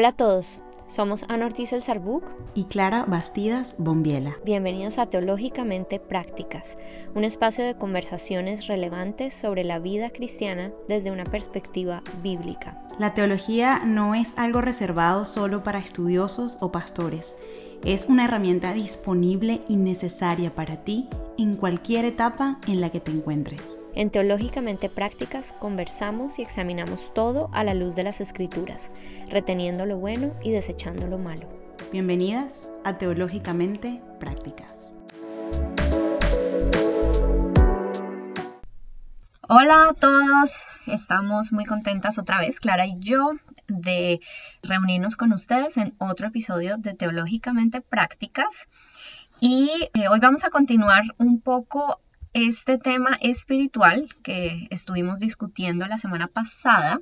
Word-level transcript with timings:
Hola 0.00 0.08
a 0.08 0.12
todos, 0.12 0.62
somos 0.88 1.26
Ana 1.28 1.44
Ortiz 1.44 1.74
El 1.74 1.82
Sarbuc 1.82 2.24
y 2.54 2.64
Clara 2.64 3.04
Bastidas 3.04 3.74
Bombiela. 3.76 4.34
Bienvenidos 4.46 4.98
a 4.98 5.04
Teológicamente 5.04 6.00
Prácticas, 6.00 6.78
un 7.14 7.22
espacio 7.22 7.66
de 7.66 7.74
conversaciones 7.74 8.66
relevantes 8.66 9.34
sobre 9.34 9.62
la 9.62 9.78
vida 9.78 10.08
cristiana 10.08 10.72
desde 10.88 11.10
una 11.10 11.24
perspectiva 11.24 12.02
bíblica. 12.22 12.82
La 12.98 13.12
teología 13.12 13.82
no 13.84 14.14
es 14.14 14.38
algo 14.38 14.62
reservado 14.62 15.26
solo 15.26 15.62
para 15.62 15.80
estudiosos 15.80 16.56
o 16.62 16.72
pastores 16.72 17.36
es 17.84 18.06
una 18.06 18.26
herramienta 18.26 18.74
disponible 18.74 19.62
y 19.68 19.76
necesaria 19.76 20.54
para 20.54 20.76
ti 20.84 21.08
en 21.42 21.56
cualquier 21.56 22.04
etapa 22.04 22.58
en 22.66 22.82
la 22.82 22.90
que 22.90 23.00
te 23.00 23.10
encuentres. 23.10 23.82
En 23.94 24.10
Teológicamente 24.10 24.90
Prácticas 24.90 25.54
conversamos 25.58 26.38
y 26.38 26.42
examinamos 26.42 27.14
todo 27.14 27.48
a 27.54 27.64
la 27.64 27.72
luz 27.72 27.96
de 27.96 28.02
las 28.02 28.20
escrituras, 28.20 28.90
reteniendo 29.30 29.86
lo 29.86 29.96
bueno 29.96 30.34
y 30.42 30.50
desechando 30.50 31.06
lo 31.06 31.16
malo. 31.16 31.48
Bienvenidas 31.92 32.68
a 32.84 32.98
Teológicamente 32.98 34.02
Prácticas. 34.18 34.96
Hola 39.48 39.84
a 39.84 39.94
todos, 39.94 40.64
estamos 40.86 41.52
muy 41.52 41.64
contentas 41.64 42.18
otra 42.18 42.38
vez, 42.38 42.60
Clara 42.60 42.86
y 42.86 43.00
yo, 43.00 43.32
de 43.66 44.20
reunirnos 44.62 45.16
con 45.16 45.32
ustedes 45.32 45.78
en 45.78 45.94
otro 45.98 46.28
episodio 46.28 46.76
de 46.76 46.94
Teológicamente 46.94 47.80
Prácticas. 47.80 48.68
Y 49.42 49.70
eh, 49.94 50.08
hoy 50.08 50.18
vamos 50.20 50.44
a 50.44 50.50
continuar 50.50 51.02
un 51.16 51.40
poco 51.40 52.02
este 52.34 52.76
tema 52.76 53.16
espiritual 53.22 54.06
que 54.22 54.68
estuvimos 54.70 55.18
discutiendo 55.18 55.86
la 55.86 55.96
semana 55.96 56.26
pasada, 56.26 57.00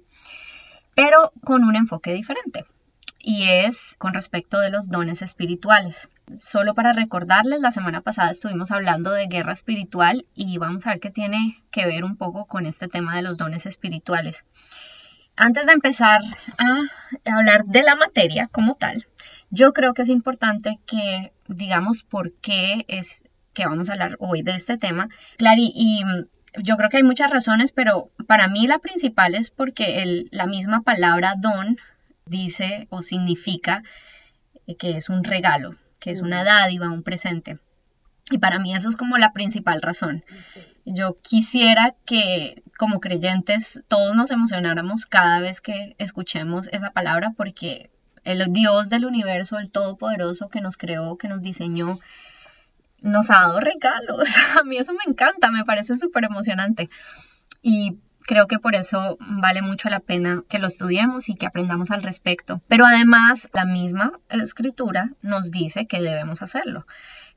pero 0.94 1.32
con 1.44 1.64
un 1.64 1.74
enfoque 1.74 2.14
diferente 2.14 2.64
y 3.18 3.48
es 3.48 3.96
con 3.98 4.14
respecto 4.14 4.60
de 4.60 4.70
los 4.70 4.88
dones 4.88 5.20
espirituales. 5.20 6.10
Solo 6.32 6.74
para 6.74 6.92
recordarles, 6.92 7.60
la 7.60 7.72
semana 7.72 8.02
pasada 8.02 8.30
estuvimos 8.30 8.70
hablando 8.70 9.10
de 9.10 9.26
guerra 9.26 9.52
espiritual 9.52 10.24
y 10.32 10.58
vamos 10.58 10.86
a 10.86 10.90
ver 10.90 11.00
qué 11.00 11.10
tiene 11.10 11.60
que 11.72 11.86
ver 11.86 12.04
un 12.04 12.16
poco 12.16 12.46
con 12.46 12.66
este 12.66 12.86
tema 12.86 13.16
de 13.16 13.22
los 13.22 13.36
dones 13.36 13.66
espirituales. 13.66 14.44
Antes 15.34 15.66
de 15.66 15.72
empezar 15.72 16.20
a 16.56 16.82
hablar 17.36 17.64
de 17.64 17.82
la 17.82 17.96
materia 17.96 18.46
como 18.46 18.76
tal, 18.76 19.08
yo 19.50 19.72
creo 19.72 19.92
que 19.92 20.02
es 20.02 20.08
importante 20.08 20.78
que 20.86 21.32
digamos 21.48 22.02
por 22.02 22.32
qué 22.34 22.84
es 22.88 23.24
que 23.54 23.66
vamos 23.66 23.88
a 23.88 23.94
hablar 23.94 24.16
hoy 24.20 24.42
de 24.42 24.52
este 24.52 24.78
tema. 24.78 25.08
Clary, 25.36 25.72
y 25.74 26.02
yo 26.62 26.76
creo 26.76 26.88
que 26.90 26.98
hay 26.98 27.02
muchas 27.02 27.30
razones, 27.30 27.72
pero 27.72 28.10
para 28.26 28.48
mí 28.48 28.66
la 28.66 28.78
principal 28.78 29.34
es 29.34 29.50
porque 29.50 30.26
la 30.30 30.46
misma 30.46 30.82
palabra 30.82 31.34
don 31.36 31.78
dice 32.26 32.86
o 32.90 33.02
significa 33.02 33.82
eh, 34.66 34.76
que 34.76 34.96
es 34.96 35.08
un 35.08 35.24
regalo, 35.24 35.76
que 35.98 36.10
es 36.10 36.20
una 36.20 36.44
dádiva, 36.44 36.90
un 36.90 37.02
presente. 37.02 37.58
Y 38.30 38.38
para 38.38 38.58
mí 38.58 38.74
eso 38.74 38.90
es 38.90 38.96
como 38.96 39.16
la 39.16 39.32
principal 39.32 39.80
razón. 39.80 40.22
Yo 40.84 41.16
quisiera 41.22 41.94
que 42.04 42.62
como 42.76 43.00
creyentes 43.00 43.80
todos 43.88 44.14
nos 44.14 44.30
emocionáramos 44.30 45.06
cada 45.06 45.40
vez 45.40 45.62
que 45.62 45.94
escuchemos 45.98 46.68
esa 46.72 46.90
palabra 46.90 47.32
porque 47.36 47.90
el 48.28 48.52
Dios 48.52 48.88
del 48.90 49.04
universo, 49.04 49.58
el 49.58 49.70
Todopoderoso 49.70 50.48
que 50.48 50.60
nos 50.60 50.76
creó, 50.76 51.16
que 51.16 51.28
nos 51.28 51.42
diseñó, 51.42 51.98
nos 53.00 53.30
ha 53.30 53.40
dado 53.40 53.60
regalos. 53.60 54.36
A 54.60 54.64
mí 54.64 54.76
eso 54.76 54.92
me 54.92 55.10
encanta, 55.10 55.50
me 55.50 55.64
parece 55.64 55.96
súper 55.96 56.24
emocionante. 56.24 56.88
Y 57.62 57.98
Creo 58.28 58.46
que 58.46 58.58
por 58.58 58.74
eso 58.74 59.16
vale 59.20 59.62
mucho 59.62 59.88
la 59.88 60.00
pena 60.00 60.42
que 60.50 60.58
lo 60.58 60.66
estudiemos 60.66 61.30
y 61.30 61.34
que 61.34 61.46
aprendamos 61.46 61.90
al 61.90 62.02
respecto. 62.02 62.60
Pero 62.68 62.84
además, 62.84 63.48
la 63.54 63.64
misma 63.64 64.20
escritura 64.28 65.12
nos 65.22 65.50
dice 65.50 65.86
que 65.86 66.02
debemos 66.02 66.42
hacerlo 66.42 66.86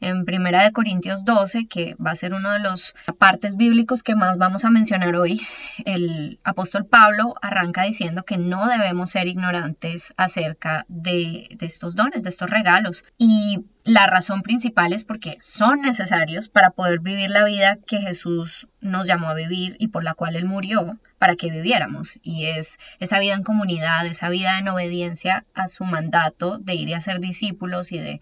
en 0.01 0.25
Primera 0.25 0.63
de 0.63 0.71
Corintios 0.71 1.23
12, 1.25 1.67
que 1.67 1.95
va 1.95 2.11
a 2.11 2.15
ser 2.15 2.33
uno 2.33 2.51
de 2.51 2.59
los 2.59 2.95
partes 3.17 3.55
bíblicos 3.55 4.03
que 4.03 4.15
más 4.15 4.37
vamos 4.37 4.65
a 4.65 4.71
mencionar 4.71 5.15
hoy, 5.15 5.41
el 5.85 6.39
apóstol 6.43 6.85
Pablo 6.85 7.35
arranca 7.41 7.83
diciendo 7.83 8.23
que 8.23 8.37
no 8.37 8.67
debemos 8.67 9.11
ser 9.11 9.27
ignorantes 9.27 10.13
acerca 10.17 10.85
de, 10.89 11.47
de 11.57 11.65
estos 11.65 11.95
dones, 11.95 12.23
de 12.23 12.29
estos 12.29 12.49
regalos. 12.49 13.05
Y 13.17 13.63
la 13.83 14.07
razón 14.07 14.41
principal 14.41 14.93
es 14.93 15.05
porque 15.05 15.35
son 15.39 15.81
necesarios 15.81 16.49
para 16.49 16.71
poder 16.71 16.99
vivir 16.99 17.29
la 17.29 17.45
vida 17.45 17.77
que 17.85 17.99
Jesús 17.99 18.67
nos 18.79 19.07
llamó 19.07 19.29
a 19.29 19.35
vivir 19.35 19.75
y 19.79 19.87
por 19.87 20.03
la 20.03 20.13
cual 20.13 20.35
Él 20.35 20.45
murió 20.45 20.99
para 21.17 21.35
que 21.35 21.51
viviéramos. 21.51 22.19
Y 22.23 22.45
es 22.45 22.79
esa 22.99 23.19
vida 23.19 23.35
en 23.35 23.43
comunidad, 23.43 24.05
esa 24.07 24.29
vida 24.29 24.57
en 24.57 24.67
obediencia 24.67 25.45
a 25.53 25.67
su 25.67 25.83
mandato 25.83 26.57
de 26.57 26.73
ir 26.73 26.89
y 26.89 26.93
hacer 26.93 27.19
discípulos 27.19 27.91
y 27.91 27.99
de 27.99 28.21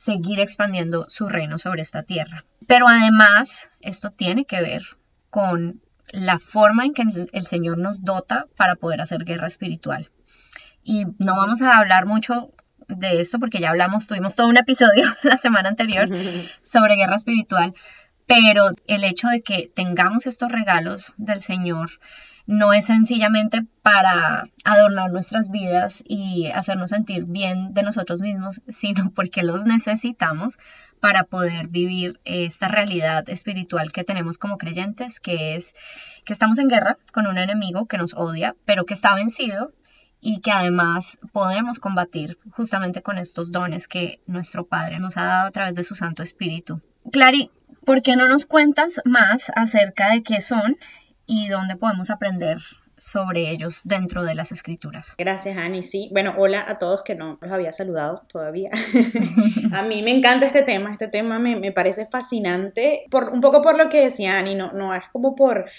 seguir 0.00 0.40
expandiendo 0.40 1.04
su 1.10 1.28
reino 1.28 1.58
sobre 1.58 1.82
esta 1.82 2.04
tierra. 2.04 2.46
Pero 2.66 2.88
además, 2.88 3.70
esto 3.82 4.10
tiene 4.10 4.46
que 4.46 4.62
ver 4.62 4.82
con 5.28 5.82
la 6.08 6.38
forma 6.38 6.86
en 6.86 6.94
que 6.94 7.04
el 7.30 7.46
Señor 7.46 7.76
nos 7.76 8.02
dota 8.02 8.46
para 8.56 8.76
poder 8.76 9.02
hacer 9.02 9.24
guerra 9.24 9.46
espiritual. 9.46 10.10
Y 10.82 11.04
no 11.18 11.36
vamos 11.36 11.60
a 11.60 11.76
hablar 11.76 12.06
mucho 12.06 12.50
de 12.88 13.20
esto 13.20 13.38
porque 13.38 13.60
ya 13.60 13.68
hablamos, 13.68 14.06
tuvimos 14.06 14.36
todo 14.36 14.48
un 14.48 14.56
episodio 14.56 15.04
la 15.22 15.36
semana 15.36 15.68
anterior 15.68 16.08
sobre 16.62 16.96
guerra 16.96 17.16
espiritual, 17.16 17.74
pero 18.26 18.70
el 18.86 19.04
hecho 19.04 19.28
de 19.28 19.42
que 19.42 19.70
tengamos 19.74 20.26
estos 20.26 20.50
regalos 20.50 21.12
del 21.18 21.42
Señor 21.42 21.90
no 22.50 22.72
es 22.72 22.86
sencillamente 22.86 23.64
para 23.80 24.48
adornar 24.64 25.12
nuestras 25.12 25.50
vidas 25.52 26.02
y 26.04 26.48
hacernos 26.48 26.90
sentir 26.90 27.24
bien 27.24 27.74
de 27.74 27.84
nosotros 27.84 28.20
mismos, 28.22 28.60
sino 28.68 29.12
porque 29.12 29.44
los 29.44 29.66
necesitamos 29.66 30.58
para 30.98 31.22
poder 31.22 31.68
vivir 31.68 32.20
esta 32.24 32.66
realidad 32.66 33.30
espiritual 33.30 33.92
que 33.92 34.02
tenemos 34.02 34.36
como 34.36 34.58
creyentes, 34.58 35.20
que 35.20 35.54
es 35.54 35.76
que 36.24 36.32
estamos 36.32 36.58
en 36.58 36.66
guerra 36.66 36.98
con 37.12 37.28
un 37.28 37.38
enemigo 37.38 37.86
que 37.86 37.98
nos 37.98 38.14
odia, 38.14 38.56
pero 38.64 38.84
que 38.84 38.94
está 38.94 39.14
vencido 39.14 39.72
y 40.20 40.40
que 40.40 40.50
además 40.50 41.20
podemos 41.32 41.78
combatir 41.78 42.36
justamente 42.50 43.00
con 43.00 43.16
estos 43.16 43.52
dones 43.52 43.86
que 43.86 44.20
nuestro 44.26 44.66
Padre 44.66 44.98
nos 44.98 45.16
ha 45.16 45.22
dado 45.22 45.46
a 45.46 45.52
través 45.52 45.76
de 45.76 45.84
su 45.84 45.94
Santo 45.94 46.24
Espíritu. 46.24 46.82
Clary, 47.12 47.52
¿por 47.86 48.02
qué 48.02 48.16
no 48.16 48.26
nos 48.26 48.44
cuentas 48.44 49.00
más 49.04 49.52
acerca 49.54 50.10
de 50.10 50.24
qué 50.24 50.40
son 50.40 50.76
y 51.30 51.46
dónde 51.46 51.76
podemos 51.76 52.10
aprender 52.10 52.58
sobre 52.96 53.50
ellos 53.50 53.82
dentro 53.84 54.24
de 54.24 54.34
las 54.34 54.50
escrituras. 54.50 55.14
Gracias, 55.16 55.56
Ani. 55.56 55.84
Sí, 55.84 56.10
bueno, 56.12 56.34
hola 56.36 56.64
a 56.66 56.78
todos 56.78 57.02
que 57.04 57.14
no 57.14 57.38
los 57.40 57.52
había 57.52 57.72
saludado 57.72 58.22
todavía. 58.26 58.70
a 59.72 59.82
mí 59.84 60.02
me 60.02 60.10
encanta 60.10 60.46
este 60.46 60.62
tema, 60.62 60.90
este 60.90 61.06
tema 61.06 61.38
me, 61.38 61.70
parece 61.70 62.06
fascinante, 62.06 63.04
por, 63.10 63.30
un 63.30 63.40
poco 63.40 63.62
por 63.62 63.78
lo 63.78 63.88
que 63.88 64.04
decía 64.04 64.38
Ani, 64.38 64.56
no, 64.56 64.72
no 64.72 64.92
es 64.92 65.04
como 65.12 65.36
por 65.36 65.70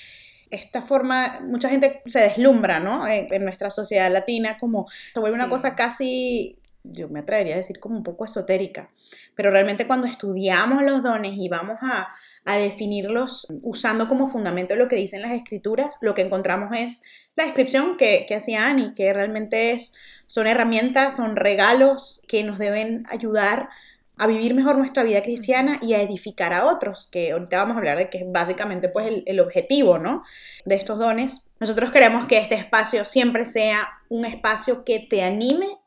esta 0.50 0.84
forma, 0.84 1.42
mucha 1.42 1.68
gente 1.68 2.02
se 2.08 2.20
deslumbra, 2.20 2.80
¿no? 2.80 3.06
En, 3.06 3.44
nuestra 3.44 3.72
sociedad 3.72 4.10
latina, 4.10 4.58
como 4.58 4.88
se 5.14 5.20
vuelve 5.20 5.36
una 5.36 5.50
cosa 5.50 5.76
casi, 5.76 6.58
yo 6.84 7.10
me 7.10 7.20
atrevería 7.20 7.56
a 7.56 7.58
decir 7.58 7.80
como 7.82 7.98
un 7.98 8.04
poco 8.04 8.24
esotérica, 8.24 8.90
pero 9.36 9.52
realmente 9.52 9.86
cuando 9.86 10.08
estudiamos 10.08 10.82
los 10.82 11.04
dones 11.04 11.34
y 11.36 11.50
vamos 11.50 11.78
a 11.82 12.08
a 12.46 12.58
definirlos 12.58 13.48
usando 13.62 14.08
como 14.08 14.30
fundamento 14.30 14.76
lo 14.76 14.88
que 14.88 14.96
dicen 14.96 15.22
las 15.22 15.32
escrituras, 15.32 15.96
lo 16.02 16.16
que 16.16 16.24
encontramos 16.24 16.76
es 16.76 17.02
la 17.36 17.46
descripción 17.46 17.98
que, 17.98 18.26
que 18.28 18.36
hacía 18.36 18.68
Annie, 18.68 18.94
que 18.96 19.14
realmente 19.14 19.72
es, 19.72 19.94
son 20.26 20.48
herramientas, 20.48 21.16
son 21.16 21.36
regalos 21.36 22.22
que 22.28 22.44
nos 22.44 22.58
deben 22.58 23.04
ayudar 23.10 23.70
a 24.18 24.28
vivir 24.28 24.54
mejor 24.54 24.78
nuestra 24.78 25.04
vida 25.04 25.24
cristiana 25.24 25.80
y 25.82 25.94
a 25.94 26.02
edificar 26.02 26.54
a 26.54 26.66
otros, 26.66 27.08
que 27.12 27.32
ahorita 27.32 27.58
vamos 27.58 27.76
a 27.76 27.80
hablar 27.80 27.98
de 27.98 28.10
que 28.10 28.20
es 28.20 28.24
básicamente 28.28 28.90
pues 28.90 29.08
el, 29.08 29.24
el 29.26 29.40
objetivo, 29.40 29.98
¿no? 29.98 30.24
De 30.66 30.76
estos 30.76 31.00
dones. 31.00 31.50
Nosotros 31.60 31.90
queremos 31.92 32.28
que 32.28 32.38
este 32.38 32.56
espacio 32.56 33.06
siempre 33.06 33.46
sea 33.46 33.90
un 34.10 34.26
espacio 34.26 34.84
que 34.84 35.00
te 35.00 35.24
anime 35.24 35.78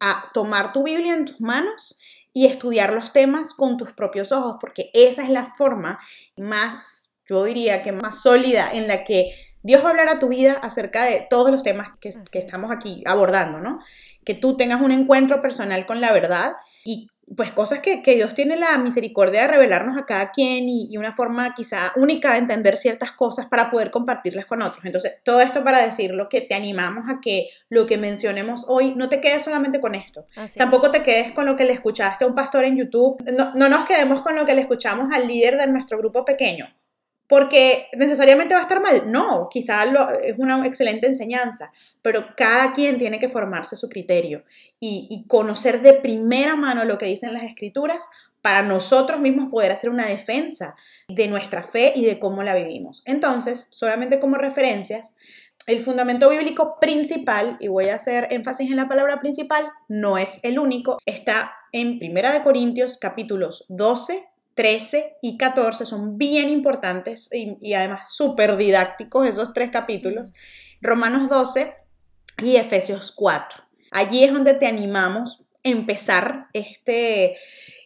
a 0.00 0.30
tomar 0.32 0.72
tu 0.72 0.84
Biblia 0.84 1.14
en 1.14 1.26
tus 1.26 1.40
manos 1.40 1.98
y 2.32 2.46
estudiar 2.46 2.92
los 2.92 3.12
temas 3.12 3.54
con 3.54 3.76
tus 3.76 3.92
propios 3.92 4.32
ojos, 4.32 4.56
porque 4.60 4.90
esa 4.94 5.22
es 5.22 5.28
la 5.28 5.54
forma 5.54 5.98
más, 6.36 7.14
yo 7.28 7.44
diría 7.44 7.82
que 7.82 7.92
más 7.92 8.22
sólida 8.22 8.72
en 8.72 8.88
la 8.88 9.04
que 9.04 9.34
Dios 9.62 9.82
va 9.82 9.88
a 9.88 9.90
hablar 9.90 10.08
a 10.08 10.18
tu 10.18 10.28
vida 10.28 10.54
acerca 10.54 11.04
de 11.04 11.26
todos 11.28 11.50
los 11.50 11.62
temas 11.62 11.88
que, 12.00 12.10
que 12.30 12.38
estamos 12.38 12.70
aquí 12.70 13.02
abordando, 13.06 13.58
¿no? 13.60 13.80
Que 14.24 14.34
tú 14.34 14.56
tengas 14.56 14.80
un 14.80 14.92
encuentro 14.92 15.40
personal 15.40 15.86
con 15.86 16.00
la 16.00 16.12
verdad 16.12 16.54
y 16.84 17.08
pues 17.36 17.52
cosas 17.52 17.78
que, 17.80 18.02
Dios 18.04 18.34
tiene 18.34 18.56
la 18.56 18.76
misericordia 18.78 19.42
de 19.42 19.48
revelarnos 19.48 19.96
a 19.96 20.06
cada 20.06 20.30
quien 20.30 20.68
y, 20.68 20.96
una 20.96 21.12
forma 21.12 21.54
quizá 21.54 21.92
única 21.96 22.32
de 22.32 22.38
entender 22.38 22.76
ciertas 22.76 23.12
cosas 23.12 23.46
para 23.46 23.70
poder 23.70 23.90
compartirlas 23.90 24.46
con 24.46 24.62
otros. 24.62 24.84
Entonces, 24.84 25.14
todo 25.24 25.40
esto 25.40 25.64
para 25.64 25.84
decir 25.84 26.12
lo 26.12 26.28
que 26.28 26.40
te 26.40 26.54
animamos 26.54 27.04
a 27.08 27.20
que 27.20 27.48
lo 27.68 27.86
que 27.86 27.98
mencionemos 27.98 28.66
hoy 28.68 28.94
no 28.94 29.08
te 29.08 29.20
quedes 29.20 29.42
solamente 29.42 29.80
con 29.80 29.94
esto. 29.94 30.26
Tampoco 30.56 30.90
te 30.90 31.02
quedes 31.02 31.32
con 31.32 31.46
lo 31.46 31.56
que 31.56 31.64
le 31.64 31.72
escuchaste 31.72 32.24
a 32.24 32.28
un 32.28 32.34
pastor 32.34 32.64
en 32.64 32.76
YouTube. 32.76 33.22
No, 33.32 33.54
no 33.54 33.68
nos 33.68 33.86
quedemos 33.86 34.22
con 34.22 34.36
lo 34.36 34.44
que 34.44 34.54
le 34.54 34.62
escuchamos 34.62 35.12
al 35.12 35.26
líder 35.26 35.56
de 35.56 35.66
nuestro 35.66 35.98
grupo 35.98 36.24
pequeño. 36.24 36.68
Porque 37.26 37.86
necesariamente 37.96 38.54
va 38.54 38.60
a 38.60 38.64
estar 38.64 38.80
mal. 38.80 39.10
No, 39.10 39.48
quizás 39.50 39.88
es 40.22 40.38
una 40.38 40.66
excelente 40.66 41.06
enseñanza, 41.06 41.72
pero 42.02 42.34
cada 42.36 42.72
quien 42.72 42.98
tiene 42.98 43.18
que 43.18 43.28
formarse 43.28 43.76
su 43.76 43.88
criterio 43.88 44.44
y, 44.80 45.24
conocer 45.28 45.82
de 45.82 45.94
primera 45.94 46.56
mano 46.56 46.84
lo 46.84 46.98
que 46.98 47.06
dicen 47.06 47.32
las 47.32 47.44
escrituras 47.44 48.10
para 48.42 48.62
nosotros 48.62 49.20
mismos 49.20 49.50
poder 49.50 49.70
hacer 49.70 49.88
una 49.88 50.06
defensa 50.06 50.74
de 51.08 51.28
nuestra 51.28 51.62
fe 51.62 51.92
y 51.94 52.04
de 52.04 52.18
cómo 52.18 52.42
la 52.42 52.54
vivimos. 52.54 53.02
Entonces, 53.06 53.68
solamente 53.70 54.18
como 54.18 54.36
referencias, 54.36 55.16
el 55.68 55.80
fundamento 55.82 56.28
bíblico 56.28 56.78
principal, 56.80 57.56
y 57.60 57.68
voy 57.68 57.88
a 57.88 57.94
hacer 57.94 58.26
énfasis 58.30 58.68
en 58.70 58.76
la 58.76 58.88
palabra 58.88 59.20
principal, 59.20 59.70
no 59.88 60.18
es 60.18 60.42
el 60.42 60.58
único, 60.58 60.98
está 61.06 61.52
en 61.70 62.00
Primera 62.00 62.32
de 62.32 62.42
Corintios 62.42 62.98
capítulos 62.98 63.64
12, 63.68 64.28
13 64.54 65.16
y 65.22 65.36
14, 65.36 65.86
son 65.86 66.18
bien 66.18 66.48
importantes 66.48 67.30
y, 67.32 67.56
y 67.60 67.74
además 67.74 68.14
súper 68.14 68.56
didácticos 68.56 69.26
esos 69.26 69.52
tres 69.52 69.70
capítulos, 69.70 70.32
Romanos 70.80 71.28
12 71.28 71.74
y 72.38 72.56
Efesios 72.56 73.12
4. 73.12 73.62
Allí 73.90 74.24
es 74.24 74.32
donde 74.32 74.54
te 74.54 74.66
animamos 74.66 75.40
a 75.40 75.68
empezar 75.68 76.46
este, 76.52 77.36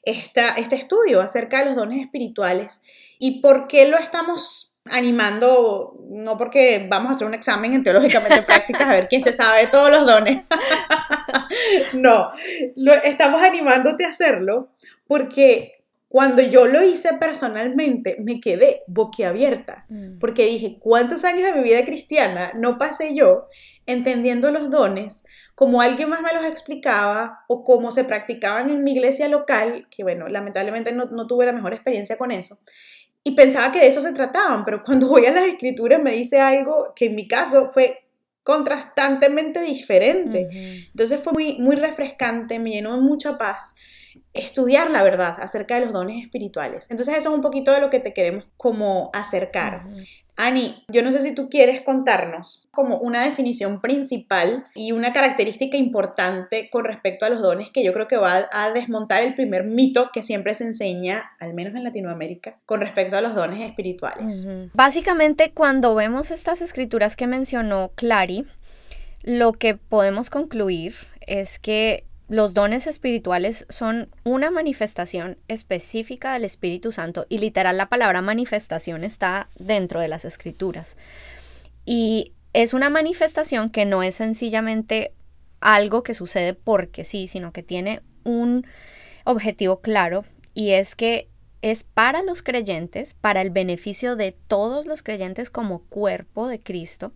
este 0.04 0.76
estudio 0.76 1.20
acerca 1.20 1.58
de 1.58 1.66
los 1.66 1.76
dones 1.76 2.02
espirituales 2.02 2.82
y 3.18 3.40
por 3.40 3.66
qué 3.66 3.88
lo 3.88 3.98
estamos 3.98 4.76
animando, 4.88 5.98
no 6.10 6.38
porque 6.38 6.86
vamos 6.88 7.10
a 7.10 7.12
hacer 7.12 7.26
un 7.26 7.34
examen 7.34 7.72
en 7.72 7.82
teológicamente 7.82 8.42
prácticas 8.46 8.82
a 8.82 8.92
ver 8.92 9.08
quién 9.08 9.22
se 9.22 9.32
sabe 9.32 9.66
todos 9.66 9.90
los 9.90 10.06
dones. 10.06 10.44
no, 11.94 12.30
lo, 12.76 12.94
estamos 12.94 13.42
animándote 13.42 14.04
a 14.04 14.10
hacerlo 14.10 14.70
porque 15.08 15.75
cuando 16.16 16.40
yo 16.40 16.66
lo 16.66 16.82
hice 16.82 17.12
personalmente 17.20 18.16
me 18.20 18.40
quedé 18.40 18.80
boquiabierta 18.86 19.84
mm. 19.90 20.18
porque 20.18 20.46
dije, 20.46 20.78
¿cuántos 20.80 21.24
años 21.24 21.44
de 21.44 21.52
mi 21.52 21.62
vida 21.62 21.84
cristiana 21.84 22.52
no 22.54 22.78
pasé 22.78 23.14
yo 23.14 23.48
entendiendo 23.84 24.50
los 24.50 24.70
dones 24.70 25.26
como 25.54 25.82
alguien 25.82 26.08
más 26.08 26.22
me 26.22 26.32
los 26.32 26.46
explicaba 26.46 27.40
o 27.48 27.64
como 27.64 27.90
se 27.90 28.04
practicaban 28.04 28.70
en 28.70 28.82
mi 28.82 28.92
iglesia 28.92 29.28
local, 29.28 29.88
que 29.90 30.04
bueno, 30.04 30.26
lamentablemente 30.26 30.90
no, 30.90 31.04
no 31.04 31.26
tuve 31.26 31.44
la 31.44 31.52
mejor 31.52 31.74
experiencia 31.74 32.16
con 32.16 32.30
eso, 32.30 32.60
y 33.22 33.32
pensaba 33.32 33.70
que 33.70 33.80
de 33.80 33.88
eso 33.88 34.00
se 34.00 34.14
trataban, 34.14 34.64
pero 34.64 34.82
cuando 34.82 35.08
voy 35.08 35.26
a 35.26 35.32
las 35.32 35.44
escrituras 35.44 36.02
me 36.02 36.12
dice 36.12 36.40
algo 36.40 36.94
que 36.96 37.06
en 37.06 37.14
mi 37.14 37.28
caso 37.28 37.68
fue 37.68 38.06
contrastantemente 38.42 39.60
diferente. 39.60 40.48
Entonces 40.86 41.20
fue 41.20 41.32
muy, 41.34 41.58
muy 41.58 41.76
refrescante, 41.76 42.58
me 42.58 42.70
llenó 42.70 42.94
de 42.94 43.02
mucha 43.02 43.36
paz 43.36 43.74
estudiar 44.38 44.90
la 44.90 45.02
verdad 45.02 45.36
acerca 45.38 45.74
de 45.74 45.82
los 45.82 45.92
dones 45.92 46.22
espirituales. 46.22 46.90
Entonces 46.90 47.16
eso 47.16 47.30
es 47.30 47.34
un 47.34 47.42
poquito 47.42 47.72
de 47.72 47.80
lo 47.80 47.90
que 47.90 48.00
te 48.00 48.12
queremos 48.12 48.44
como 48.56 49.10
acercar. 49.12 49.84
Ani, 50.38 50.84
yo 50.88 51.02
no 51.02 51.12
sé 51.12 51.22
si 51.22 51.32
tú 51.32 51.48
quieres 51.48 51.80
contarnos 51.80 52.68
como 52.70 52.98
una 52.98 53.24
definición 53.24 53.80
principal 53.80 54.64
y 54.74 54.92
una 54.92 55.14
característica 55.14 55.78
importante 55.78 56.68
con 56.70 56.84
respecto 56.84 57.24
a 57.24 57.30
los 57.30 57.40
dones 57.40 57.70
que 57.70 57.82
yo 57.82 57.94
creo 57.94 58.06
que 58.06 58.18
va 58.18 58.46
a 58.52 58.70
desmontar 58.70 59.22
el 59.22 59.34
primer 59.34 59.64
mito 59.64 60.10
que 60.12 60.22
siempre 60.22 60.52
se 60.52 60.64
enseña, 60.64 61.30
al 61.40 61.54
menos 61.54 61.74
en 61.74 61.84
Latinoamérica, 61.84 62.58
con 62.66 62.82
respecto 62.82 63.16
a 63.16 63.22
los 63.22 63.34
dones 63.34 63.66
espirituales. 63.66 64.46
Básicamente, 64.74 65.52
cuando 65.52 65.94
vemos 65.94 66.30
estas 66.30 66.60
escrituras 66.60 67.16
que 67.16 67.26
mencionó 67.26 67.92
Clary, 67.94 68.46
lo 69.22 69.54
que 69.54 69.74
podemos 69.74 70.28
concluir 70.28 70.94
es 71.26 71.58
que 71.58 72.04
los 72.28 72.55
dones 72.55 72.87
espirituales 72.87 73.67
son 73.69 74.08
una 74.25 74.50
manifestación 74.50 75.38
específica 75.46 76.32
del 76.32 76.44
Espíritu 76.44 76.90
Santo 76.90 77.26
y 77.28 77.38
literal 77.38 77.76
la 77.76 77.88
palabra 77.88 78.20
manifestación 78.20 79.05
está 79.05 79.49
dentro 79.58 80.00
de 80.00 80.08
las 80.08 80.25
escrituras. 80.25 80.96
Y 81.84 82.32
es 82.52 82.75
una 82.75 82.90
manifestación 82.90 83.70
que 83.70 83.84
no 83.84 84.02
es 84.02 84.17
sencillamente 84.17 85.12
algo 85.61 86.02
que 86.02 86.14
sucede 86.14 86.55
porque 86.55 87.05
sí, 87.05 87.28
sino 87.28 87.52
que 87.52 87.62
tiene 87.62 88.02
un 88.25 88.67
objetivo 89.25 89.81
claro 89.81 90.25
y 90.52 90.73
es 90.73 90.96
que 90.96 91.28
es 91.62 91.84
para 91.84 92.23
los 92.23 92.43
creyentes, 92.43 93.14
para 93.14 93.40
el 93.40 93.50
beneficio 93.50 94.17
de 94.17 94.32
todos 94.32 94.84
los 94.87 95.02
creyentes 95.02 95.49
como 95.49 95.81
cuerpo 95.84 96.49
de 96.49 96.58
Cristo, 96.58 97.12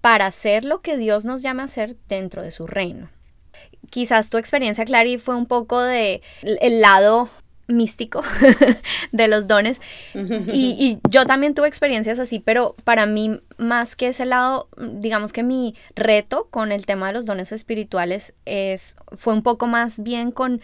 para 0.00 0.26
hacer 0.26 0.64
lo 0.64 0.80
que 0.80 0.96
Dios 0.96 1.24
nos 1.24 1.42
llama 1.42 1.62
a 1.62 1.66
hacer 1.66 1.96
dentro 2.08 2.42
de 2.42 2.50
su 2.50 2.66
reino 2.66 3.10
quizás 3.90 4.30
tu 4.30 4.38
experiencia, 4.38 4.84
Clary, 4.84 5.18
fue 5.18 5.36
un 5.36 5.46
poco 5.46 5.80
de 5.80 6.22
el 6.42 6.80
lado 6.80 7.28
místico 7.70 8.20
de 9.12 9.28
los 9.28 9.46
dones. 9.46 9.80
Y, 10.14 10.98
yo 11.08 11.26
también 11.26 11.54
tuve 11.54 11.68
experiencias 11.68 12.18
así, 12.18 12.38
pero 12.38 12.74
para 12.84 13.06
mí, 13.06 13.40
más 13.56 13.96
que 13.96 14.08
ese 14.08 14.26
lado, 14.26 14.68
digamos 14.76 15.32
que 15.32 15.42
mi 15.42 15.74
reto 15.94 16.48
con 16.50 16.72
el 16.72 16.86
tema 16.86 17.08
de 17.08 17.14
los 17.14 17.26
dones 17.26 17.52
espirituales 17.52 18.34
es, 18.44 18.96
fue 19.16 19.32
un 19.32 19.42
poco 19.42 19.66
más 19.66 20.02
bien 20.02 20.32
con 20.32 20.60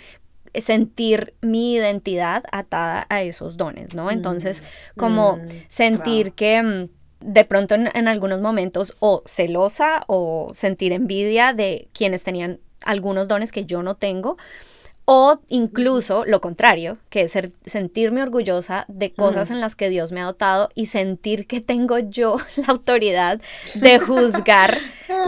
sentir 0.54 1.34
mi 1.42 1.74
identidad 1.74 2.44
atada 2.50 3.06
a 3.10 3.22
esos 3.22 3.56
dones, 3.56 3.94
¿no? 3.94 4.10
Entonces, 4.10 4.62
mm. 4.62 4.98
como 4.98 5.36
mm. 5.36 5.48
sentir 5.68 6.32
que 6.32 6.62
mm, 6.62 6.88
de 7.20 7.44
pronto 7.44 7.74
en, 7.74 7.90
en, 7.94 8.08
algunos 8.08 8.40
momentos 8.40 8.96
o 9.00 9.22
celosa 9.26 10.04
o 10.06 10.50
sentir 10.54 10.92
envidia 10.92 11.52
de 11.52 11.88
quienes 11.92 12.22
tenían 12.24 12.60
algunos 12.86 13.28
dones 13.28 13.52
que 13.52 13.64
yo 13.64 13.82
no 13.82 13.94
tengo. 13.94 14.36
O 15.08 15.38
incluso 15.48 16.24
lo 16.24 16.40
contrario, 16.40 16.98
que 17.10 17.22
es 17.22 17.38
sentirme 17.64 18.24
orgullosa 18.24 18.86
de 18.88 19.12
cosas 19.12 19.52
en 19.52 19.60
las 19.60 19.76
que 19.76 19.88
Dios 19.88 20.10
me 20.10 20.20
ha 20.20 20.24
dotado 20.24 20.68
y 20.74 20.86
sentir 20.86 21.46
que 21.46 21.60
tengo 21.60 22.00
yo 22.00 22.38
la 22.56 22.66
autoridad 22.66 23.40
de 23.74 24.00
juzgar 24.00 24.76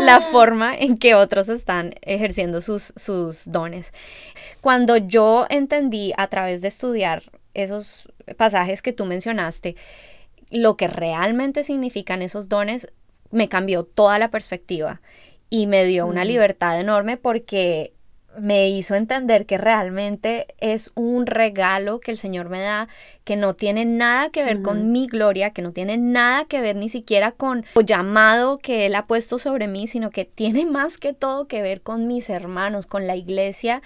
la 0.00 0.20
forma 0.32 0.76
en 0.76 0.98
que 0.98 1.14
otros 1.14 1.48
están 1.48 1.94
ejerciendo 2.02 2.60
sus, 2.60 2.92
sus 2.96 3.52
dones. 3.52 3.92
Cuando 4.60 4.96
yo 4.96 5.46
entendí 5.48 6.12
a 6.16 6.26
través 6.26 6.60
de 6.60 6.68
estudiar 6.68 7.22
esos 7.54 8.08
pasajes 8.36 8.82
que 8.82 8.92
tú 8.92 9.04
mencionaste, 9.04 9.76
lo 10.50 10.76
que 10.76 10.88
realmente 10.88 11.62
significan 11.62 12.22
esos 12.22 12.48
dones, 12.48 12.88
me 13.30 13.48
cambió 13.48 13.84
toda 13.84 14.18
la 14.18 14.32
perspectiva 14.32 15.00
y 15.50 15.66
me 15.66 15.84
dio 15.84 16.06
una 16.06 16.24
libertad 16.24 16.80
enorme 16.80 17.16
porque 17.16 17.92
me 18.38 18.68
hizo 18.68 18.94
entender 18.94 19.46
que 19.46 19.58
realmente 19.58 20.54
es 20.58 20.90
un 20.94 21.26
regalo 21.26 22.00
que 22.00 22.10
el 22.10 22.18
Señor 22.18 22.48
me 22.48 22.60
da, 22.60 22.88
que 23.24 23.36
no 23.36 23.54
tiene 23.54 23.84
nada 23.84 24.30
que 24.30 24.44
ver 24.44 24.62
con 24.62 24.92
mi 24.92 25.06
gloria, 25.06 25.50
que 25.50 25.62
no 25.62 25.72
tiene 25.72 25.96
nada 25.96 26.44
que 26.46 26.60
ver 26.60 26.76
ni 26.76 26.88
siquiera 26.88 27.32
con 27.32 27.64
el 27.74 27.86
llamado 27.86 28.58
que 28.58 28.86
Él 28.86 28.94
ha 28.94 29.06
puesto 29.06 29.38
sobre 29.38 29.66
mí, 29.66 29.86
sino 29.86 30.10
que 30.10 30.24
tiene 30.24 30.66
más 30.66 30.98
que 30.98 31.12
todo 31.12 31.46
que 31.46 31.62
ver 31.62 31.82
con 31.82 32.06
mis 32.06 32.30
hermanos, 32.30 32.86
con 32.86 33.06
la 33.06 33.16
iglesia, 33.16 33.82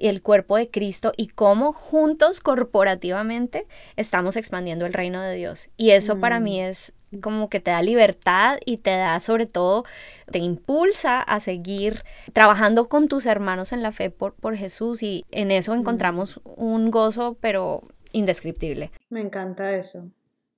el 0.00 0.22
cuerpo 0.22 0.56
de 0.56 0.70
Cristo 0.70 1.12
y 1.16 1.28
cómo 1.28 1.72
juntos 1.72 2.40
corporativamente 2.40 3.66
estamos 3.96 4.36
expandiendo 4.36 4.86
el 4.86 4.92
reino 4.92 5.22
de 5.22 5.34
Dios. 5.34 5.68
Y 5.76 5.90
eso 5.90 6.18
para 6.20 6.40
mí 6.40 6.60
mm. 6.60 6.64
es 6.64 6.92
como 7.22 7.48
que 7.48 7.60
te 7.60 7.70
da 7.70 7.82
libertad 7.82 8.58
y 8.64 8.78
te 8.78 8.96
da 8.96 9.18
sobre 9.20 9.46
todo, 9.46 9.84
te 10.30 10.38
impulsa 10.38 11.20
a 11.20 11.40
seguir 11.40 12.04
trabajando 12.32 12.88
con 12.88 13.08
tus 13.08 13.26
hermanos 13.26 13.72
en 13.72 13.82
la 13.82 13.92
fe 13.92 14.10
por, 14.10 14.34
por 14.34 14.56
Jesús 14.56 15.02
y 15.02 15.24
en 15.30 15.50
eso 15.50 15.74
encontramos 15.74 16.40
un 16.44 16.90
gozo 16.90 17.36
pero 17.40 17.82
indescriptible. 18.12 18.90
Me 19.08 19.20
encanta 19.20 19.74
eso, 19.74 20.08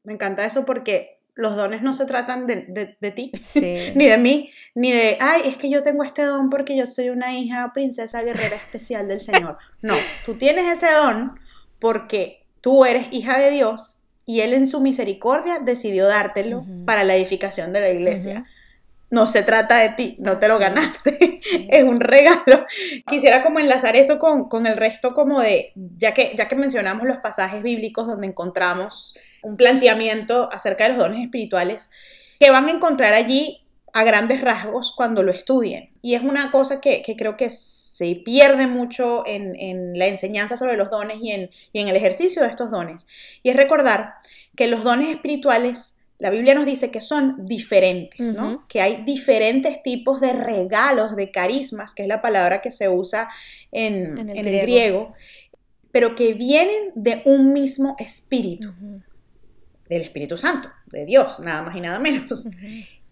me 0.04 0.12
encanta 0.12 0.44
eso 0.44 0.64
porque 0.64 1.22
los 1.34 1.56
dones 1.56 1.82
no 1.82 1.94
se 1.94 2.04
tratan 2.04 2.46
de, 2.46 2.96
de, 3.00 3.10
ti, 3.10 3.32
ni 3.94 4.06
de 4.06 4.18
mí, 4.18 4.50
ni 4.74 4.92
de, 4.92 5.16
ay, 5.20 5.42
es 5.46 5.56
que 5.56 5.70
yo 5.70 5.82
tengo 5.82 6.04
este 6.04 6.22
don 6.22 6.50
porque 6.50 6.76
yo 6.76 6.86
soy 6.86 7.08
una 7.08 7.34
hija 7.34 7.72
princesa 7.72 8.22
guerrera 8.22 8.56
especial 8.56 9.08
del 9.08 9.22
Señor. 9.22 9.56
No, 9.80 9.94
tú 10.26 10.34
tienes 10.34 10.66
ese 10.66 10.92
don 10.92 11.38
porque 11.78 12.46
tú 12.60 12.84
eres 12.84 13.08
hija 13.10 13.38
de 13.38 13.50
Dios 13.50 14.01
y 14.32 14.40
Él 14.40 14.54
en 14.54 14.66
su 14.66 14.80
misericordia 14.80 15.58
decidió 15.58 16.06
dártelo 16.06 16.64
para 16.86 17.04
la 17.04 17.14
edificación 17.14 17.74
de 17.74 17.80
la 17.82 17.90
iglesia. 17.90 18.46
No 19.10 19.26
se 19.26 19.42
trata 19.42 19.76
de 19.76 19.90
ti, 19.90 20.16
no 20.20 20.38
te 20.38 20.48
lo 20.48 20.58
ganaste, 20.58 21.38
es 21.68 21.84
un 21.84 22.00
regalo. 22.00 22.64
Quisiera 23.06 23.42
como 23.42 23.58
enlazar 23.58 23.94
eso 23.94 24.18
con, 24.18 24.48
con, 24.48 24.66
el 24.66 24.78
resto 24.78 25.12
como 25.12 25.42
de, 25.42 25.72
ya 25.98 26.14
que, 26.14 26.32
ya 26.34 26.48
que 26.48 26.56
mencionamos 26.56 27.06
los 27.06 27.18
pasajes 27.18 27.62
bíblicos 27.62 28.06
donde 28.06 28.26
encontramos 28.26 29.14
un 29.42 29.58
planteamiento 29.58 30.48
acerca 30.50 30.84
de 30.84 30.90
los 30.90 30.98
dones 30.98 31.22
espirituales, 31.22 31.90
que 32.40 32.48
van 32.48 32.68
a 32.68 32.70
encontrar 32.70 33.12
allí 33.12 33.61
a 33.92 34.04
grandes 34.04 34.40
rasgos 34.40 34.92
cuando 34.96 35.22
lo 35.22 35.32
estudien. 35.32 35.90
Y 36.00 36.14
es 36.14 36.22
una 36.22 36.50
cosa 36.50 36.80
que, 36.80 37.02
creo 37.16 37.36
que 37.36 37.50
se 37.50 38.16
pierde 38.16 38.66
mucho 38.66 39.24
en, 39.26 39.98
la 39.98 40.06
enseñanza 40.06 40.56
sobre 40.56 40.76
los 40.76 40.90
dones 40.90 41.18
y 41.20 41.32
en, 41.32 41.50
en 41.72 41.88
el 41.88 41.96
ejercicio 41.96 42.42
de 42.42 42.48
estos 42.48 42.70
dones. 42.70 43.06
Y 43.42 43.50
es 43.50 43.56
recordar 43.56 44.14
que 44.56 44.66
los 44.66 44.82
dones 44.82 45.08
espirituales 45.08 45.98
la 46.22 46.30
Biblia 46.30 46.54
nos 46.54 46.66
dice 46.66 46.92
que 46.92 47.00
son 47.00 47.46
diferentes, 47.48 48.32
¿no? 48.32 48.64
Que 48.68 48.80
hay 48.80 49.02
diferentes 49.02 49.82
tipos 49.82 50.20
de 50.20 50.32
regalos, 50.32 51.16
de 51.16 51.32
carismas, 51.32 51.94
que 51.94 52.02
es 52.02 52.08
la 52.08 52.22
palabra 52.22 52.60
que 52.60 52.70
se 52.70 52.88
usa 52.88 53.28
en, 53.72 54.30
el, 54.30 54.62
griego. 54.62 55.14
pero 55.90 56.14
que 56.14 56.34
vienen 56.34 56.92
de 56.94 57.22
un 57.24 57.52
mismo 57.52 57.96
espíritu 57.98 58.72
del 59.88 60.02
Espíritu 60.02 60.36
Santo, 60.36 60.68
de 60.86 61.04
Dios, 61.06 61.40
nada 61.40 61.62
más 61.62 61.74
y 61.74 61.80
nada 61.80 61.98
menos 61.98 62.46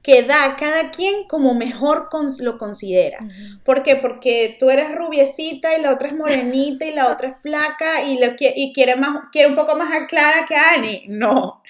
que 0.03 0.23
da 0.23 0.57
cada 0.59 0.91
quien 0.91 1.25
como 1.29 1.55
mejor 1.55 2.09
lo 2.41 2.59
considera. 2.59 3.19
¿Por 3.65 3.83
qué? 3.83 3.97
Porque 3.97 4.57
tú 4.59 4.71
eres 4.71 4.95
rubiecita 4.95 5.77
y 5.77 5.83
la 5.83 5.93
otra 5.93 6.09
es 6.09 6.17
morenita 6.17 6.87
y 6.87 6.95
la 6.95 7.13
otra 7.13 7.29
es 7.29 7.35
placa 7.43 8.03
y, 8.03 8.19
lo, 8.19 8.29
y 8.39 8.73
quiere, 8.73 8.97
más, 8.97 9.25
quiere 9.31 9.49
un 9.49 9.57
poco 9.57 9.77
más 9.77 9.91
clara 10.09 10.47
que 10.47 10.57
Annie. 10.57 11.05
No, 11.09 11.63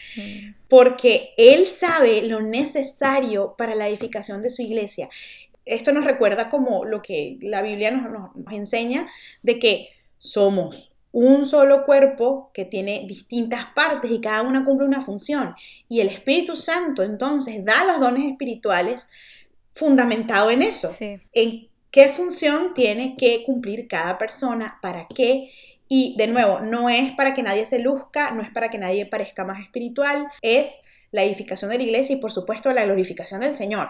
porque 0.68 1.34
él 1.36 1.66
sabe 1.66 2.22
lo 2.22 2.40
necesario 2.40 3.54
para 3.58 3.74
la 3.74 3.88
edificación 3.88 4.42
de 4.42 4.50
su 4.50 4.62
iglesia. 4.62 5.08
Esto 5.64 5.92
nos 5.92 6.04
recuerda 6.04 6.48
como 6.48 6.84
lo 6.84 7.02
que 7.02 7.36
la 7.40 7.62
Biblia 7.62 7.90
nos, 7.90 8.34
nos 8.36 8.54
enseña 8.54 9.08
de 9.42 9.58
que 9.58 9.88
somos 10.18 10.89
un 11.12 11.44
solo 11.46 11.84
cuerpo 11.84 12.50
que 12.54 12.64
tiene 12.64 13.04
distintas 13.06 13.66
partes 13.74 14.10
y 14.10 14.20
cada 14.20 14.42
una 14.42 14.64
cumple 14.64 14.86
una 14.86 15.00
función. 15.00 15.54
Y 15.88 16.00
el 16.00 16.08
Espíritu 16.08 16.56
Santo 16.56 17.02
entonces 17.02 17.64
da 17.64 17.84
los 17.84 18.00
dones 18.00 18.24
espirituales 18.24 19.08
fundamentado 19.74 20.50
en 20.50 20.62
eso. 20.62 20.90
En 21.32 21.68
qué 21.90 22.08
función 22.08 22.74
tiene 22.74 23.16
que 23.16 23.42
cumplir 23.44 23.88
cada 23.88 24.18
persona, 24.18 24.78
para 24.82 25.06
qué. 25.08 25.50
Y 25.88 26.14
de 26.16 26.28
nuevo, 26.28 26.60
no 26.60 26.88
es 26.88 27.12
para 27.14 27.34
que 27.34 27.42
nadie 27.42 27.66
se 27.66 27.80
luzca, 27.80 28.30
no 28.30 28.42
es 28.42 28.50
para 28.50 28.68
que 28.68 28.78
nadie 28.78 29.06
parezca 29.06 29.44
más 29.44 29.60
espiritual, 29.60 30.28
es 30.40 30.82
la 31.12 31.24
edificación 31.24 31.70
de 31.70 31.78
la 31.78 31.82
iglesia 31.82 32.16
y 32.16 32.20
por 32.20 32.30
supuesto 32.30 32.72
la 32.72 32.84
glorificación 32.84 33.40
del 33.40 33.52
Señor, 33.52 33.88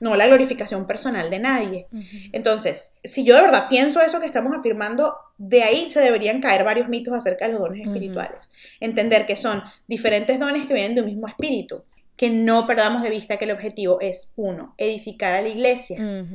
no 0.00 0.16
la 0.16 0.26
glorificación 0.26 0.86
personal 0.86 1.30
de 1.30 1.38
nadie. 1.38 1.86
Entonces, 2.32 2.96
si 3.02 3.24
yo 3.24 3.34
de 3.34 3.42
verdad 3.42 3.66
pienso 3.68 4.00
eso 4.00 4.20
que 4.20 4.26
estamos 4.26 4.56
afirmando, 4.56 5.14
de 5.38 5.62
ahí 5.62 5.88
se 5.88 6.00
deberían 6.00 6.40
caer 6.40 6.64
varios 6.64 6.88
mitos 6.88 7.14
acerca 7.14 7.46
de 7.46 7.52
los 7.52 7.60
dones 7.62 7.80
espirituales. 7.80 8.50
Entender 8.78 9.26
que 9.26 9.36
son 9.36 9.62
diferentes 9.86 10.38
dones 10.38 10.66
que 10.66 10.74
vienen 10.74 10.94
de 10.94 11.00
un 11.00 11.06
mismo 11.08 11.28
espíritu, 11.28 11.84
que 12.16 12.28
no 12.28 12.66
perdamos 12.66 13.02
de 13.02 13.08
vista 13.08 13.38
que 13.38 13.46
el 13.46 13.52
objetivo 13.52 13.98
es 14.00 14.34
uno, 14.36 14.74
edificar 14.76 15.34
a 15.34 15.40
la 15.40 15.48
iglesia. 15.48 16.26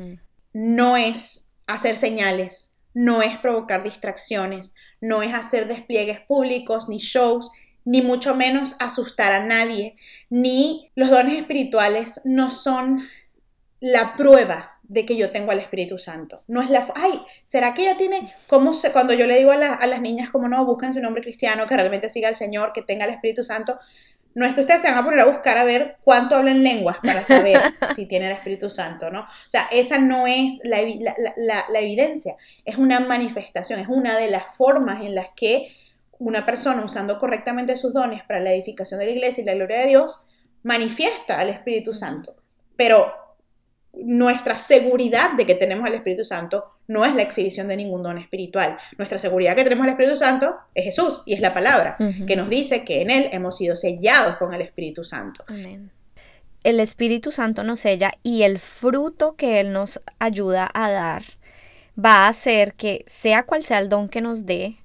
No 0.54 0.98
es 0.98 1.48
hacer 1.68 1.98
señales, 1.98 2.76
no 2.96 3.22
es 3.22 3.38
provocar 3.38 3.84
distracciones, 3.84 4.74
no 5.02 5.22
es 5.22 5.34
hacer 5.34 5.68
despliegues 5.68 6.22
públicos 6.22 6.90
ni 6.90 6.98
shows, 6.98 7.52
ni 7.86 8.02
mucho 8.02 8.36
menos 8.36 8.76
asustar 8.80 9.32
a 9.32 9.46
nadie, 9.46 9.96
ni 10.30 10.92
los 10.96 11.10
dones 11.10 11.40
espirituales 11.40 12.22
no 12.26 12.50
son 12.50 13.08
la 13.80 14.16
prueba 14.16 14.80
de 14.84 15.06
que 15.06 15.18
yo 15.18 15.32
tengo 15.32 15.52
al 15.52 15.60
Espíritu 15.60 15.98
Santo. 15.98 16.44
No 16.48 16.62
es 16.62 16.70
la... 16.70 16.88
Ay, 16.96 17.22
¿será 17.44 17.74
que 17.74 17.84
ella 17.84 17.98
tiene... 17.98 18.32
¿Cómo 18.48 18.74
se, 18.74 18.92
cuando 18.92 19.14
yo 19.14 19.28
le 19.28 19.38
digo 19.38 19.52
a, 19.52 19.56
a 19.56 19.88
las 19.88 20.02
niñas, 20.02 20.30
como 20.30 20.48
no, 20.48 20.66
busquen 20.66 20.94
su 20.94 21.00
nombre 21.00 21.24
cristiano, 21.24 21.66
que 21.66 21.76
realmente 21.76 22.10
siga 22.10 22.28
al 22.28 22.36
Señor, 22.36 22.74
que 22.74 22.82
tenga 22.82 23.06
el 23.06 23.12
Espíritu 23.12 23.44
Santo? 23.44 23.80
No 24.34 24.46
es 24.46 24.54
que 24.54 24.62
ustedes 24.62 24.82
se 24.82 24.90
van 24.90 25.00
a 25.00 25.04
poner 25.04 25.20
a 25.22 25.26
buscar 25.26 25.58
a 25.58 25.64
ver 25.64 25.98
cuánto 26.04 26.36
hablan 26.36 26.62
lenguas 26.62 26.98
para 27.02 27.24
saber 27.24 27.58
si 27.96 28.08
tiene 28.08 28.28
el 28.28 28.34
Espíritu 28.34 28.70
Santo, 28.70 29.10
¿no? 29.10 29.22
O 29.22 29.50
sea, 29.50 29.68
esa 29.72 29.98
no 29.98 30.28
es 30.28 30.60
la, 30.64 30.82
la, 31.38 31.66
la 31.70 31.80
evidencia, 31.80 32.36
es 32.66 32.78
una 32.78 33.00
manifestación, 33.00 33.80
es 33.80 33.88
una 33.88 34.18
de 34.18 34.30
las 34.30 34.56
formas 34.56 35.04
en 35.04 35.16
las 35.16 35.28
que 35.36 35.72
una 36.20 36.46
persona 36.46 36.84
usando 36.84 37.18
correctamente 37.18 37.78
sus 37.78 37.94
dones 37.94 38.24
para 38.24 38.40
la 38.40 38.54
edificación 38.54 39.00
de 39.00 39.08
la 39.08 39.12
iglesia 39.12 39.42
y 39.42 39.46
la 39.46 39.56
gloria 39.56 39.80
de 39.80 39.88
Dios, 39.88 40.26
manifiesta 40.64 41.40
al 41.40 41.50
Espíritu 41.50 41.94
Santo. 41.94 42.36
Pero 42.76 43.14
nuestra 43.94 44.58
seguridad 44.58 45.34
de 45.34 45.46
que 45.46 45.56
tenemos 45.56 45.86
al 45.86 45.96
Espíritu 45.96 46.24
Santo 46.24 46.66
no 46.88 47.06
es 47.06 47.16
la 47.16 47.22
exhibición 47.22 47.68
de 47.68 47.78
ningún 47.78 48.04
don 48.04 48.18
espiritual. 48.18 48.78
Nuestra 48.98 49.18
seguridad 49.18 49.56
que 49.56 49.64
tenemos 49.64 49.84
al 49.84 49.92
Espíritu 49.92 50.16
Santo 50.16 50.56
es 50.74 50.84
Jesús 50.84 51.24
y 51.26 51.34
es 51.34 51.40
la 51.40 51.54
palabra, 51.54 51.98
que 52.28 52.36
nos 52.36 52.50
dice 52.50 52.84
que 52.84 53.02
en 53.02 53.10
Él 53.10 53.30
hemos 53.32 53.58
sido 53.58 53.76
sellados 53.76 54.38
con 54.38 54.54
el 54.54 54.62
Espíritu 54.62 55.04
Santo. 55.04 55.44
El 56.64 56.80
Espíritu 56.80 57.32
Santo 57.32 57.64
nos 57.64 57.82
sella 57.82 58.14
y 58.24 58.44
el 58.44 58.60
fruto 58.60 59.36
que 59.36 59.60
Él 59.60 59.72
nos 59.72 60.02
ayuda 60.20 60.70
a 60.74 60.92
dar 60.92 61.24
va 61.98 62.26
a 62.26 62.28
hacer 62.28 62.74
que 62.74 63.04
sea 63.08 63.44
cual 63.44 63.64
sea 63.64 63.80
el 63.80 63.90
don 63.90 64.10
que 64.10 64.22
nos 64.22 64.46
dé, 64.46 64.78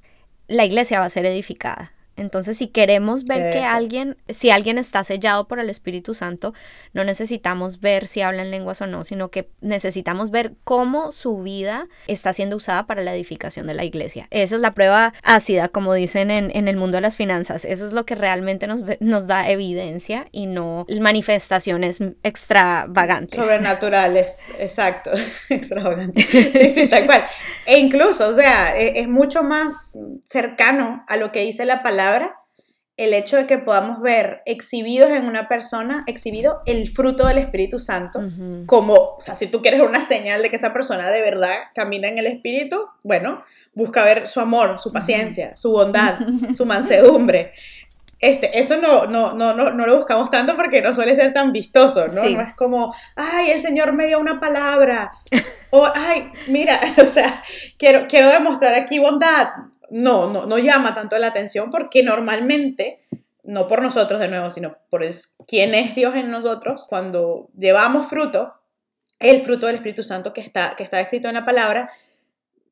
la 0.50 0.64
iglesia 0.64 0.99
va 0.99 1.07
a 1.07 1.11
ser 1.11 1.25
edificada. 1.26 1.92
Entonces, 2.21 2.59
si 2.59 2.69
queremos 2.69 3.25
ver 3.25 3.50
que 3.50 3.61
alguien, 3.61 4.19
si 4.29 4.50
alguien 4.50 4.77
está 4.77 5.03
sellado 5.05 5.49
por 5.49 5.59
el 5.59 5.71
Espíritu 5.71 6.12
Santo, 6.12 6.53
no 6.93 7.03
necesitamos 7.03 7.81
ver 7.81 8.07
si 8.07 8.21
hablan 8.21 8.50
lenguas 8.50 8.83
o 8.83 8.87
no, 8.87 9.05
sino 9.05 9.31
que 9.31 9.49
necesitamos 9.62 10.31
ver 10.31 10.53
cómo 10.62 11.12
su 11.12 11.39
vida 11.39 11.89
está 12.07 12.35
siendo 12.35 12.57
usada 12.57 12.87
para 12.87 13.03
la 13.03 13.15
edificación 13.15 13.67
de 13.67 13.73
la 13.73 13.85
iglesia. 13.85 14.29
Esa 14.31 14.57
es 14.57 14.61
la 14.61 14.75
prueba 14.75 15.15
ácida, 15.23 15.69
como 15.69 15.95
dicen 15.95 16.31
en, 16.31 16.50
en 16.55 16.69
el 16.69 16.77
mundo 16.77 16.99
de 16.99 17.00
las 17.00 17.17
finanzas. 17.17 17.65
Eso 17.65 17.87
es 17.87 17.95
lo 17.95 18.05
que 18.05 18.17
realmente 18.17 18.67
nos, 18.67 18.83
nos 19.00 19.27
da 19.27 19.49
evidencia 19.49 20.27
y 20.31 20.47
no 20.47 20.85
manifestaciones 21.00 22.00
extravagantes. 22.23 23.41
Sobrenaturales, 23.41 24.49
exacto, 24.59 25.11
extravagantes. 25.49 26.27
Sí, 26.27 26.71
sí, 26.75 26.87
tal 26.87 27.07
cual. 27.07 27.25
E 27.65 27.79
incluso, 27.79 28.29
o 28.29 28.35
sea, 28.35 28.77
es, 28.77 28.93
es 28.97 29.09
mucho 29.09 29.43
más 29.43 29.99
cercano 30.27 31.03
a 31.09 31.17
lo 31.17 31.33
que 31.33 31.41
dice 31.41 31.65
la 31.65 31.83
palabra 31.83 32.10
el 33.00 33.14
hecho 33.14 33.38
de 33.38 33.47
que 33.47 33.57
podamos 33.57 34.02
ver 34.02 34.43
exhibidos 34.45 35.11
en 35.11 35.25
una 35.25 35.49
persona, 35.49 36.05
exhibido 36.07 36.61
el 36.67 36.87
fruto 36.88 37.26
del 37.26 37.38
Espíritu 37.38 37.79
Santo, 37.79 38.21
como, 38.67 38.95
o 38.95 39.21
sea, 39.21 39.35
si 39.35 39.47
tú 39.47 39.62
quieres 39.62 39.81
una 39.81 40.02
señal 40.02 40.43
de 40.43 40.50
que 40.50 40.57
esa 40.57 40.75
persona 40.75 41.11
de 41.11 41.23
verdad 41.23 41.55
camina 41.75 42.09
en 42.09 42.19
el 42.19 42.26
Espíritu, 42.26 42.88
bueno, 43.02 43.43
busca 43.73 44.05
ver 44.05 44.26
su 44.26 44.40
amor, 44.40 44.79
su 44.79 44.93
paciencia, 44.93 45.57
su 45.57 45.71
bondad, 45.73 46.19
su 46.55 46.67
mansedumbre. 46.67 47.52
Este, 48.19 48.61
eso 48.61 48.76
no, 48.76 49.07
no, 49.07 49.33
no, 49.33 49.55
no, 49.55 49.71
no 49.71 49.87
lo 49.87 49.97
buscamos 49.97 50.31
tanto 50.31 50.55
porque 50.55 50.83
no 50.83 50.93
suele 50.93 51.17
ser 51.17 51.33
tan 51.33 51.52
vistoso, 51.52 52.07
¿no? 52.09 52.23
No 52.23 52.43
es 52.43 52.55
como, 52.55 52.95
ay, 53.17 53.52
el 53.52 53.62
Señor 53.62 53.95
me 53.95 54.09
dio 54.09 54.19
una 54.19 54.38
palabra, 54.38 55.11
o, 55.71 55.88
ay, 55.95 56.31
mira, 56.49 56.79
o 57.02 57.07
sea, 57.07 57.43
quiero, 57.79 58.07
quiero 58.09 58.29
demostrar 58.29 58.75
aquí 58.75 58.99
bondad 58.99 59.49
no, 59.90 60.32
no, 60.32 60.47
no 60.47 60.59
llama 60.59 60.94
tanto 60.94 61.18
la 61.18 61.28
atención 61.28 61.70
porque 61.70 62.02
normalmente, 62.02 63.00
no 63.42 63.66
por 63.66 63.82
nosotros 63.82 64.20
de 64.20 64.28
nuevo, 64.28 64.50
sino 64.50 64.76
por 64.88 65.04
quién 65.47 65.75
es 65.75 65.94
Dios 65.94 66.14
en 66.14 66.30
nosotros, 66.30 66.87
cuando 66.88 67.49
llevamos 67.56 68.06
fruto, 68.06 68.54
el 69.18 69.40
fruto 69.40 69.66
del 69.66 69.76
Espíritu 69.76 70.02
Santo 70.02 70.32
que 70.32 70.40
está, 70.40 70.75
que 70.76 70.82
está 70.82 71.00
escrito 71.00 71.28
en 71.28 71.35
la 71.35 71.44
palabra, 71.44 71.90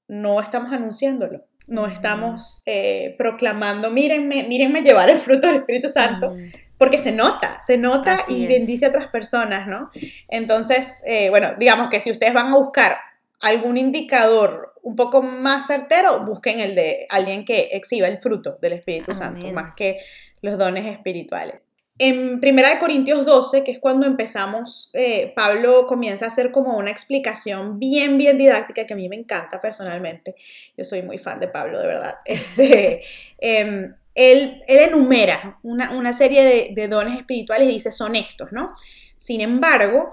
no 0.08 0.40
estamos 0.40 0.72
anunciándolo, 0.72 1.44
no 1.66 1.86
estamos 1.86 2.62
eh, 2.64 3.14
proclamando, 3.18 3.90
mírenme, 3.90 4.44
mírenme 4.44 4.80
llevar 4.80 5.10
el 5.10 5.18
fruto 5.18 5.46
del 5.46 5.56
Espíritu 5.56 5.88
Santo, 5.88 6.34
porque 6.78 6.96
se 6.96 7.12
nota, 7.12 7.60
se 7.60 7.76
nota 7.76 8.16
y 8.28 8.46
bendice 8.46 8.86
a 8.86 8.88
otras 8.88 9.08
personas, 9.08 9.66
¿no? 9.66 9.90
Entonces, 10.28 11.02
eh, 11.06 11.28
bueno, 11.28 11.50
digamos 11.58 11.90
que 11.90 12.00
si 12.00 12.10
ustedes 12.10 12.32
van 12.32 12.46
a 12.46 12.56
buscar 12.56 12.96
algún 13.40 13.76
indicador 13.76 14.74
un 14.82 14.96
poco 14.96 15.22
más 15.22 15.66
certero, 15.66 16.24
busquen 16.24 16.60
el 16.60 16.74
de 16.74 17.06
alguien 17.10 17.44
que 17.44 17.68
exhiba 17.72 18.08
el 18.08 18.18
fruto 18.18 18.58
del 18.60 18.72
Espíritu 18.72 19.14
Santo, 19.14 19.46
más 19.52 19.74
que 19.74 19.98
los 20.40 20.56
dones 20.56 20.86
espirituales. 20.86 21.60
En 22.00 22.40
1 22.40 22.78
Corintios 22.78 23.26
12, 23.26 23.64
que 23.64 23.72
es 23.72 23.80
cuando 23.80 24.06
empezamos, 24.06 24.90
eh, 24.94 25.32
Pablo 25.34 25.86
comienza 25.88 26.26
a 26.26 26.28
hacer 26.28 26.52
como 26.52 26.76
una 26.76 26.90
explicación 26.90 27.80
bien, 27.80 28.16
bien 28.18 28.38
didáctica 28.38 28.86
que 28.86 28.92
a 28.92 28.96
mí 28.96 29.08
me 29.08 29.16
encanta 29.16 29.60
personalmente. 29.60 30.36
Yo 30.76 30.84
soy 30.84 31.02
muy 31.02 31.18
fan 31.18 31.40
de 31.40 31.48
Pablo, 31.48 31.80
de 31.80 31.86
verdad. 31.86 32.14
Este, 32.24 33.02
em, 33.38 33.94
él, 34.14 34.60
enumera 34.68 35.58
una, 35.62 36.12
serie 36.12 36.44
de, 36.44 36.70
de 36.72 36.88
dones 36.88 37.18
espirituales 37.18 37.68
y 37.68 37.72
dice, 37.72 37.90
son 37.90 38.14
estos, 38.14 38.52
¿no? 38.52 38.74
Sin 39.16 39.40
embargo, 39.40 40.12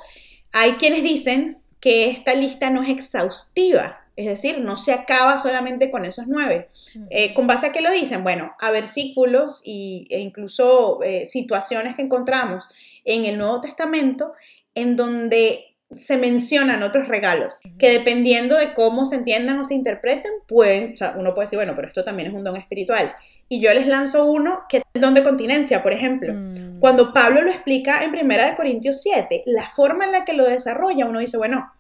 hay 0.54 0.74
quienes 0.74 1.04
dicen 1.04 1.60
que 1.86 2.10
esta 2.10 2.34
lista 2.34 2.72
no 2.72 2.82
es 2.82 2.90
exhaustiva, 2.90 4.02
es 4.16 4.26
decir, 4.26 4.58
no 4.60 4.76
se 4.76 4.92
acaba 4.92 5.38
solamente 5.38 5.92
con 5.92 6.04
esos 6.04 6.26
nueve. 6.26 6.70
Eh, 7.12 7.36
¿Con 7.36 7.46
base 7.46 7.68
a 7.68 7.72
qué 7.72 7.82
lo 7.82 7.92
dicen? 7.92 8.24
Bueno, 8.24 8.56
a 8.60 8.72
versículos 8.72 9.62
y, 9.64 10.08
e 10.10 10.20
incluso 10.20 11.04
eh, 11.04 11.28
situaciones 11.28 11.96
que 11.96 12.02
encontramos 12.02 12.72
en 13.04 13.26
el 13.26 13.38
Nuevo 13.38 13.62
Testamento 13.62 14.34
en 14.74 14.96
donde 14.96 15.76
se 15.92 16.18
mencionan 16.18 16.82
otros 16.82 17.08
regalos, 17.08 17.60
que 17.78 17.92
dependiendo 17.92 18.58
de 18.58 18.74
cómo 18.74 19.06
se 19.06 19.18
entiendan 19.18 19.60
o 19.60 19.64
se 19.64 19.76
interpreten, 19.76 20.32
pueden, 20.48 20.94
o 20.94 20.98
sea, 20.98 21.14
uno 21.16 21.36
puede 21.36 21.46
decir, 21.46 21.60
bueno, 21.60 21.74
pero 21.76 21.88
esto 21.88 22.04
también 22.04 22.30
es 22.30 22.34
un 22.34 22.44
don 22.44 22.58
espiritual. 22.58 23.14
Y 23.48 23.62
yo 23.62 23.72
les 23.76 23.86
lanzo 23.86 24.26
uno 24.26 24.64
que 24.68 24.78
es 24.78 24.84
el 24.96 25.02
don 25.02 25.14
de 25.14 25.22
continencia, 25.22 25.84
por 25.84 25.94
ejemplo. 25.94 26.34
Mm. 26.34 26.80
Cuando 26.80 27.14
Pablo 27.14 27.44
lo 27.44 27.52
explica 27.52 28.04
en 28.04 28.10
1 28.10 28.56
Corintios 28.58 29.04
7, 29.04 29.44
la 29.46 29.70
forma 29.70 30.06
en 30.06 30.12
la 30.12 30.26
que 30.26 30.34
lo 30.34 30.46
desarrolla, 30.46 31.06
uno 31.06 31.20
dice, 31.20 31.38
bueno, 31.38 31.72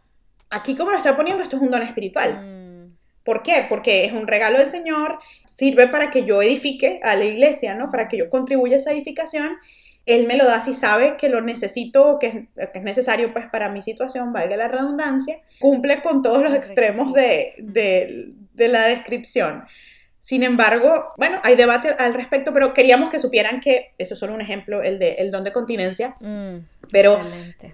aquí 0.50 0.75
como 0.75 0.92
lo 0.92 0.98
está 0.98 1.16
poniendo, 1.16 1.44
esto 1.44 1.58
es 1.58 1.62
un 1.62 1.72
don 1.72 1.82
espiritual. 1.82 2.42
Mm. 2.42 2.96
¿Por 3.24 3.42
qué? 3.42 3.66
Porque 3.68 4.06
es 4.06 4.14
un 4.14 4.28
regalo 4.28 4.60
del 4.60 4.68
Señor, 4.68 5.20
sirve 5.46 5.88
para 5.88 6.12
que 6.12 6.25
yo 6.25 6.42
edifique 6.42 7.00
a 7.04 7.16
la 7.16 7.25
iglesia, 7.25 7.74
¿no? 7.74 7.92
Para 7.92 8.08
que 8.08 8.18
yo 8.18 8.30
contribuya 8.30 8.75
a 8.75 8.80
esa 8.80 8.92
edificación. 8.92 9.58
Él 10.06 10.28
me 10.28 10.38
lo 10.38 10.46
da 10.46 10.62
si 10.62 10.74
sabe 10.74 11.18
que 11.18 11.30
lo 11.30 11.42
necesito, 11.42 12.20
que 12.20 12.28
es, 12.28 12.70
que 12.70 12.78
es 12.78 12.84
necesario 12.84 13.34
pues 13.34 13.48
para 13.48 13.70
mi 13.70 13.82
situación, 13.82 14.32
valga 14.32 14.56
la 14.56 14.68
redundancia, 14.68 15.40
cumple 15.60 16.04
con 16.04 16.22
todos 16.22 16.44
los 16.44 16.54
extremos 16.54 17.12
de, 17.14 17.54
de, 17.58 18.34
de 18.54 18.68
la 18.68 18.86
descripción. 18.86 19.64
Sin 20.25 20.41
embargo, 20.41 21.10
bueno, 21.17 21.39
hay 21.44 21.55
debate 21.55 21.89
al 22.00 22.15
respecto, 22.15 22.51
pero 22.51 22.74
queríamos 22.74 23.12
que 23.12 23.20
supieran 23.20 23.60
que, 23.60 23.91
eso 24.00 24.15
es 24.15 24.20
solo 24.20 24.34
un 24.34 24.41
ejemplo, 24.41 24.82
el 24.82 24.98
de 24.98 25.17
el 25.20 25.29
don 25.29 25.44
de 25.44 25.51
continencia, 25.51 26.15
mm, 26.20 26.65
pero 26.89 27.22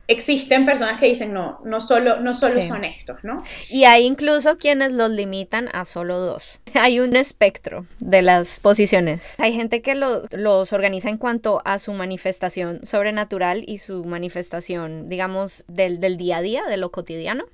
existen 0.10 0.66
personas 0.66 1.00
que 1.00 1.06
dicen, 1.06 1.32
no, 1.32 1.62
no 1.64 1.80
solo, 1.80 2.20
no 2.20 2.34
solo 2.34 2.62
son 2.62 2.84
estos, 2.84 3.24
¿no? 3.24 3.42
Y 3.70 3.86
hay 3.86 4.06
incluso 4.06 4.58
quienes 4.58 4.92
los 4.92 5.10
limitan 5.12 5.70
a 5.72 5.86
solo 5.86 6.20
dos. 6.20 6.60
Hay 6.74 7.00
un 7.00 7.16
espectro 7.16 7.86
de 8.00 8.22
las 8.22 8.60
posiciones. 8.60 9.36
Hay 9.38 9.54
gente 9.54 9.82
que 9.82 9.96
los, 9.96 10.28
los 10.32 10.74
organiza 10.74 11.08
en 11.10 11.18
cuanto 11.18 11.62
a 11.64 11.80
su 11.80 11.94
manifestación 11.94 12.86
sobrenatural 12.86 13.64
y 13.66 13.78
su 13.78 14.04
manifestación, 14.04 15.08
digamos, 15.08 15.64
del, 15.70 16.02
del 16.02 16.18
día 16.18 16.38
a 16.38 16.42
día, 16.42 16.66
de 16.66 16.76
lo 16.76 16.92
cotidiano. 16.92 17.46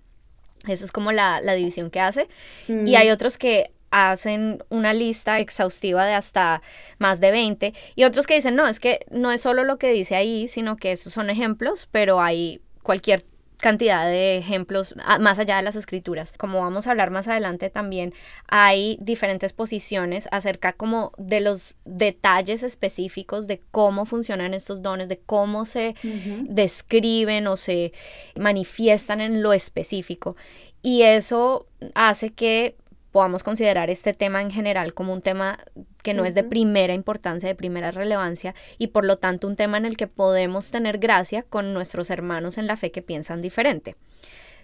Esa 0.67 0.85
es 0.85 0.91
como 0.91 1.11
la, 1.11 1.39
la 1.39 1.53
división 1.53 1.91
que 1.91 1.99
hace. 1.99 2.27
Y 2.67 2.73
mm. 2.73 2.95
hay 2.95 3.11
otros 3.11 3.37
que 3.37 3.76
hacen 3.91 4.63
una 4.69 4.93
lista 4.93 5.39
exhaustiva 5.39 6.05
de 6.05 6.13
hasta 6.13 6.61
más 6.99 7.19
de 7.19 7.31
20 7.31 7.73
y 7.95 8.03
otros 8.03 8.27
que 8.27 8.35
dicen, 8.35 8.55
no, 8.55 8.67
es 8.67 8.79
que 8.79 9.05
no 9.11 9.31
es 9.31 9.41
solo 9.41 9.63
lo 9.63 9.77
que 9.77 9.91
dice 9.91 10.15
ahí, 10.15 10.47
sino 10.47 10.77
que 10.77 10.91
esos 10.91 11.13
son 11.13 11.29
ejemplos, 11.29 11.87
pero 11.91 12.21
hay 12.21 12.61
cualquier 12.83 13.25
cantidad 13.57 14.05
de 14.05 14.37
ejemplos 14.37 14.95
ah, 15.03 15.19
más 15.19 15.39
allá 15.39 15.57
de 15.57 15.63
las 15.63 15.75
escrituras. 15.75 16.31
Como 16.37 16.61
vamos 16.61 16.87
a 16.87 16.91
hablar 16.91 17.09
más 17.09 17.27
adelante 17.27 17.69
también 17.69 18.13
hay 18.47 18.97
diferentes 19.01 19.53
posiciones 19.53 20.27
acerca 20.31 20.73
como 20.73 21.11
de 21.17 21.41
los 21.41 21.77
detalles 21.85 22.63
específicos 22.63 23.47
de 23.47 23.59
cómo 23.71 24.05
funcionan 24.05 24.53
estos 24.53 24.81
dones, 24.81 25.09
de 25.09 25.19
cómo 25.19 25.65
se 25.65 25.95
describen 26.43 27.47
o 27.47 27.57
se 27.57 27.93
manifiestan 28.35 29.21
en 29.21 29.41
lo 29.41 29.53
específico. 29.53 30.35
Y 30.83 31.01
eso 31.01 31.67
hace 31.95 32.31
que 32.31 32.75
podamos 33.11 33.43
considerar 33.43 33.89
este 33.89 34.13
tema 34.13 34.41
en 34.41 34.51
general 34.51 34.93
como 34.93 35.13
un 35.13 35.21
tema 35.21 35.59
que 36.03 36.13
no 36.13 36.25
es 36.25 36.35
de 36.35 36.43
primera 36.43 36.93
importancia, 36.93 37.49
de 37.49 37.55
primera 37.55 37.91
relevancia 37.91 38.55
y 38.77 38.87
por 38.87 39.05
lo 39.05 39.17
tanto 39.17 39.47
un 39.47 39.55
tema 39.55 39.77
en 39.77 39.85
el 39.85 39.97
que 39.97 40.07
podemos 40.07 40.71
tener 40.71 40.97
gracia 40.97 41.43
con 41.43 41.73
nuestros 41.73 42.09
hermanos 42.09 42.57
en 42.57 42.67
la 42.67 42.77
fe 42.77 42.91
que 42.91 43.01
piensan 43.01 43.41
diferente. 43.41 43.95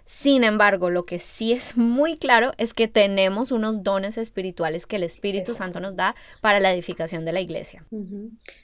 Sin 0.06 0.44
embargo, 0.44 0.90
lo 0.90 1.06
que 1.06 1.18
sí 1.18 1.54
es 1.54 1.78
muy 1.78 2.18
claro 2.18 2.52
es 2.58 2.74
que 2.74 2.90
tenemos 2.90 3.54
unos 3.54 3.84
dones 3.84 4.18
espirituales 4.18 4.86
que 4.86 4.98
el 4.98 5.04
Espíritu 5.04 5.56
Santo 5.56 5.80
nos 5.80 5.96
da 5.96 6.16
para 6.42 6.60
la 6.60 6.74
edificación 6.74 7.24
de 7.24 7.32
la 7.32 7.40
iglesia. 7.40 7.86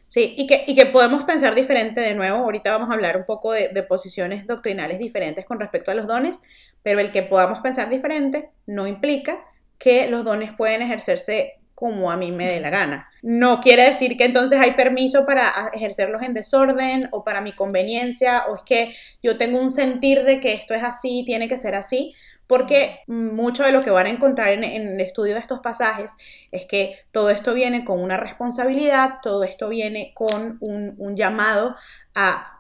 Sí, 0.08 0.36
y 0.38 0.48
que, 0.48 0.66
y 0.68 0.76
que 0.76 0.86
podemos 0.88 1.24
pensar 1.24 1.56
diferente 1.56 2.02
de 2.02 2.14
nuevo. 2.14 2.40
Ahorita 2.40 2.72
vamos 2.72 2.90
a 2.90 2.94
hablar 2.94 3.16
un 3.16 3.26
poco 3.26 3.54
de, 3.54 3.70
de 3.70 3.84
posiciones 3.84 4.48
doctrinales 4.48 5.00
diferentes 5.00 5.46
con 5.46 5.62
respecto 5.62 5.92
a 5.92 5.94
los 5.94 6.08
dones, 6.08 6.44
pero 6.84 7.00
el 7.00 7.12
que 7.12 7.24
podamos 7.24 7.60
pensar 7.60 7.90
diferente 7.90 8.50
no 8.66 8.86
implica 8.86 9.46
que 9.80 10.08
los 10.08 10.24
dones 10.24 10.52
pueden 10.56 10.84
ejercerse 10.84 11.60
como 11.74 12.12
a 12.12 12.18
mí 12.18 12.34
me 12.34 12.46
dé 12.46 12.60
la 12.60 12.70
gana. 12.70 13.10
No 13.22 13.62
quiere 13.62 13.84
decir 13.84 14.18
que 14.18 14.26
entonces 14.26 14.60
hay 14.60 14.72
permiso 14.72 15.26
para 15.26 15.72
ejercerlos 15.74 16.22
en 16.24 16.34
desorden 16.34 17.08
o 17.12 17.24
para 17.24 17.40
mi 17.40 17.54
conveniencia 17.54 18.44
o 18.50 18.58
es 18.58 18.64
que 18.64 18.94
yo 19.24 19.38
tengo 19.38 19.60
un 19.60 19.72
sentir 19.72 20.24
de 20.24 20.42
que 20.42 20.54
esto 20.54 20.74
es 20.74 20.84
así, 20.84 21.24
tiene 21.26 21.48
que 21.48 21.56
ser 21.56 21.76
así, 21.76 22.14
porque 22.48 23.00
mucho 23.08 23.64
de 23.64 23.72
lo 23.72 23.82
que 23.82 23.92
van 23.92 24.08
a 24.08 24.10
encontrar 24.10 24.50
en, 24.50 24.66
el 24.66 25.00
estudio 25.00 25.36
de 25.36 25.40
estos 25.40 25.60
pasajes 25.60 26.18
es 26.52 26.66
que 26.66 26.98
todo 27.12 27.30
esto 27.30 27.54
viene 27.54 27.86
con 27.86 28.02
una 28.02 28.18
responsabilidad, 28.18 29.20
todo 29.22 29.46
esto 29.46 29.70
viene 29.70 30.12
con 30.14 30.58
un, 30.60 30.96
un 30.98 31.16
llamado 31.16 31.78
a 32.14 32.59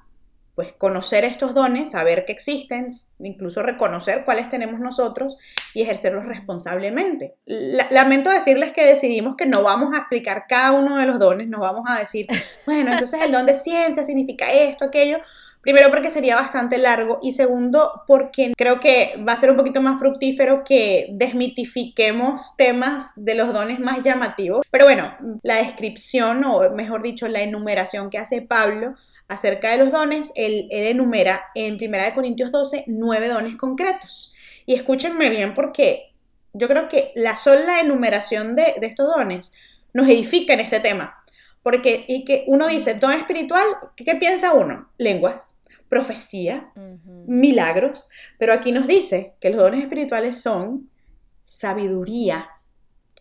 pues 0.59 0.73
conocer 0.73 1.23
estos 1.23 1.53
dones, 1.53 1.91
saber 1.91 2.25
que 2.25 2.33
existen, 2.33 2.89
incluso 3.19 3.63
reconocer 3.63 4.25
cuáles 4.25 4.49
tenemos 4.49 4.81
nosotros 4.81 5.37
y 5.73 5.83
ejercerlos 5.83 6.25
responsablemente. 6.25 7.35
lamento 7.45 8.29
decirles 8.29 8.73
que 8.73 8.83
decidimos 8.83 9.37
que 9.37 9.45
no 9.45 9.63
vamos 9.63 9.93
a 9.93 9.99
explicar 9.99 10.47
cada 10.49 10.73
uno 10.73 10.97
de 10.97 11.05
los 11.05 11.17
dones, 11.17 11.47
no 11.47 11.61
vamos 11.61 11.85
a 11.87 11.97
decir, 11.97 12.27
bueno, 12.65 12.91
entonces 12.91 13.21
el 13.21 13.31
don 13.31 13.45
de 13.45 13.55
ciencia 13.55 14.03
significa 14.03 14.49
esto, 14.49 14.83
aquello. 14.83 15.19
Primero 15.61 15.89
porque 15.91 16.09
sería 16.09 16.35
bastante 16.35 16.77
largo 16.77 17.19
y 17.21 17.31
segundo 17.31 18.03
porque 18.05 18.51
creo 18.57 18.81
que 18.81 19.13
va 19.25 19.33
a 19.33 19.39
ser 19.39 19.51
un 19.51 19.57
poquito 19.57 19.79
más 19.79 19.97
fructífero 19.97 20.65
que 20.65 21.07
desmitifiquemos 21.13 22.57
temas 22.57 23.13
de 23.15 23.35
los 23.35 23.53
dones 23.53 23.79
más 23.79 24.01
llamativos. 24.03 24.65
Pero 24.69 24.83
bueno, 24.83 25.15
la 25.41 25.55
descripción 25.55 26.43
o 26.43 26.69
mejor 26.71 27.01
dicho 27.01 27.29
la 27.29 27.43
enumeración 27.43 28.09
que 28.09 28.17
hace 28.17 28.41
Pablo 28.41 28.95
acerca 29.29 29.71
de 29.71 29.77
los 29.77 29.91
dones, 29.91 30.33
él, 30.35 30.67
enumera 30.71 31.45
en 31.55 31.75
1 31.75 31.97
Corintios 32.13 32.51
12 32.51 32.85
nueve 32.87 33.29
dones 33.29 33.55
concretos. 33.55 34.33
Y 34.65 34.73
escúchenme 34.73 35.29
bien 35.29 35.53
porque 35.53 36.13
yo 36.53 36.67
creo 36.67 36.87
que 36.89 37.11
la 37.15 37.35
sola 37.35 37.79
enumeración 37.79 38.55
de, 38.55 38.75
estos 38.81 39.15
dones 39.15 39.53
nos 39.93 40.09
edifica 40.09 40.53
en 40.53 40.59
este 40.61 40.79
tema. 40.79 41.15
Porque 41.61 42.05
y 42.07 42.25
que 42.25 42.43
uno 42.47 42.67
dice, 42.67 42.95
don 42.95 43.13
espiritual, 43.13 43.65
¿qué, 43.95 44.15
piensa 44.15 44.53
uno? 44.53 44.89
Lenguas, 44.97 45.61
profecía, 45.89 46.71
milagros. 47.27 48.09
Pero 48.39 48.53
aquí 48.53 48.71
nos 48.71 48.87
dice 48.87 49.35
que 49.39 49.51
los 49.51 49.59
dones 49.59 49.83
espirituales 49.83 50.41
son 50.41 50.89
sabiduría. 51.43 52.49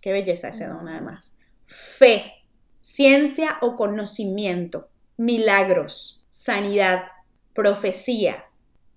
Qué 0.00 0.12
belleza 0.12 0.48
ese 0.48 0.66
don 0.66 0.88
además. 0.88 1.36
Fe, 1.66 2.32
ciencia 2.80 3.58
o 3.60 3.76
conocimiento 3.76 4.88
milagros, 5.18 6.24
sanidad, 6.28 7.04
profecía, 7.52 8.46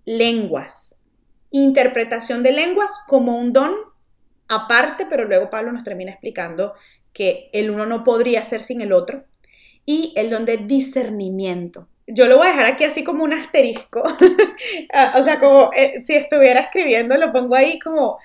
lenguas, 0.05 1.03
interpretación 1.49 2.43
de 2.43 2.53
lenguas 2.53 3.03
como 3.07 3.37
un 3.37 3.51
don 3.51 3.75
aparte, 4.47 5.05
pero 5.09 5.25
luego 5.25 5.49
Pablo 5.49 5.73
nos 5.73 5.83
termina 5.83 6.11
explicando 6.11 6.73
que 7.11 7.49
el 7.51 7.69
uno 7.69 7.85
no 7.85 8.05
podría 8.05 8.43
ser 8.43 8.61
sin 8.61 8.79
el 8.79 8.93
otro, 8.93 9.25
y 9.85 10.13
el 10.15 10.29
don 10.29 10.45
de 10.45 10.57
discernimiento. 10.57 11.87
Yo 12.07 12.27
lo 12.27 12.37
voy 12.37 12.47
a 12.47 12.51
dejar 12.51 12.65
aquí 12.65 12.83
así 12.83 13.03
como 13.03 13.23
un 13.23 13.33
asterisco, 13.33 14.03
ah, 14.93 15.13
o 15.17 15.23
sea, 15.23 15.39
como 15.39 15.71
eh, 15.73 16.01
si 16.03 16.15
estuviera 16.15 16.61
escribiendo, 16.61 17.15
lo 17.17 17.31
pongo 17.31 17.55
ahí 17.55 17.79
como 17.79 18.17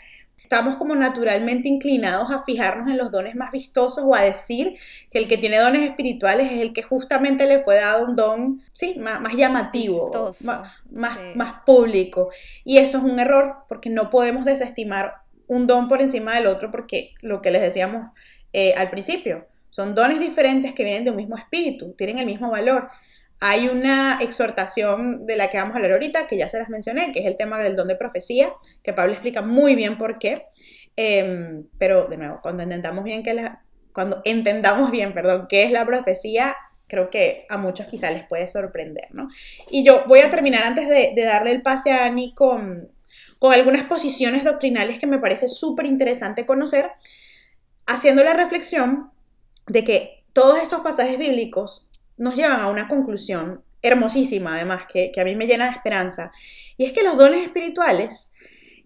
estamos 0.47 0.77
como 0.77 0.95
naturalmente 0.95 1.69
inclinados 1.69 2.31
a 2.31 2.45
fijarnos 2.45 2.89
en 2.89 2.97
los 2.97 3.11
dones 3.11 3.35
más 3.35 3.51
vistosos 3.51 4.05
o 4.07 4.15
a 4.15 4.23
decir 4.23 4.77
que 5.11 5.19
el 5.19 5.27
que 5.27 5.39
tiene 5.39 5.59
dones 5.59 5.83
espirituales 5.83 6.53
es 6.53 6.61
el 6.61 6.73
que 6.73 6.85
justamente 6.85 7.47
le 7.47 7.65
fue 7.65 7.77
dado 7.77 8.07
un 8.07 8.15
don, 8.15 8.63
sí, 8.73 8.95
más, 8.97 9.21
llamativo, 9.35 10.33
más, 10.45 11.19
más, 11.35 11.65
público. 11.65 12.31
Y 12.65 12.79
eso 12.79 12.99
es 12.99 13.05
un 13.05 13.19
error 13.19 13.65
porque 13.69 13.91
no 13.91 14.09
podemos 14.09 14.45
desestimar 14.45 15.17
un 15.49 15.67
don 15.67 15.89
por 15.89 16.01
encima 16.01 16.37
del 16.37 16.47
otro 16.47 16.71
porque 16.71 17.15
lo 17.23 17.43
que 17.43 17.51
les 17.51 17.63
decíamos 17.63 18.13
eh, 18.53 18.73
al 18.77 18.89
principio, 18.89 19.47
son 19.71 19.97
dones 19.97 20.21
diferentes 20.21 20.75
que 20.75 20.85
vienen 20.85 21.03
de 21.03 21.11
un 21.11 21.17
mismo 21.17 21.37
espíritu, 21.37 21.93
tienen 21.99 22.19
el 22.19 22.27
mismo 22.27 22.53
valor. 22.53 22.89
Hay 23.41 23.69
una 23.69 24.19
exhortación 24.21 25.27
de 25.27 25.37
la 25.37 25.49
que 25.49 25.59
vamos 25.59 25.75
a 25.75 25.77
hablar 25.77 25.93
ahorita, 25.93 26.27
que 26.27 26.39
ya 26.39 26.49
se 26.49 26.59
las 26.59 26.69
mencioné, 26.69 27.13
que 27.13 27.21
es 27.21 27.27
el 27.27 27.37
tema 27.37 27.59
del 27.59 27.77
don 27.77 27.89
de 27.89 27.97
profecía, 27.97 28.53
que 28.83 28.93
Pablo 28.93 29.13
explica 29.13 29.43
muy 29.43 29.75
bien 29.75 29.99
por 29.99 30.19
qué. 30.19 30.47
Em, 30.97 31.67
pero 31.79 32.07
de 32.07 32.17
nuevo, 32.17 32.41
cuando 32.43 32.63
entendamos 32.63 33.05
bien 33.05 33.23
que 33.23 33.51
cuando 33.93 34.23
entendamos 34.25 34.91
bien, 34.91 35.13
perdón, 35.15 35.47
qué 35.49 35.65
es 35.65 35.71
la 35.71 35.85
profecía, 35.85 36.57
creo 36.87 37.11
que 37.11 37.47
a 37.49 37.59
muchos 37.59 37.87
quizá 37.87 38.11
les 38.11 38.27
puede 38.27 38.49
sorprender, 38.49 39.09
¿no? 39.11 39.29
Y 39.71 39.85
yo 39.85 40.05
voy 40.07 40.21
a 40.21 40.31
terminar 40.31 40.65
antes 40.65 40.89
de, 40.89 41.13
darle 41.25 41.53
el 41.53 41.63
pase 41.63 41.91
a 41.93 42.05
Ani 42.05 42.35
con, 42.35 42.79
con 43.39 43.53
algunas 43.53 43.85
posiciones 43.85 44.45
doctrinales 44.45 44.99
que 44.99 45.07
me 45.07 45.19
parece 45.19 45.49
súper 45.49 45.87
interesante 45.87 46.47
conocer, 46.47 46.91
haciendo 47.87 48.23
la 48.25 48.35
reflexión 48.35 49.11
de 49.67 49.85
que 49.85 50.25
todos 50.33 50.59
estos 50.59 50.81
pasajes 50.81 51.19
bíblicos 51.19 51.86
nos 52.17 52.35
llevan 52.35 52.61
a 52.61 52.69
una 52.69 52.89
conclusión 52.89 53.63
hermosísima, 53.83 54.57
además, 54.57 54.85
que, 54.93 55.13
a 55.17 55.25
mí 55.25 55.37
me 55.37 55.47
llena 55.47 55.67
de 55.67 55.73
esperanza, 55.73 56.33
y 56.77 56.85
es 56.85 56.93
que 56.93 57.03
los 57.03 57.17
dones 57.17 57.45
espirituales, 57.45 58.35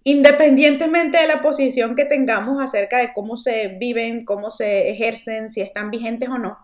independientemente 0.04 1.18
de 1.18 1.26
la 1.26 1.42
posición 1.42 1.94
que 1.94 2.04
tengamos 2.04 2.62
acerca 2.62 2.98
de 2.98 3.12
cómo 3.12 3.36
se 3.36 3.68
viven, 3.78 4.24
cómo 4.24 4.50
se 4.50 4.90
ejercen, 4.90 5.48
si 5.48 5.60
están 5.60 5.90
vigentes 5.90 6.28
o 6.28 6.38
no, 6.38 6.58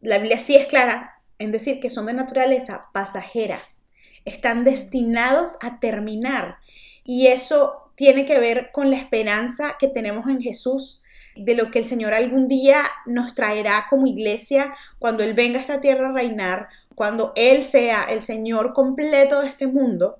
la 0.00 0.18
Biblia 0.18 0.38
sí 0.38 0.56
es 0.56 0.66
clara 0.66 1.20
en 1.38 1.52
decir 1.52 1.80
que 1.80 1.90
son 1.90 2.06
de 2.06 2.14
naturaleza 2.14 2.86
pasajera, 2.92 3.60
están 4.24 4.64
destinados 4.64 5.56
a 5.60 5.80
terminar, 5.80 6.56
y 7.04 7.26
eso 7.26 7.92
tiene 7.96 8.24
que 8.24 8.38
ver 8.38 8.70
con 8.72 8.90
la 8.90 8.96
esperanza 8.96 9.76
que 9.78 9.88
tenemos 9.88 10.28
en 10.28 10.40
Jesús 10.40 11.01
de 11.36 11.54
lo 11.54 11.70
que 11.70 11.78
el 11.80 11.84
Señor 11.84 12.14
algún 12.14 12.48
día 12.48 12.84
nos 13.06 13.34
traerá 13.34 13.86
como 13.88 14.06
iglesia 14.06 14.74
cuando 14.98 15.24
Él 15.24 15.34
venga 15.34 15.58
a 15.58 15.62
esta 15.62 15.80
tierra 15.80 16.08
a 16.08 16.12
reinar, 16.12 16.68
cuando 16.94 17.32
Él 17.36 17.62
sea 17.64 18.04
el 18.04 18.22
Señor 18.22 18.72
completo 18.72 19.40
de 19.40 19.48
este 19.48 19.66
mundo, 19.66 20.18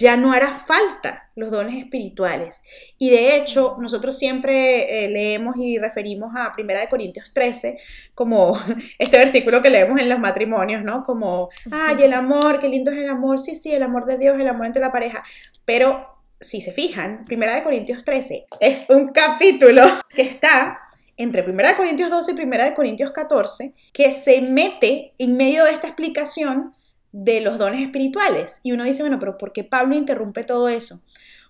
ya 0.00 0.16
no 0.16 0.32
hará 0.32 0.52
falta 0.52 1.30
los 1.36 1.50
dones 1.50 1.76
espirituales. 1.76 2.62
Y 2.96 3.10
de 3.10 3.36
hecho, 3.36 3.76
nosotros 3.80 4.18
siempre 4.18 5.04
eh, 5.04 5.08
leemos 5.10 5.56
y 5.58 5.78
referimos 5.78 6.32
a 6.34 6.52
1 6.56 6.72
Corintios 6.88 7.34
13 7.34 7.78
como 8.14 8.58
este 8.98 9.18
versículo 9.18 9.60
que 9.60 9.68
leemos 9.68 10.00
en 10.00 10.08
los 10.08 10.18
matrimonios, 10.18 10.82
¿no? 10.82 11.02
Como, 11.02 11.50
ay, 11.70 12.02
el 12.02 12.14
amor, 12.14 12.60
qué 12.60 12.68
lindo 12.68 12.90
es 12.90 12.96
el 12.98 13.10
amor, 13.10 13.40
sí, 13.40 13.54
sí, 13.54 13.74
el 13.74 13.82
amor 13.82 14.06
de 14.06 14.16
Dios, 14.16 14.40
el 14.40 14.48
amor 14.48 14.66
entre 14.66 14.80
la 14.80 14.90
pareja. 14.90 15.22
Pero 15.66 16.19
si 16.40 16.60
se 16.60 16.72
fijan, 16.72 17.24
Primera 17.26 17.54
de 17.54 17.62
Corintios 17.62 18.04
13 18.04 18.46
es 18.60 18.86
un 18.88 19.08
capítulo 19.08 19.82
que 20.08 20.22
está 20.22 20.78
entre 21.16 21.42
1 21.42 21.76
Corintios 21.76 22.08
12 22.08 22.32
y 22.32 22.42
1 22.42 22.74
Corintios 22.74 23.12
14 23.12 23.74
que 23.92 24.12
se 24.14 24.40
mete 24.40 25.12
en 25.18 25.36
medio 25.36 25.64
de 25.64 25.72
esta 25.72 25.88
explicación 25.88 26.74
de 27.12 27.40
los 27.40 27.58
dones 27.58 27.82
espirituales. 27.82 28.60
Y 28.62 28.72
uno 28.72 28.84
dice, 28.84 29.02
bueno, 29.02 29.18
pero 29.18 29.36
¿por 29.36 29.52
qué 29.52 29.64
Pablo 29.64 29.96
interrumpe 29.96 30.44
todo 30.44 30.68
eso? 30.68 31.02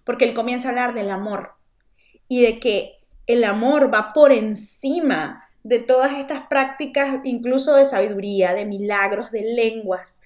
Porque 0.05 0.25
él 0.25 0.35
comienza 0.35 0.69
a 0.69 0.71
hablar 0.71 0.95
del 0.95 1.11
amor 1.11 1.53
y 2.27 2.43
de 2.43 2.59
que 2.59 2.99
el 3.27 3.45
amor 3.45 3.95
va 3.95 4.13
por 4.13 4.33
encima 4.33 5.45
de 5.63 5.79
todas 5.79 6.15
estas 6.15 6.47
prácticas, 6.49 7.21
incluso 7.25 7.77
de 7.77 7.87
sabiduría, 7.87 8.55
de 8.55 8.65
milagros, 8.65 9.31
de 9.31 9.43
lenguas, 9.43 10.23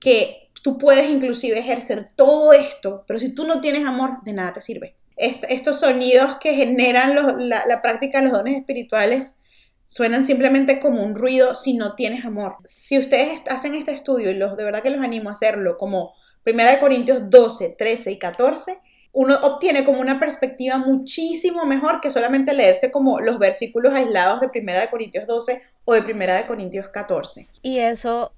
que 0.00 0.41
tú 0.62 0.78
puedes 0.78 1.10
inclusive 1.10 1.58
ejercer 1.58 2.10
todo 2.16 2.52
esto, 2.52 3.04
pero 3.06 3.18
si 3.18 3.34
tú 3.34 3.46
no 3.46 3.60
tienes 3.60 3.84
amor, 3.84 4.22
de 4.22 4.32
nada 4.32 4.54
te 4.54 4.60
sirve. 4.60 4.96
estos 5.16 5.80
sonidos 5.80 6.36
que 6.36 6.54
generan 6.54 7.14
la, 7.48 7.82
práctica 7.82 8.18
de 8.18 8.24
los 8.24 8.32
dones 8.32 8.56
espirituales 8.56 9.38
suenan 9.84 10.24
simplemente 10.24 10.80
como 10.80 11.02
un 11.02 11.14
ruido 11.14 11.54
si 11.54 11.74
no 11.74 11.94
tienes 11.94 12.24
amor. 12.24 12.56
Si 12.64 12.98
ustedes 12.98 13.42
hacen 13.50 13.74
este 13.74 13.92
estudio, 13.92 14.30
y 14.30 14.34
los, 14.34 14.56
de 14.56 14.64
verdad 14.64 14.82
que 14.82 14.90
los 14.90 15.02
animo 15.02 15.28
a 15.28 15.32
hacerlo, 15.32 15.76
como 15.76 16.14
1 16.46 16.62
Corintios 16.80 17.28
12, 17.28 17.74
13 17.76 18.12
y 18.12 18.18
14, 18.18 18.80
uno 19.12 19.36
obtiene 19.42 19.84
como 19.84 20.00
una 20.00 20.18
perspectiva 20.18 20.78
muchísimo 20.78 21.66
mejor 21.66 22.00
que 22.00 22.10
solamente 22.10 22.54
leerse 22.54 22.90
como 22.90 23.20
los 23.20 23.38
versículos 23.38 23.92
aislados 23.92 24.40
de 24.40 24.46
1 24.46 24.72
Corintios 24.90 25.26
12 25.26 25.62
o 25.84 25.94
de 25.94 26.00
1 26.00 26.46
Corintios 26.46 26.88
14. 26.88 27.48
Y 27.62 27.78
eso 27.78 28.32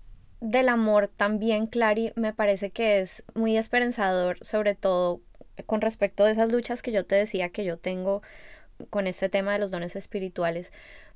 del 0.45 0.69
amor 0.69 1.09
también, 1.09 1.67
Clary, 1.67 2.13
me 2.17 2.35
parece 2.35 2.71
que 2.71 3.01
es 3.01 3.25
muy 3.35 3.57
esperanzador, 3.57 4.37
sobre 4.43 4.75
todo 4.75 5.23
con 5.65 5.81
respecto 5.81 6.25
a 6.25 6.31
esas 6.31 6.53
luchas 6.53 6.83
que 6.83 6.93
yo 6.93 7.07
te 7.07 7.15
decía 7.15 7.49
que 7.49 7.65
yo 7.65 7.79
tengo 7.79 8.21
con 8.91 9.07
este 9.07 9.31
tema 9.31 9.55
de 9.55 9.59
los 9.59 9.71
dones 9.71 9.97
espirituales, 9.97 10.71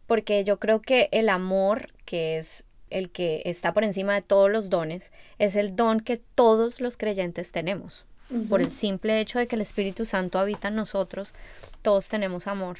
porque 0.06 0.44
yo 0.44 0.58
creo 0.58 0.80
que 0.80 1.10
el 1.12 1.28
amor, 1.28 1.92
que 2.06 2.38
es 2.38 2.64
el 2.88 3.10
que 3.10 3.42
está 3.44 3.74
por 3.74 3.84
encima 3.84 4.14
de 4.14 4.22
todos 4.22 4.50
los 4.50 4.70
dones, 4.70 5.12
es 5.38 5.56
el 5.56 5.76
don 5.76 6.00
que 6.00 6.16
todos 6.16 6.80
los 6.80 6.96
creyentes 6.96 7.52
tenemos. 7.52 8.06
Por 8.48 8.60
el 8.60 8.70
simple 8.70 9.20
hecho 9.20 9.38
de 9.38 9.46
que 9.46 9.56
el 9.56 9.62
Espíritu 9.62 10.04
Santo 10.06 10.38
habita 10.38 10.68
en 10.68 10.76
nosotros, 10.76 11.34
todos 11.82 12.08
tenemos 12.08 12.46
amor. 12.46 12.78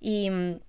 Y 0.00 0.30
mm, 0.30 0.60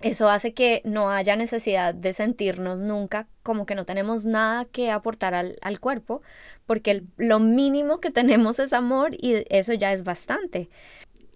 eso 0.00 0.28
hace 0.28 0.52
que 0.52 0.82
no 0.84 1.10
haya 1.10 1.36
necesidad 1.36 1.94
de 1.94 2.12
sentirnos 2.12 2.80
nunca 2.80 3.26
como 3.42 3.64
que 3.64 3.74
no 3.74 3.84
tenemos 3.84 4.26
nada 4.26 4.66
que 4.66 4.90
aportar 4.90 5.34
al, 5.34 5.56
al 5.62 5.80
cuerpo, 5.80 6.22
porque 6.66 7.04
lo 7.16 7.38
mínimo 7.38 8.00
que 8.00 8.10
tenemos 8.10 8.58
es 8.58 8.72
amor 8.72 9.14
y 9.18 9.44
eso 9.48 9.72
ya 9.72 9.92
es 9.92 10.04
bastante. 10.04 10.68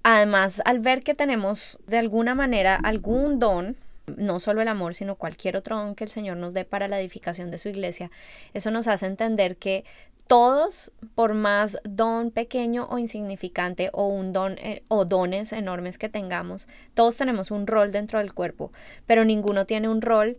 Además, 0.02 0.62
al 0.64 0.80
ver 0.80 1.02
que 1.02 1.14
tenemos 1.14 1.78
de 1.86 1.98
alguna 1.98 2.34
manera 2.34 2.74
algún 2.74 3.38
don, 3.38 3.76
no 4.16 4.40
solo 4.40 4.62
el 4.62 4.68
amor, 4.68 4.94
sino 4.94 5.14
cualquier 5.14 5.56
otro 5.56 5.76
don 5.76 5.94
que 5.94 6.04
el 6.04 6.10
Señor 6.10 6.36
nos 6.36 6.54
dé 6.54 6.64
para 6.64 6.88
la 6.88 7.00
edificación 7.00 7.50
de 7.50 7.58
su 7.58 7.68
iglesia, 7.68 8.10
eso 8.54 8.70
nos 8.70 8.88
hace 8.88 9.06
entender 9.06 9.56
que 9.56 9.84
todos, 10.30 10.92
por 11.16 11.34
más 11.34 11.76
don 11.82 12.30
pequeño 12.30 12.86
o 12.88 12.98
insignificante 12.98 13.90
o 13.92 14.06
un 14.06 14.32
don 14.32 14.58
eh, 14.58 14.84
o 14.86 15.04
dones 15.04 15.52
enormes 15.52 15.98
que 15.98 16.08
tengamos, 16.08 16.68
todos 16.94 17.16
tenemos 17.16 17.50
un 17.50 17.66
rol 17.66 17.90
dentro 17.90 18.20
del 18.20 18.32
cuerpo, 18.32 18.70
pero 19.06 19.24
ninguno 19.24 19.66
tiene 19.66 19.88
un 19.88 20.00
rol 20.00 20.38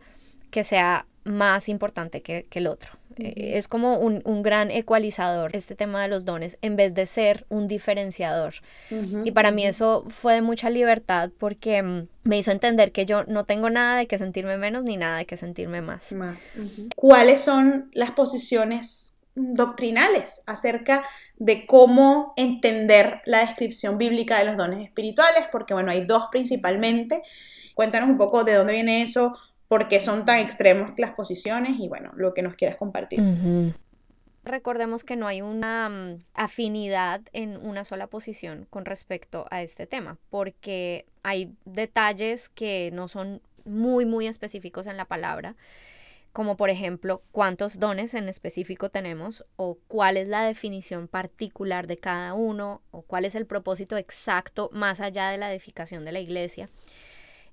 que 0.49 0.63
sea 0.63 1.07
más 1.25 1.67
importante 1.67 2.21
que, 2.21 2.47
el 2.49 2.67
otro. 2.67 2.91
Eh, 3.17 3.57
es 3.57 3.67
como 3.67 3.97
un, 3.97 4.41
gran 4.41 4.71
ecualizador 4.71 5.53
este 5.57 5.75
tema 5.75 6.01
de 6.01 6.07
los 6.07 6.23
dones 6.23 6.57
en 6.61 6.77
vez 6.77 6.93
de 6.93 7.05
ser 7.05 7.45
un 7.49 7.67
diferenciador. 7.67 8.53
Y 9.25 9.31
para 9.31 9.51
mí 9.51 9.65
eso 9.65 10.05
fue 10.07 10.35
de 10.35 10.41
mucha 10.41 10.69
libertad 10.69 11.31
porque 11.37 11.83
mm, 11.83 12.07
me 12.23 12.37
hizo 12.37 12.51
entender 12.51 12.93
que 12.93 13.05
yo 13.05 13.25
no 13.25 13.43
tengo 13.43 13.69
nada 13.69 13.97
de 13.97 14.07
que 14.07 14.17
sentirme 14.17 14.57
menos 14.57 14.85
ni 14.85 14.95
nada 14.95 15.17
de 15.17 15.25
que 15.25 15.35
sentirme 15.35 15.81
más. 15.81 16.13
más. 16.13 16.53
¿Cuáles 16.95 17.41
son 17.41 17.91
las 17.91 18.11
posiciones 18.11 19.10
doctrinales 19.35 20.43
acerca 20.45 21.03
de 21.37 21.65
cómo 21.65 22.33
entender 22.35 23.21
la 23.25 23.39
descripción 23.39 23.97
bíblica 23.97 24.37
de 24.39 24.45
los 24.45 24.57
dones 24.57 24.79
espirituales, 24.79 25.45
porque 25.51 25.73
bueno, 25.73 25.91
hay 25.91 26.05
dos 26.05 26.27
principalmente. 26.31 27.23
Cuéntanos 27.73 28.09
un 28.09 28.17
poco 28.17 28.43
de 28.43 28.55
dónde 28.55 28.73
viene 28.73 29.01
eso, 29.01 29.37
por 29.67 29.87
qué 29.87 29.99
son 29.99 30.25
tan 30.25 30.39
extremos 30.39 30.91
las 30.97 31.13
posiciones 31.13 31.79
y 31.79 31.87
bueno, 31.87 32.11
lo 32.15 32.33
que 32.33 32.41
nos 32.41 32.55
quieras 32.55 32.77
compartir. 32.77 33.21
Recordemos 34.43 35.03
que 35.03 35.15
no 35.15 35.27
hay 35.27 35.41
una 35.41 35.87
mm, 35.87 36.23
afinidad 36.33 37.21
en 37.31 37.57
una 37.57 37.85
sola 37.85 38.07
posición 38.07 38.65
con 38.69 38.85
respecto 38.85 39.45
a 39.51 39.61
este 39.61 39.85
tema, 39.85 40.17
porque 40.29 41.05
hay 41.21 41.53
detalles 41.65 42.49
que 42.49 42.89
no 42.91 43.07
son 43.07 43.41
muy, 43.65 44.05
muy 44.05 44.27
específicos 44.27 44.87
en 44.87 44.97
la 44.97 45.05
palabra 45.05 45.55
como 46.33 46.55
por 46.55 46.69
ejemplo 46.69 47.23
cuántos 47.31 47.79
dones 47.79 48.13
en 48.13 48.29
específico 48.29 48.89
tenemos 48.89 49.45
o 49.55 49.77
cuál 49.87 50.17
es 50.17 50.27
la 50.27 50.43
definición 50.43 51.07
particular 51.07 51.87
de 51.87 51.97
cada 51.97 52.33
uno 52.33 52.81
o 52.91 53.01
cuál 53.01 53.25
es 53.25 53.35
el 53.35 53.45
propósito 53.45 53.97
exacto 53.97 54.69
más 54.71 55.01
allá 55.01 55.29
de 55.29 55.37
la 55.37 55.51
edificación 55.51 56.05
de 56.05 56.11
la 56.13 56.19
iglesia. 56.19 56.69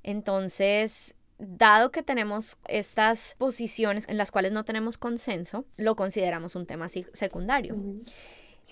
Entonces, 0.03 1.15
dado 1.39 1.91
que 1.91 2.03
tenemos 2.03 2.59
estas 2.67 3.35
posiciones 3.39 4.09
en 4.09 4.17
las 4.17 4.31
cuales 4.31 4.53
no 4.53 4.65
tenemos 4.65 4.97
consenso, 4.97 5.65
lo 5.77 5.97
consideramos 5.97 6.55
un 6.55 6.67
tema 6.67 6.89
secundario. 6.89 7.77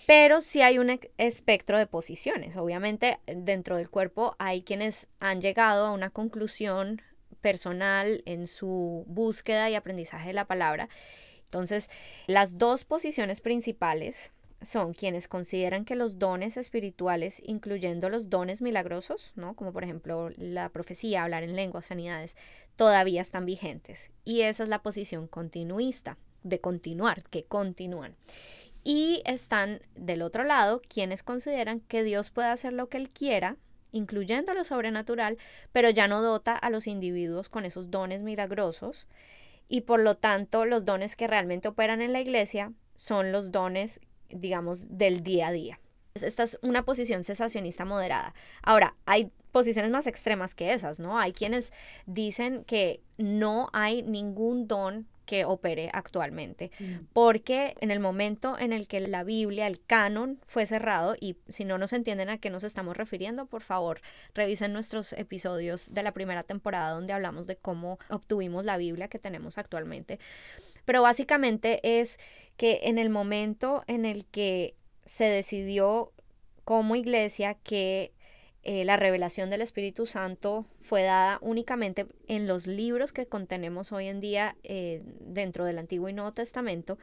Pero 0.06 0.40
sí 0.40 0.62
hay 0.62 0.78
un 0.78 1.00
espectro 1.18 1.78
de 1.78 1.86
posiciones. 1.86 2.56
Obviamente, 2.56 3.18
dentro 3.26 3.76
del 3.76 3.90
cuerpo 3.90 4.36
hay 4.38 4.62
quienes 4.62 5.08
han 5.18 5.40
llegado 5.40 5.86
a 5.86 5.92
una 5.92 6.10
conclusión 6.10 7.02
personal 7.40 8.22
en 8.26 8.46
su 8.46 9.04
búsqueda 9.06 9.70
y 9.70 9.74
aprendizaje 9.74 10.28
de 10.28 10.34
la 10.34 10.46
palabra. 10.46 10.88
Entonces, 11.44 11.90
las 12.26 12.58
dos 12.58 12.84
posiciones 12.84 13.40
principales 13.40 14.32
son 14.62 14.94
quienes 14.94 15.28
consideran 15.28 15.84
que 15.84 15.96
los 15.96 16.18
dones 16.18 16.56
espirituales, 16.56 17.42
incluyendo 17.44 18.08
los 18.08 18.30
dones 18.30 18.62
milagrosos, 18.62 19.32
¿no? 19.36 19.54
como 19.54 19.72
por 19.72 19.84
ejemplo 19.84 20.30
la 20.36 20.70
profecía, 20.70 21.22
hablar 21.22 21.42
en 21.42 21.56
lenguas, 21.56 21.86
sanidades, 21.86 22.36
todavía 22.74 23.22
están 23.22 23.46
vigentes. 23.46 24.10
Y 24.24 24.42
esa 24.42 24.64
es 24.64 24.68
la 24.68 24.82
posición 24.82 25.28
continuista, 25.28 26.18
de 26.42 26.60
continuar, 26.60 27.22
que 27.24 27.44
continúan. 27.44 28.16
Y 28.82 29.22
están 29.24 29.82
del 29.94 30.22
otro 30.22 30.44
lado 30.44 30.80
quienes 30.88 31.22
consideran 31.22 31.80
que 31.80 32.02
Dios 32.02 32.30
puede 32.30 32.48
hacer 32.48 32.72
lo 32.72 32.88
que 32.88 32.98
Él 32.98 33.10
quiera 33.10 33.56
incluyendo 33.92 34.54
lo 34.54 34.64
sobrenatural, 34.64 35.38
pero 35.72 35.90
ya 35.90 36.08
no 36.08 36.22
dota 36.22 36.56
a 36.56 36.70
los 36.70 36.86
individuos 36.86 37.48
con 37.48 37.64
esos 37.64 37.90
dones 37.90 38.22
milagrosos 38.22 39.06
y 39.68 39.82
por 39.82 40.00
lo 40.00 40.16
tanto 40.16 40.64
los 40.64 40.84
dones 40.84 41.16
que 41.16 41.26
realmente 41.26 41.68
operan 41.68 42.00
en 42.02 42.12
la 42.12 42.20
iglesia 42.20 42.72
son 42.96 43.32
los 43.32 43.52
dones, 43.52 44.00
digamos, 44.30 44.96
del 44.96 45.22
día 45.22 45.48
a 45.48 45.52
día. 45.52 45.80
Esta 46.14 46.44
es 46.44 46.58
una 46.62 46.84
posición 46.84 47.22
cesacionista 47.22 47.84
moderada. 47.84 48.34
Ahora, 48.62 48.96
hay 49.04 49.30
posiciones 49.52 49.90
más 49.90 50.06
extremas 50.06 50.54
que 50.54 50.72
esas, 50.72 51.00
¿no? 51.00 51.18
Hay 51.18 51.32
quienes 51.32 51.72
dicen 52.06 52.64
que 52.64 53.02
no 53.18 53.68
hay 53.72 54.02
ningún 54.02 54.66
don 54.66 55.06
que 55.26 55.44
opere 55.44 55.90
actualmente. 55.92 56.70
Mm. 56.78 57.06
Porque 57.12 57.74
en 57.80 57.90
el 57.90 58.00
momento 58.00 58.58
en 58.58 58.72
el 58.72 58.88
que 58.88 59.00
la 59.00 59.24
Biblia, 59.24 59.66
el 59.66 59.84
canon, 59.84 60.40
fue 60.46 60.64
cerrado, 60.64 61.16
y 61.20 61.36
si 61.48 61.64
no 61.64 61.76
nos 61.76 61.92
entienden 61.92 62.30
a 62.30 62.38
qué 62.38 62.48
nos 62.48 62.64
estamos 62.64 62.96
refiriendo, 62.96 63.46
por 63.46 63.62
favor, 63.62 64.00
revisen 64.34 64.72
nuestros 64.72 65.12
episodios 65.12 65.92
de 65.92 66.02
la 66.02 66.12
primera 66.12 66.44
temporada 66.44 66.92
donde 66.92 67.12
hablamos 67.12 67.46
de 67.46 67.56
cómo 67.56 67.98
obtuvimos 68.08 68.64
la 68.64 68.78
Biblia 68.78 69.08
que 69.08 69.18
tenemos 69.18 69.58
actualmente. 69.58 70.18
Pero 70.86 71.02
básicamente 71.02 72.00
es 72.00 72.18
que 72.56 72.80
en 72.84 72.98
el 72.98 73.10
momento 73.10 73.84
en 73.86 74.06
el 74.06 74.24
que 74.24 74.76
se 75.04 75.24
decidió 75.24 76.12
como 76.64 76.96
iglesia 76.96 77.54
que 77.54 78.12
eh, 78.68 78.84
la 78.84 78.96
revelación 78.96 79.48
del 79.48 79.62
Espíritu 79.62 80.06
Santo 80.06 80.66
fue 80.80 81.04
dada 81.04 81.38
únicamente 81.40 82.08
en 82.26 82.48
los 82.48 82.66
libros 82.66 83.12
que 83.12 83.26
contenemos 83.26 83.92
hoy 83.92 84.08
en 84.08 84.18
día 84.18 84.56
eh, 84.64 85.04
dentro 85.20 85.64
del 85.64 85.78
Antiguo 85.78 86.08
y 86.08 86.12
Nuevo 86.12 86.32
Testamento, 86.32 86.98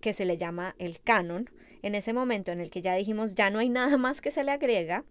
que 0.00 0.12
se 0.12 0.24
le 0.24 0.36
llama 0.36 0.76
el 0.78 1.00
canon. 1.00 1.50
En 1.82 1.96
ese 1.96 2.12
momento 2.12 2.52
en 2.52 2.60
el 2.60 2.70
que 2.70 2.82
ya 2.82 2.94
dijimos 2.94 3.34
ya 3.34 3.50
no 3.50 3.58
hay 3.58 3.68
nada 3.68 3.96
más 3.96 4.20
que 4.20 4.30
se 4.30 4.44
le 4.44 4.52
agrega, 4.52 5.02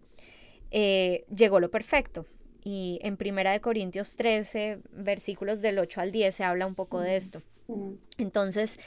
eh, 0.70 1.26
llegó 1.28 1.60
lo 1.60 1.70
perfecto. 1.70 2.24
Y 2.64 2.98
en 3.02 3.18
Primera 3.18 3.52
de 3.52 3.60
Corintios 3.60 4.16
13, 4.16 4.78
versículos 4.92 5.60
del 5.60 5.78
8 5.78 6.00
al 6.00 6.10
10, 6.10 6.34
se 6.34 6.44
habla 6.44 6.64
un 6.64 6.74
poco 6.74 7.00
de 7.00 7.16
esto. 7.16 7.42
Entonces, 8.16 8.78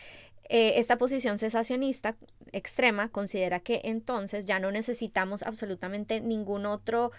eh, 0.49 0.79
esta 0.79 0.97
posición 0.97 1.37
cesacionista 1.37 2.15
extrema 2.53 3.09
considera 3.09 3.59
que 3.59 3.81
entonces 3.83 4.45
ya 4.45 4.59
no 4.59 4.71
necesitamos 4.71 5.43
absolutamente 5.43 6.21
ningún 6.21 6.65
otro, 6.65 7.11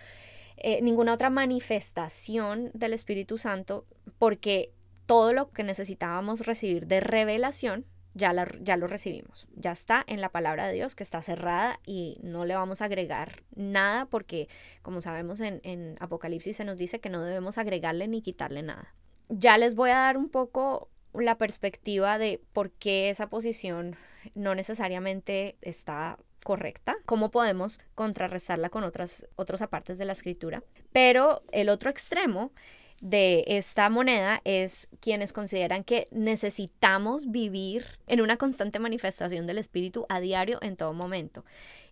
eh, 0.57 0.81
ninguna 0.81 1.13
otra 1.13 1.29
manifestación 1.29 2.71
del 2.73 2.95
Espíritu 2.95 3.37
Santo 3.37 3.87
porque 4.19 4.73
todo 5.05 5.33
lo 5.33 5.51
que 5.51 5.63
necesitábamos 5.63 6.47
recibir 6.47 6.87
de 6.87 7.01
revelación 7.01 7.85
ya, 8.15 8.33
la, 8.33 8.49
ya 8.63 8.77
lo 8.77 8.87
recibimos, 8.87 9.47
ya 9.55 9.73
está 9.73 10.05
en 10.07 10.21
la 10.21 10.31
palabra 10.31 10.67
de 10.67 10.73
Dios 10.73 10.95
que 10.95 11.03
está 11.03 11.21
cerrada 11.23 11.79
y 11.85 12.19
no 12.23 12.47
le 12.47 12.55
vamos 12.55 12.81
a 12.81 12.87
agregar 12.87 13.43
nada 13.55 14.07
porque 14.07 14.49
como 14.83 15.03
sabemos 15.03 15.41
en, 15.41 15.61
en 15.65 15.97
Apocalipsis 16.01 16.57
se 16.57 16.65
nos 16.65 16.79
dice 16.79 17.01
que 17.01 17.11
no 17.11 17.23
debemos 17.23 17.59
agregarle 17.59 18.09
ni 18.09 18.23
quitarle 18.23 18.63
nada. 18.63 18.95
Ya 19.29 19.59
les 19.59 19.75
voy 19.75 19.91
a 19.91 19.99
dar 19.99 20.17
un 20.17 20.31
poco 20.31 20.89
la 21.23 21.39
perspectiva 21.39 22.19
de 22.19 22.41
por 22.53 22.71
qué 22.71 23.11
esa 23.11 23.29
posición 23.29 23.97
no 24.35 24.55
necesariamente 24.55 25.57
está 25.63 26.19
correcta, 26.45 26.97
cómo 27.05 27.31
podemos 27.31 27.81
contrarrestarla 27.95 28.71
con 28.71 28.85
otras, 28.85 29.27
otros 29.37 29.63
apartes 29.63 29.99
de 29.99 30.05
la 30.05 30.13
escritura. 30.13 30.63
Pero 30.93 31.43
el 31.53 31.69
otro 31.69 31.91
extremo 31.91 32.53
de 33.01 33.45
esta 33.47 33.91
moneda 33.91 34.41
es 34.45 34.89
quienes 35.01 35.33
consideran 35.33 35.85
que 35.85 36.09
necesitamos 36.11 37.31
vivir 37.31 37.85
en 38.07 38.21
una 38.21 38.37
constante 38.37 38.79
manifestación 38.79 39.47
del 39.47 39.59
espíritu 39.59 40.07
a 40.09 40.21
diario 40.21 40.59
en 40.63 40.77
todo 40.77 40.93
momento. 40.93 41.45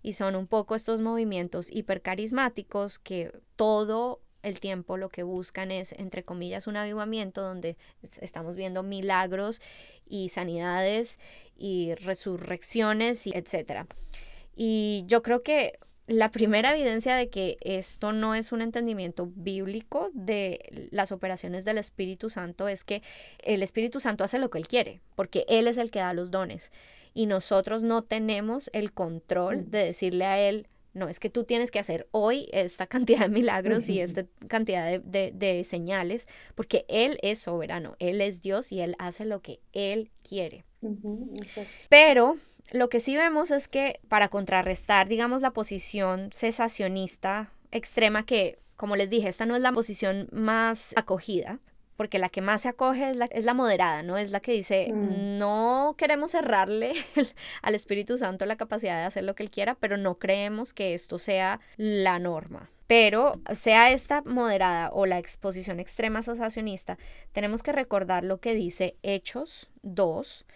Y 0.03 0.15
son 0.15 0.37
un 0.37 0.47
poco 0.47 0.75
estos 0.75 1.01
movimientos 1.01 1.71
hipercarismáticos 1.71 2.99
que 2.99 3.33
todo 3.57 4.21
el 4.47 4.61
tiempo 4.61 4.97
lo 4.97 5.09
que 5.09 5.23
buscan 5.23 5.71
es, 5.71 5.93
entre 5.93 6.23
comillas, 6.23 6.67
un 6.67 6.77
avivamiento 6.77 7.43
donde 7.43 7.77
estamos 8.21 8.57
viendo 8.57 8.83
milagros 8.83 9.61
y 10.07 10.29
sanidades 10.29 11.19
y 11.57 11.95
resurrecciones, 11.97 13.27
y 13.27 13.33
etcétera. 13.35 13.87
Y 14.55 15.05
yo 15.07 15.23
creo 15.23 15.43
que 15.43 15.79
la 16.07 16.31
primera 16.31 16.77
evidencia 16.77 17.17
de 17.17 17.29
que 17.29 17.59
esto 17.61 18.13
no 18.13 18.37
es 18.37 18.53
un 18.53 18.63
entendimiento 18.63 19.29
bíblico 19.35 20.11
de 20.15 20.89
las 20.93 21.11
operaciones 21.11 21.65
del 21.65 21.79
Espíritu 21.79 22.31
Santo 22.31 22.69
es 22.69 22.85
que 22.85 23.03
el 23.43 23.65
Espíritu 23.65 23.99
Santo 23.99 24.23
hace 24.23 24.39
lo 24.39 24.49
que 24.49 24.59
Él 24.59 24.69
quiere, 24.69 25.01
porque 25.17 25.45
Él 25.49 25.67
es 25.67 25.77
el 25.77 25.91
que 25.91 25.99
da 25.99 26.15
los 26.15 26.31
dones 26.31 26.71
y 27.17 27.25
nosotros 27.25 27.83
no 27.83 28.05
tenemos 28.05 28.71
el 28.75 28.93
control 28.93 29.63
mm. 29.63 29.71
de 29.71 29.85
decirle 29.87 30.27
a 30.27 30.39
Él, 30.39 30.69
no, 30.97 31.09
es 31.09 31.21
que 31.21 31.29
tú 31.29 31.45
tienes 31.45 31.71
que 31.71 31.79
hacer 31.79 32.09
hoy 32.11 32.49
esta 32.53 32.87
cantidad 32.89 33.21
de 33.21 33.29
milagros 33.29 33.89
y 33.89 34.01
esta 34.01 34.25
cantidad 34.49 34.99
de, 34.99 35.65
señales, 35.65 36.27
porque 36.55 36.85
Él 36.89 37.19
es 37.23 37.41
soberano, 37.41 37.97
Él 37.99 38.21
es 38.21 38.41
Dios 38.43 38.73
y 38.73 38.81
Él 38.81 38.97
hace 38.99 39.25
lo 39.25 39.43
que 39.43 39.61
Él 39.73 40.11
quiere. 40.27 40.65
Pero 41.89 42.39
lo 42.73 42.89
que 42.89 43.01
sí 43.01 43.17
vemos 43.17 43.51
es 43.51 43.69
que 43.69 44.01
para 44.09 44.29
contrarrestar, 44.29 45.07
digamos, 45.07 45.43
la 45.43 45.53
posición 45.53 46.31
cesacionista 46.33 47.53
extrema 47.73 48.25
que, 48.25 48.59
como 48.77 48.97
les 48.97 49.11
dije, 49.11 49.29
esta 49.29 49.47
no 49.47 49.55
es 49.55 49.63
la 49.63 49.73
posición 49.73 50.29
más 50.33 50.95
acogida, 50.97 51.61
porque 51.97 52.19
la 52.19 52.29
que 52.29 52.41
más 52.41 52.63
se 52.63 52.69
acoge 52.69 53.11
es 53.11 53.17
la, 53.17 53.27
es 53.27 53.45
la 53.45 53.55
moderada, 53.55 54.03
¿no? 54.03 54.19
Es 54.19 54.31
la 54.31 54.41
que 54.41 54.53
dice, 54.53 54.91
mm. 54.93 55.39
no 55.39 55.95
queremos 55.97 56.33
cerrarle 56.33 56.93
al 57.63 57.75
Espíritu 57.75 58.19
Santo 58.19 58.47
la 58.47 58.57
capacidad 58.57 58.99
de 58.99 59.05
hacer 59.05 59.25
lo 59.25 59.35
que 59.35 59.43
él 59.43 59.51
quiera, 59.51 59.75
pero 59.75 59.97
no 59.97 60.19
creemos 60.19 60.73
que 60.73 60.95
esto 60.95 61.19
sea 61.19 61.61
la 61.77 62.19
norma. 62.19 62.71
Pero 62.87 63.41
sea 63.55 63.91
esta 63.91 64.23
moderada 64.23 64.91
o 64.93 65.07
la 65.07 65.19
exposición 65.19 65.81
extrema 65.81 66.21
asociacionista, 66.21 66.99
tenemos 67.33 67.63
que 67.63 67.73
recordar 67.73 68.23
lo 68.23 68.39
que 68.39 68.55
dice 68.55 68.97
Hechos 69.03 69.69
2, 69.83 70.47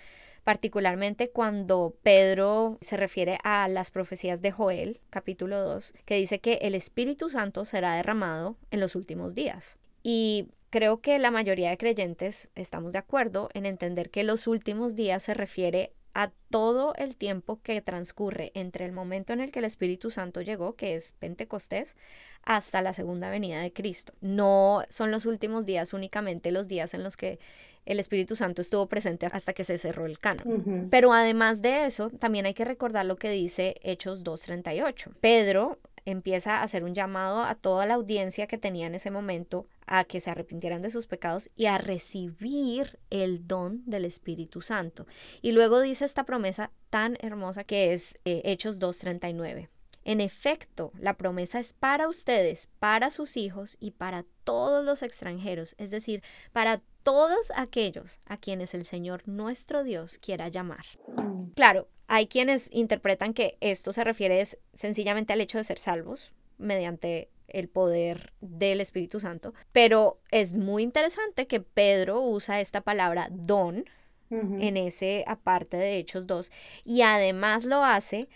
particularmente 0.45 1.31
cuando 1.31 1.97
Pedro 2.03 2.79
se 2.81 2.97
refiere 2.97 3.39
a 3.43 3.67
las 3.67 3.91
profecías 3.91 4.43
de 4.43 4.53
Joel, 4.53 5.01
capítulo 5.11 5.59
2, 5.61 5.93
que 6.05 6.17
dice 6.17 6.39
que 6.39 6.55
el 6.63 6.77
Espíritu 6.77 7.31
Santo 7.31 7.65
será 7.65 7.97
derramado 7.97 8.57
en 8.71 8.79
los 8.79 8.95
últimos 8.95 9.35
días. 9.35 9.79
Y 10.05 10.49
Creo 10.71 11.01
que 11.01 11.19
la 11.19 11.33
mayoría 11.33 11.71
de 11.71 11.79
creyentes 11.79 12.49
estamos 12.55 12.93
de 12.93 12.99
acuerdo 12.99 13.49
en 13.55 13.67
entender 13.67 14.11
que 14.11 14.23
los 14.23 14.47
últimos 14.47 14.95
días 14.95 15.25
se 15.25 15.35
refiere 15.35 15.93
a 16.15 16.31
todo 16.49 16.95
el 16.97 17.17
tiempo 17.17 17.61
que 17.63 17.81
transcurre 17.81 18.53
entre 18.55 18.85
el 18.85 18.93
momento 18.93 19.33
en 19.33 19.41
el 19.41 19.51
que 19.51 19.61
el 19.61 19.65
Espíritu 19.65 20.11
Santo 20.11 20.41
llegó, 20.43 20.77
que 20.77 20.95
es 20.95 21.13
Pentecostés, 21.19 21.97
hasta 22.45 22.83
la 22.83 22.93
segunda 22.93 23.31
venida 23.31 23.61
de 23.61 23.73
Cristo. 23.73 24.13
No 24.21 24.85
son 24.89 25.11
los 25.11 25.27
últimos 25.27 25.67
días 25.67 25.93
únicamente 25.93 26.53
los 26.53 26.69
días 26.69 26.95
en 26.95 27.05
los 27.05 27.17
que 27.17 27.39
el 27.87 27.99
Espíritu 27.99 28.37
Santo 28.37 28.63
estuvo 28.63 28.87
presente 28.87 29.27
hasta 29.33 29.53
que 29.53 29.65
se 29.65 29.79
cerró 29.79 30.07
el 30.07 30.19
canon. 30.19 30.89
Pero 30.91 31.13
además 31.13 31.63
de 31.63 31.87
eso, 31.87 32.11
también 32.11 32.47
hay 32.47 32.55
que 32.55 32.65
recordar 32.65 33.07
lo 33.07 33.17
que 33.17 33.31
dice 33.31 33.77
Hechos 33.83 34.23
2.38. 34.23 35.15
Pedro 35.21 35.79
empieza 36.05 36.59
a 36.59 36.63
hacer 36.63 36.85
un 36.85 36.95
llamado 36.95 37.43
a 37.43 37.55
toda 37.55 37.87
la 37.87 37.95
audiencia 37.95 38.47
que 38.47 38.59
tenía 38.59 38.87
en 38.87 38.95
ese 38.95 39.11
momento 39.11 39.67
a 39.87 40.05
que 40.05 40.21
se 40.21 40.31
arrepintieran 40.31 40.83
de 40.83 40.91
sus 40.91 41.07
pecados 41.07 41.51
y 41.57 41.67
a 41.67 41.79
recibir 41.79 42.99
el 43.11 43.47
don 43.47 43.83
del 43.87 44.05
Espíritu 44.05 44.61
Santo. 44.61 45.07
Y 45.43 45.53
luego 45.53 45.81
dice 45.81 46.05
esta 46.05 46.25
promesa 46.25 46.71
tan 46.91 47.17
hermosa 47.21 47.65
que 47.65 47.93
es 47.93 48.19
eh, 48.25 48.43
Hechos 48.45 48.81
2.39. 48.81 49.69
En 50.05 50.21
efecto, 50.21 50.93
la 50.99 51.15
promesa 51.15 51.61
es 51.61 51.73
para 51.75 52.09
ustedes, 52.09 52.69
para 52.79 53.11
sus 53.11 53.37
hijos 53.37 53.77
y 53.81 53.91
para 53.91 54.25
todos 54.45 54.85
los 54.85 55.03
extranjeros, 55.03 55.75
es 55.79 55.91
decir, 55.91 56.23
para 56.53 56.81
todos 57.03 57.53
aquellos 57.55 58.21
a 58.27 58.37
quienes 58.37 58.75
el 58.75 58.87
Señor 58.87 59.23
nuestro 59.27 59.85
Dios 59.85 60.19
quiera 60.19 60.49
llamar. 60.49 60.87
Mm. 61.17 61.51
Claro, 61.55 61.89
hay 62.13 62.27
quienes 62.27 62.69
interpretan 62.73 63.35
que 63.35 63.57
esto 63.61 63.93
se 63.93 64.03
refiere 64.03 64.45
sencillamente 64.75 65.33
al 65.33 65.41
hecho 65.41 65.59
de 65.59 65.65
ser 65.65 65.79
salvos 65.79 66.33
mediante 66.59 67.31
el 67.47 67.69
poder 67.69 68.33
del 68.41 68.81
Espíritu 68.81 69.21
Santo, 69.21 69.55
pero 69.71 70.19
es 70.33 70.53
muy 70.53 70.83
interesante 70.83 71.47
que 71.47 71.61
Pedro 71.61 72.21
usa 72.21 72.61
esta 72.61 72.81
palabra 72.81 73.29
don 73.31 73.85
en 74.29 74.77
ese 74.77 75.25
aparte 75.29 75.77
de 75.77 75.99
Hechos 75.99 76.27
2 76.27 76.51
y 76.85 77.03
además 77.03 77.65
lo 77.65 77.85
hace 77.85 78.29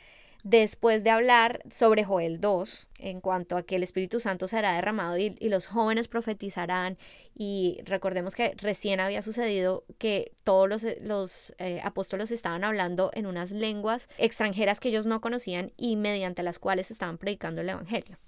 después 0.44 1.02
de 1.04 1.10
hablar 1.10 1.62
sobre 1.70 2.04
Joel 2.04 2.40
2, 2.40 2.88
en 2.98 3.20
cuanto 3.20 3.56
a 3.56 3.62
que 3.64 3.76
el 3.76 3.82
Espíritu 3.82 4.20
Santo 4.20 4.46
será 4.46 4.74
derramado 4.74 5.16
y, 5.16 5.36
los 5.40 5.66
jóvenes 5.66 6.06
profetizarán, 6.06 6.98
y 7.34 7.80
recordemos 7.84 8.36
que 8.36 8.54
recién 8.58 9.00
había 9.00 9.22
sucedido 9.22 9.84
que 9.98 10.32
todos 10.44 10.68
los, 10.68 10.86
los 11.00 11.54
eh, 11.58 11.80
apóstoles 11.82 12.30
estaban 12.30 12.62
hablando 12.62 13.10
en 13.14 13.26
unas 13.26 13.50
lenguas 13.50 14.08
extranjeras 14.18 14.78
que 14.78 14.90
ellos 14.90 15.06
no 15.06 15.20
conocían 15.20 15.72
y 15.76 15.96
mediante 15.96 16.42
las 16.42 16.58
cuales 16.58 16.90
estaban 16.90 17.18
predicando 17.18 17.62
el 17.62 17.70
Evangelio. 17.70 18.18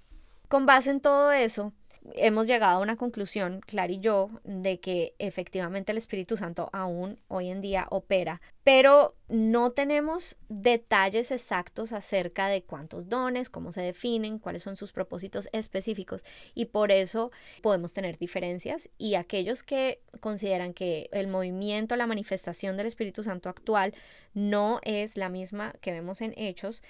Con 0.49 0.65
base 0.65 0.89
en 0.89 1.01
todo 1.01 1.31
eso, 1.31 1.71
hemos 2.13 2.47
llegado 2.47 2.77
a 2.77 2.81
una 2.81 2.95
conclusión, 2.95 3.61
Clara 3.61 3.91
y 3.91 3.99
yo, 3.99 4.29
de 4.43 4.79
que 4.79 5.13
efectivamente 5.19 5.91
el 5.91 5.97
Espíritu 5.97 6.37
Santo 6.37 6.69
aún 6.73 7.19
hoy 7.27 7.49
en 7.49 7.61
día 7.61 7.87
opera, 7.89 8.41
pero 8.63 9.15
no 9.29 9.71
tenemos 9.71 10.37
detalles 10.49 11.31
exactos 11.31 11.93
acerca 11.93 12.47
de 12.47 12.63
cuántos 12.63 13.09
dones, 13.09 13.49
cómo 13.49 13.71
se 13.71 13.81
definen, 13.81 14.39
cuáles 14.39 14.63
son 14.63 14.75
sus 14.75 14.91
propósitos 14.91 15.49
específicos 15.51 16.25
y 16.53 16.65
por 16.65 16.91
eso 16.91 17.31
podemos 17.61 17.93
tener 17.93 18.17
diferencias 18.17 18.89
y 18.97 19.15
aquellos 19.15 19.63
que 19.63 20.01
consideran 20.19 20.73
que 20.73 21.09
el 21.11 21.27
movimiento, 21.27 21.95
la 21.95 22.07
manifestación 22.07 22.77
del 22.77 22.87
Espíritu 22.87 23.23
Santo 23.23 23.49
actual 23.49 23.93
no 24.33 24.79
es 24.83 25.17
la 25.17 25.29
misma 25.29 25.73
que 25.81 25.91
vemos 25.91 26.21
en 26.21 26.33
Hechos, 26.37 26.83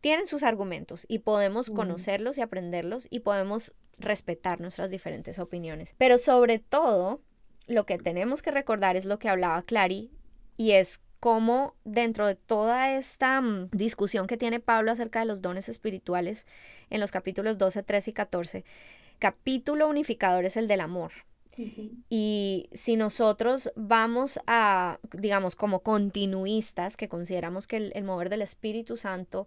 tienen 0.00 0.26
sus 0.26 0.42
argumentos 0.42 1.04
y 1.08 1.20
podemos 1.20 1.70
conocerlos 1.70 2.38
y 2.38 2.40
aprenderlos 2.40 3.06
y 3.10 3.20
podemos 3.20 3.74
respetar 3.98 4.60
nuestras 4.60 4.90
diferentes 4.90 5.38
opiniones. 5.38 5.94
Pero 5.98 6.18
sobre 6.18 6.58
todo, 6.58 7.20
lo 7.66 7.86
que 7.86 7.98
tenemos 7.98 8.42
que 8.42 8.50
recordar 8.50 8.96
es 8.96 9.04
lo 9.04 9.18
que 9.18 9.28
hablaba 9.28 9.62
Clary 9.62 10.10
y 10.56 10.72
es 10.72 11.00
cómo 11.20 11.74
dentro 11.84 12.26
de 12.26 12.34
toda 12.34 12.96
esta 12.96 13.40
mm, 13.40 13.70
discusión 13.70 14.26
que 14.26 14.38
tiene 14.38 14.58
Pablo 14.58 14.90
acerca 14.90 15.20
de 15.20 15.26
los 15.26 15.42
dones 15.42 15.68
espirituales 15.68 16.46
en 16.88 17.00
los 17.00 17.12
capítulos 17.12 17.58
12, 17.58 17.82
13 17.82 18.10
y 18.10 18.14
14, 18.14 18.64
capítulo 19.18 19.86
unificador 19.88 20.46
es 20.46 20.56
el 20.56 20.66
del 20.66 20.80
amor. 20.80 21.12
Y 22.08 22.70
si 22.72 22.96
nosotros 22.96 23.70
vamos 23.76 24.40
a, 24.46 24.98
digamos, 25.12 25.56
como 25.56 25.80
continuistas, 25.80 26.96
que 26.96 27.08
consideramos 27.08 27.66
que 27.66 27.76
el 27.76 28.04
mover 28.04 28.30
del 28.30 28.40
Espíritu 28.40 28.96
Santo 28.96 29.46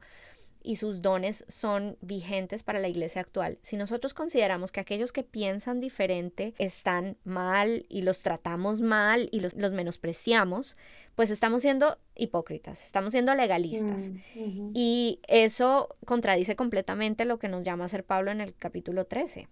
y 0.63 0.77
sus 0.77 1.01
dones 1.01 1.45
son 1.49 1.97
vigentes 2.01 2.63
para 2.63 2.79
la 2.79 2.87
iglesia 2.87 3.21
actual. 3.21 3.59
Si 3.61 3.75
nosotros 3.75 4.13
consideramos 4.13 4.71
que 4.71 4.79
aquellos 4.79 5.11
que 5.11 5.23
piensan 5.23 5.79
diferente 5.79 6.53
están 6.57 7.17
mal 7.25 7.85
y 7.89 8.01
los 8.01 8.21
tratamos 8.21 8.81
mal 8.81 9.27
y 9.31 9.41
los, 9.41 9.53
menospreciamos, 9.55 10.77
pues 11.15 11.29
estamos 11.29 11.61
siendo 11.61 11.99
hipócritas, 12.15 12.85
estamos 12.85 13.11
siendo 13.11 13.35
legalistas. 13.35 14.11
Mm, 14.35 14.71
y 14.73 15.19
eso 15.27 15.95
contradice 16.05 16.55
completamente 16.55 17.25
lo 17.25 17.37
que 17.37 17.49
nos 17.49 17.63
llama 17.63 17.85
a 17.85 17.89
ser 17.89 18.05
Pablo 18.05 18.31
en 18.31 18.41
el 18.41 18.55
capítulo 18.55 19.05
13 19.05 19.49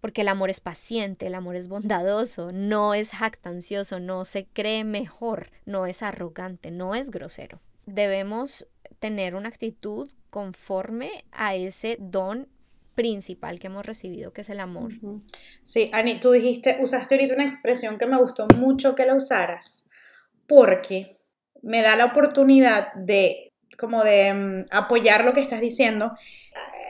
porque 0.00 0.20
el 0.20 0.28
amor 0.28 0.50
es 0.50 0.60
paciente, 0.60 1.28
el 1.28 1.34
amor 1.34 1.56
es 1.56 1.66
bondadoso, 1.66 2.52
no 2.52 2.92
es 2.92 3.12
jactancioso, 3.12 4.00
no 4.00 4.26
se 4.26 4.44
cree 4.44 4.84
mejor, 4.84 5.50
no 5.64 5.86
es 5.86 6.02
arrogante, 6.02 6.70
no 6.70 6.94
es 6.94 7.10
grosero. 7.10 7.58
Debemos 7.86 8.66
tener 8.98 9.34
una 9.34 9.48
actitud 9.48 10.10
conforme 10.34 11.24
a 11.30 11.54
ese 11.54 11.96
don 12.00 12.48
principal 12.96 13.60
que 13.60 13.68
hemos 13.68 13.86
recibido, 13.86 14.32
que 14.32 14.40
es 14.40 14.50
el 14.50 14.58
amor. 14.58 14.90
Sí, 15.62 15.90
Ani, 15.92 16.18
tú 16.18 16.32
dijiste, 16.32 16.76
usaste 16.80 17.14
ahorita 17.14 17.34
una 17.34 17.44
expresión 17.44 17.98
que 17.98 18.06
me 18.06 18.18
gustó 18.18 18.48
mucho 18.58 18.96
que 18.96 19.06
la 19.06 19.14
usaras, 19.14 19.88
porque 20.48 21.18
me 21.62 21.82
da 21.82 21.94
la 21.94 22.06
oportunidad 22.06 22.92
de 22.94 23.52
como 23.78 24.02
de 24.02 24.34
mm, 24.34 24.66
apoyar 24.72 25.24
lo 25.24 25.34
que 25.34 25.40
estás 25.40 25.60
diciendo, 25.60 26.12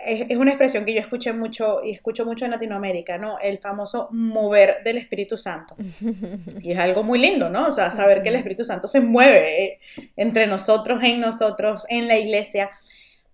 es, 0.07 0.37
una 0.37 0.51
expresión 0.51 0.87
que 0.87 0.95
yo 0.95 1.01
escuché 1.01 1.33
mucho 1.35 1.83
y 1.85 1.93
escucho 1.93 2.25
mucho 2.25 2.47
en 2.47 2.51
Latinoamérica, 2.51 3.19
¿no? 3.19 3.39
El 3.39 3.59
famoso 3.59 4.09
mover 4.13 4.83
del 4.85 4.99
Espíritu 4.99 5.37
Santo. 5.37 5.77
Y 6.63 6.73
es 6.73 6.79
algo 6.79 7.03
muy 7.03 7.19
lindo, 7.19 7.51
¿no? 7.51 7.69
O 7.69 7.73
sea, 7.73 7.91
saber 7.91 8.23
que 8.23 8.31
el 8.31 8.37
Espíritu 8.37 8.65
Santo 8.65 8.89
se 8.89 9.01
mueve 9.01 9.65
eh, 9.65 9.81
entre 10.17 10.47
nosotros, 10.47 11.03
en 11.03 11.21
nosotros, 11.21 11.87
en 11.89 12.09
la 12.09 12.19
iglesia. 12.19 12.71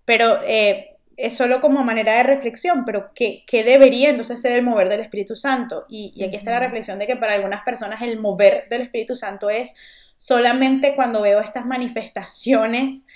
Pero 0.05 0.39
eh, 0.45 0.97
es 1.17 1.35
solo 1.35 1.61
como 1.61 1.83
manera 1.83 2.15
de 2.15 2.23
reflexión, 2.23 2.83
pero 2.85 3.07
¿qué, 3.15 3.43
debería 3.51 4.09
entonces 4.09 4.41
ser 4.41 4.53
el 4.53 4.63
mover 4.63 4.89
del 4.89 5.01
Espíritu 5.01 5.35
Santo? 5.35 5.85
Y, 5.89 6.13
y 6.15 6.23
aquí 6.23 6.35
está 6.35 6.51
la 6.51 6.59
reflexión 6.59 6.99
de 6.99 7.07
que 7.07 7.15
para 7.15 7.33
algunas 7.33 7.61
personas 7.61 8.01
el 8.01 8.19
mover 8.19 8.67
del 8.69 8.81
Espíritu 8.81 9.15
Santo 9.15 9.49
es 9.49 9.75
solamente 10.17 10.93
cuando 10.95 11.21
veo 11.21 11.39
estas 11.39 11.65
manifestaciones 11.65 13.07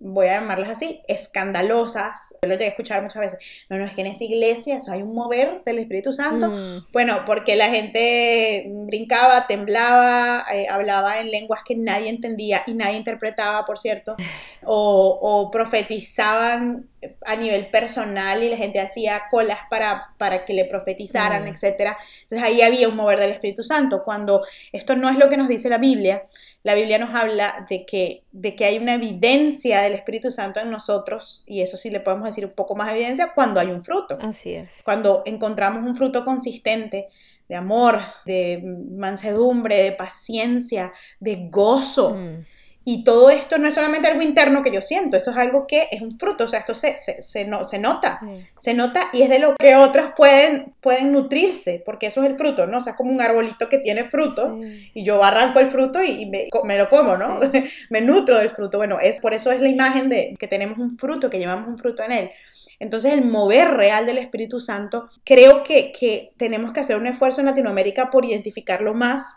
voy 0.00 0.28
a 0.28 0.40
llamarlas 0.40 0.70
así, 0.70 1.02
escandalosas. 1.06 2.34
Yo 2.42 2.48
lo 2.48 2.54
llegué 2.54 2.64
a 2.64 2.68
escuchar 2.68 3.02
muchas 3.02 3.20
veces. 3.20 3.38
No, 3.68 3.76
no, 3.76 3.84
es 3.84 3.92
que 3.92 4.00
en 4.00 4.06
esa 4.06 4.24
iglesia 4.24 4.78
eso 4.78 4.92
hay 4.92 5.02
un 5.02 5.14
mover 5.14 5.62
del 5.64 5.78
Espíritu 5.78 6.14
Santo. 6.14 6.48
Mm. 6.48 6.86
Bueno, 6.90 7.22
porque 7.26 7.54
la 7.54 7.68
gente 7.68 8.64
brincaba, 8.86 9.46
temblaba, 9.46 10.46
eh, 10.52 10.66
hablaba 10.68 11.20
en 11.20 11.30
lenguas 11.30 11.60
que 11.62 11.76
nadie 11.76 12.08
entendía 12.08 12.62
y 12.66 12.72
nadie 12.72 12.96
interpretaba, 12.96 13.66
por 13.66 13.78
cierto, 13.78 14.16
o, 14.64 15.18
o, 15.20 15.50
profetizaban 15.50 16.88
a 17.26 17.36
nivel 17.36 17.66
personal 17.66 18.42
y 18.42 18.50
la 18.50 18.56
gente 18.56 18.80
hacía 18.80 19.22
colas 19.30 19.60
para, 19.68 20.14
para 20.16 20.44
que 20.46 20.54
le 20.54 20.64
profetizaran, 20.64 21.44
mm. 21.44 21.48
etc. 21.48 21.96
Entonces 22.22 22.42
ahí 22.42 22.62
había 22.62 22.88
un 22.88 22.96
mover 22.96 23.20
del 23.20 23.32
Espíritu 23.32 23.62
Santo. 23.62 24.00
Cuando 24.02 24.42
esto 24.72 24.96
no 24.96 25.10
es 25.10 25.18
lo 25.18 25.28
que 25.28 25.36
nos 25.36 25.48
dice 25.48 25.68
la 25.68 25.78
Biblia, 25.78 26.24
la 26.62 26.74
Biblia 26.74 26.98
nos 26.98 27.14
habla 27.14 27.66
de 27.68 27.86
que, 27.86 28.24
de 28.32 28.54
que 28.54 28.64
hay 28.66 28.78
una 28.78 28.94
evidencia 28.94 29.80
del 29.80 29.94
Espíritu 29.94 30.30
Santo 30.30 30.60
en 30.60 30.70
nosotros, 30.70 31.42
y 31.46 31.62
eso 31.62 31.76
sí 31.76 31.90
le 31.90 32.00
podemos 32.00 32.26
decir 32.26 32.44
un 32.44 32.52
poco 32.52 32.76
más 32.76 32.90
evidencia, 32.90 33.32
cuando 33.34 33.60
hay 33.60 33.68
un 33.68 33.82
fruto. 33.82 34.18
Así 34.20 34.52
es. 34.54 34.82
Cuando 34.84 35.22
encontramos 35.24 35.84
un 35.84 35.96
fruto 35.96 36.24
consistente 36.24 37.08
de 37.48 37.56
amor, 37.56 38.00
de 38.26 38.62
mansedumbre, 38.90 39.82
de 39.82 39.92
paciencia, 39.92 40.92
de 41.18 41.48
gozo. 41.50 42.14
Mm. 42.14 42.46
Y 42.82 43.04
todo 43.04 43.28
esto 43.28 43.58
no 43.58 43.68
es 43.68 43.74
solamente 43.74 44.08
algo 44.08 44.22
interno 44.22 44.62
que 44.62 44.72
yo 44.72 44.80
siento, 44.80 45.18
esto 45.18 45.30
es 45.30 45.36
algo 45.36 45.66
que 45.66 45.88
es 45.90 46.00
un 46.00 46.18
fruto, 46.18 46.44
o 46.44 46.48
sea, 46.48 46.60
esto 46.60 46.74
se, 46.74 46.96
se, 46.96 47.44
no, 47.44 47.64
se 47.64 47.78
nota, 47.78 48.20
se 48.58 48.72
nota 48.72 49.10
y 49.12 49.20
es 49.20 49.28
de 49.28 49.38
lo 49.38 49.54
que 49.56 49.76
otros 49.76 50.12
pueden, 50.16 50.72
pueden 50.80 51.12
nutrirse, 51.12 51.82
porque 51.84 52.06
eso 52.06 52.22
es 52.22 52.30
el 52.30 52.36
fruto, 52.36 52.66
¿no? 52.66 52.78
O 52.78 52.80
sea, 52.80 52.92
es 52.92 52.96
como 52.96 53.12
un 53.12 53.20
arbolito 53.20 53.68
que 53.68 53.78
tiene 53.78 54.04
fruto 54.04 54.58
y 54.94 55.04
yo 55.04 55.22
arranco 55.22 55.60
el 55.60 55.70
fruto 55.70 56.02
y, 56.02 56.24
me, 56.24 56.48
me, 56.64 56.78
lo 56.78 56.88
como, 56.88 57.18
¿no? 57.18 57.38
me 57.90 58.00
nutro 58.00 58.38
del 58.38 58.48
fruto. 58.48 58.78
Bueno, 58.78 58.98
es, 58.98 59.20
por 59.20 59.34
eso 59.34 59.52
es 59.52 59.60
la 59.60 59.68
imagen 59.68 60.08
de 60.08 60.34
que 60.38 60.48
tenemos 60.48 60.78
un 60.78 60.96
fruto, 60.96 61.28
que 61.28 61.38
llevamos 61.38 61.68
un 61.68 61.76
fruto 61.76 62.02
en 62.02 62.12
él. 62.12 62.30
Entonces 62.78 63.12
el 63.12 63.26
mover 63.26 63.72
real 63.72 64.06
del 64.06 64.16
Espíritu 64.16 64.58
Santo, 64.58 65.10
creo 65.22 65.62
que, 65.62 65.92
que 65.92 66.32
tenemos 66.38 66.72
que 66.72 66.80
hacer 66.80 66.96
un 66.96 67.06
esfuerzo 67.06 67.40
en 67.40 67.46
Latinoamérica 67.46 68.08
por 68.08 68.24
identificarlo 68.24 68.94
más 68.94 69.36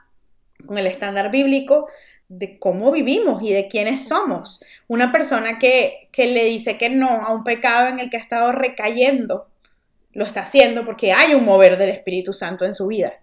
con 0.66 0.78
el 0.78 0.88
estándar 0.88 1.30
bíblico, 1.30 1.88
de 2.30 2.58
cómo 2.58 2.92
vivimos 2.92 3.44
y 3.44 3.54
de 3.54 3.68
quiénes 3.68 4.08
somos. 4.08 4.64
Una 4.88 5.12
persona 5.12 5.60
que, 5.60 6.10
le 6.18 6.46
dice 6.46 6.78
que 6.78 6.90
no 6.90 7.10
a 7.10 7.32
un 7.34 7.44
pecado 7.44 7.90
en 7.90 8.00
el 8.00 8.10
que 8.10 8.18
ha 8.18 8.22
estado 8.22 8.52
recayendo, 8.52 9.48
lo 10.14 10.26
está 10.26 10.42
haciendo 10.42 10.86
porque 10.86 11.12
hay 11.12 11.34
un 11.34 11.46
mover 11.46 11.78
del 11.78 11.90
Espíritu 11.90 12.34
Santo 12.34 12.66
en 12.66 12.74
su 12.74 12.88
vida. 12.88 13.14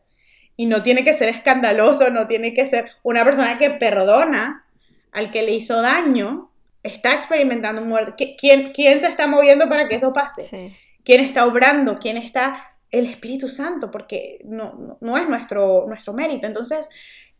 Y 0.56 0.66
no 0.66 0.82
tiene 0.82 1.04
que 1.04 1.14
ser 1.14 1.28
escandaloso, 1.28 2.10
no 2.10 2.26
tiene 2.26 2.52
que 2.52 2.66
ser 2.66 2.90
una 3.02 3.24
persona 3.24 3.58
que 3.58 3.70
perdona 3.70 4.66
al 5.12 5.30
que 5.30 5.42
le 5.42 5.52
hizo 5.52 5.80
daño, 5.80 6.50
está 6.82 7.14
experimentando 7.14 7.82
un 7.82 7.88
mover. 7.88 8.14
¿Quién, 8.16 8.72
quién 8.72 9.00
se 9.00 9.06
está 9.06 9.26
moviendo 9.26 9.68
para 9.68 9.88
que 9.88 9.96
eso 9.96 10.12
pase? 10.12 10.76
¿Quién 11.04 11.20
está 11.20 11.46
obrando? 11.46 11.96
¿Quién 11.96 12.16
está? 12.16 12.66
El 12.90 13.06
Espíritu 13.06 13.48
Santo, 13.48 13.90
porque 13.90 14.40
no, 14.44 14.98
no 15.00 15.16
es 15.16 15.28
nuestro, 15.28 15.86
nuestro 15.86 16.12
mérito. 16.12 16.46
Entonces, 16.46 16.88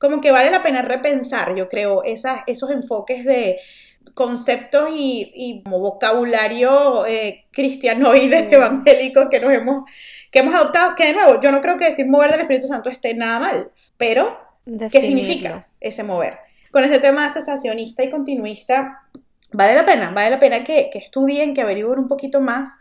como 0.01 0.23
que 0.23 0.31
vale 0.31 0.51
la 0.51 0.63
pena 0.63 0.81
repensar, 0.81 1.55
yo 1.55 1.69
creo, 1.69 2.03
esos 2.05 2.71
enfoques 2.71 3.23
de 3.23 3.59
conceptos 4.15 4.89
y, 4.95 5.61
como 5.63 5.79
vocabulario 5.79 7.05
eh, 7.05 7.45
cristianoide, 7.53 8.49
evangélico 8.51 9.29
que 9.29 9.41
nos 9.41 9.53
hemos, 9.53 9.85
que 10.31 10.39
hemos 10.39 10.55
adoptado, 10.55 10.97
que 10.97 11.09
de 11.09 11.13
nuevo, 11.13 11.39
yo 11.43 11.53
no 11.53 11.61
creo 11.61 11.77
que 11.77 11.85
decir 11.85 12.09
mover 12.09 12.31
del 12.31 12.41
Espíritu 12.41 12.67
Santo 12.67 12.89
esté 12.89 13.13
nada 13.13 13.41
mal, 13.41 13.71
pero 13.99 14.41
¿qué 14.91 15.03
significa 15.03 15.69
ese 15.81 16.03
mover? 16.03 16.39
Con 16.71 16.83
este 16.83 16.99
tema 16.99 17.29
cesacionista 17.29 18.03
y 18.03 18.09
continuista, 18.09 19.03
vale 19.53 19.75
la 19.75 19.85
pena, 19.85 20.13
vale 20.13 20.31
la 20.31 20.39
pena 20.39 20.65
que, 20.65 20.89
que 20.91 20.99
estudien, 20.99 21.53
que 21.53 21.61
averigüen 21.61 21.99
un 21.99 22.09
poquito 22.09 22.41
más. 22.41 22.79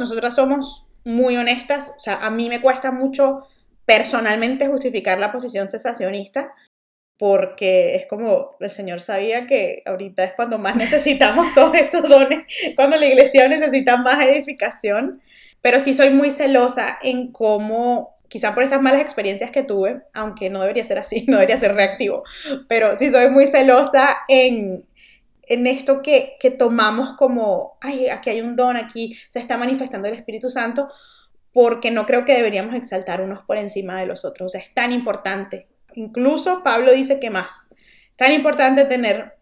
Nosotras 0.00 0.34
somos 0.34 0.84
muy 1.04 1.36
honestas, 1.36 1.94
o 1.96 2.00
sea, 2.00 2.26
a 2.26 2.30
mí 2.30 2.48
me 2.48 2.60
cuesta 2.60 2.90
mucho 2.90 3.46
personalmente 3.86 4.66
justificar 4.66 5.18
la 5.18 5.32
posición 5.32 5.68
cesacionista, 5.68 6.54
porque 7.18 7.96
es 7.96 8.06
como 8.06 8.56
el 8.60 8.70
Señor 8.70 9.00
sabía 9.00 9.46
que 9.46 9.82
ahorita 9.86 10.24
es 10.24 10.32
cuando 10.34 10.58
más 10.58 10.76
necesitamos 10.76 11.52
todos 11.54 11.74
estos 11.76 12.02
dones, 12.08 12.44
cuando 12.76 12.96
la 12.96 13.06
iglesia 13.06 13.48
necesita 13.48 13.96
más 13.96 14.24
edificación, 14.26 15.22
pero 15.60 15.80
sí 15.80 15.94
soy 15.94 16.10
muy 16.10 16.30
celosa 16.30 16.98
en 17.02 17.32
cómo, 17.32 18.18
quizá 18.28 18.54
por 18.54 18.64
estas 18.64 18.82
malas 18.82 19.00
experiencias 19.00 19.50
que 19.50 19.62
tuve, 19.62 20.02
aunque 20.12 20.50
no 20.50 20.60
debería 20.60 20.84
ser 20.84 20.98
así, 20.98 21.24
no 21.28 21.36
debería 21.36 21.56
ser 21.56 21.74
reactivo, 21.74 22.24
pero 22.68 22.96
sí 22.96 23.10
soy 23.10 23.30
muy 23.30 23.46
celosa 23.46 24.16
en, 24.28 24.84
en 25.42 25.66
esto 25.66 26.02
que, 26.02 26.36
que 26.40 26.50
tomamos 26.50 27.12
como, 27.12 27.78
ay, 27.80 28.08
aquí 28.08 28.30
hay 28.30 28.40
un 28.40 28.56
don, 28.56 28.76
aquí 28.76 29.16
se 29.28 29.38
está 29.38 29.56
manifestando 29.56 30.08
el 30.08 30.14
Espíritu 30.14 30.50
Santo, 30.50 30.88
porque 31.54 31.92
no 31.92 32.04
creo 32.04 32.24
que 32.24 32.34
deberíamos 32.34 32.74
exaltar 32.74 33.22
unos 33.22 33.44
por 33.44 33.56
encima 33.56 33.98
de 33.98 34.06
los 34.06 34.24
otros. 34.24 34.46
O 34.46 34.50
sea, 34.50 34.60
es 34.60 34.74
tan 34.74 34.90
importante. 34.90 35.68
Incluso 35.94 36.64
Pablo 36.64 36.92
dice 36.92 37.20
que 37.20 37.30
más. 37.30 37.72
Tan 38.16 38.32
importante 38.32 38.84
tener 38.84 39.36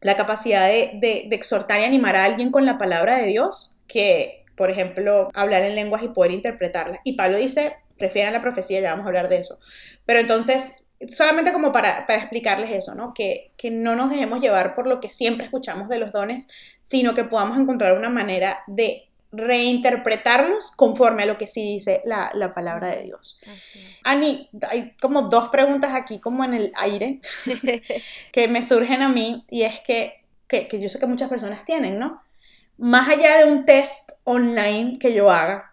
la 0.00 0.16
capacidad 0.16 0.68
de, 0.68 1.28
exhortar 1.30 1.80
y 1.80 1.84
animar 1.84 2.16
a 2.16 2.24
alguien 2.24 2.50
con 2.50 2.64
la 2.64 2.78
palabra 2.78 3.18
de 3.18 3.26
Dios 3.26 3.78
que, 3.86 4.46
por 4.56 4.70
ejemplo, 4.70 5.28
hablar 5.34 5.62
en 5.62 5.74
lenguas 5.74 6.02
y 6.02 6.08
poder 6.08 6.32
interpretarlas. 6.32 7.00
Y 7.04 7.12
Pablo 7.12 7.36
dice, 7.36 7.76
prefieran 7.98 8.32
la 8.32 8.40
profecía, 8.40 8.80
ya 8.80 8.92
vamos 8.92 9.04
a 9.04 9.08
hablar 9.08 9.28
de 9.28 9.36
eso. 9.36 9.58
Pero 10.06 10.18
entonces, 10.18 10.90
solamente 11.08 11.52
como 11.52 11.72
para, 11.72 12.06
explicarles 12.08 12.70
eso, 12.70 12.94
¿no? 12.94 13.12
Que, 13.12 13.52
que 13.58 13.70
no 13.70 13.96
nos 13.96 14.08
dejemos 14.08 14.40
llevar 14.40 14.74
por 14.74 14.86
lo 14.86 14.98
que 14.98 15.10
siempre 15.10 15.44
escuchamos 15.44 15.90
de 15.90 15.98
los 15.98 16.10
dones, 16.10 16.48
sino 16.80 17.12
que 17.12 17.24
podamos 17.24 17.58
encontrar 17.58 17.98
una 17.98 18.08
manera 18.08 18.60
de 18.66 19.09
reinterpretarlos 19.32 20.72
conforme 20.72 21.22
a 21.22 21.26
lo 21.26 21.38
que 21.38 21.46
sí 21.46 21.74
dice 21.74 22.02
la, 22.04 22.52
palabra 22.54 22.96
de 22.96 23.04
Dios. 23.04 23.38
Ani, 24.02 24.48
hay 24.68 24.92
como 25.00 25.22
dos 25.22 25.48
preguntas 25.50 25.92
aquí 25.94 26.18
como 26.18 26.44
en 26.44 26.54
el 26.54 26.72
aire 26.76 27.20
que 28.32 28.48
me 28.48 28.64
surgen 28.64 29.02
a 29.02 29.08
mí 29.08 29.44
y 29.48 29.62
es 29.62 29.80
que, 29.80 30.24
que, 30.48 30.66
que 30.66 30.80
yo 30.80 30.88
sé 30.88 30.98
que 30.98 31.06
muchas 31.06 31.28
personas 31.28 31.64
tienen, 31.64 31.98
¿no? 31.98 32.22
Más 32.76 33.08
allá 33.08 33.38
de 33.38 33.44
un 33.44 33.64
test 33.64 34.10
online 34.24 34.98
que 34.98 35.14
yo 35.14 35.30
haga, 35.30 35.69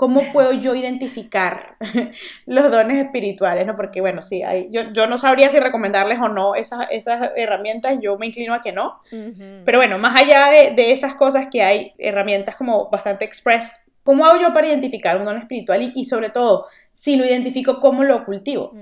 ¿cómo 0.00 0.32
puedo 0.32 0.54
yo 0.54 0.74
identificar 0.74 1.76
los 2.46 2.70
dones 2.70 3.04
espirituales? 3.04 3.66
¿no? 3.66 3.76
Porque 3.76 4.00
bueno, 4.00 4.22
sí, 4.22 4.42
hay, 4.42 4.68
yo, 4.70 4.94
yo, 4.94 5.06
no 5.06 5.18
sabría 5.18 5.50
si 5.50 5.60
recomendarles 5.60 6.18
o 6.18 6.30
no 6.30 6.54
esas, 6.54 6.86
esas 6.90 7.32
herramientas, 7.36 7.98
yo 8.00 8.16
me 8.16 8.28
inclino 8.28 8.54
a 8.54 8.62
que 8.62 8.72
no. 8.72 9.02
Pero 9.10 9.76
bueno, 9.76 9.98
más 9.98 10.18
allá 10.18 10.48
de, 10.48 10.70
de, 10.70 10.92
esas 10.92 11.16
cosas 11.16 11.48
que 11.50 11.62
hay 11.62 11.92
herramientas 11.98 12.56
como 12.56 12.88
bastante 12.88 13.26
express, 13.26 13.84
¿cómo 14.02 14.24
hago 14.24 14.40
yo 14.40 14.54
para 14.54 14.68
identificar 14.68 15.18
un 15.18 15.26
don 15.26 15.36
espiritual? 15.36 15.82
Y, 15.82 15.92
y 15.94 16.06
sobre 16.06 16.30
todo, 16.30 16.66
si 16.90 17.16
lo 17.16 17.26
identifico, 17.26 17.78
¿cómo 17.78 18.02
lo 18.02 18.24
cultivo? 18.24 18.72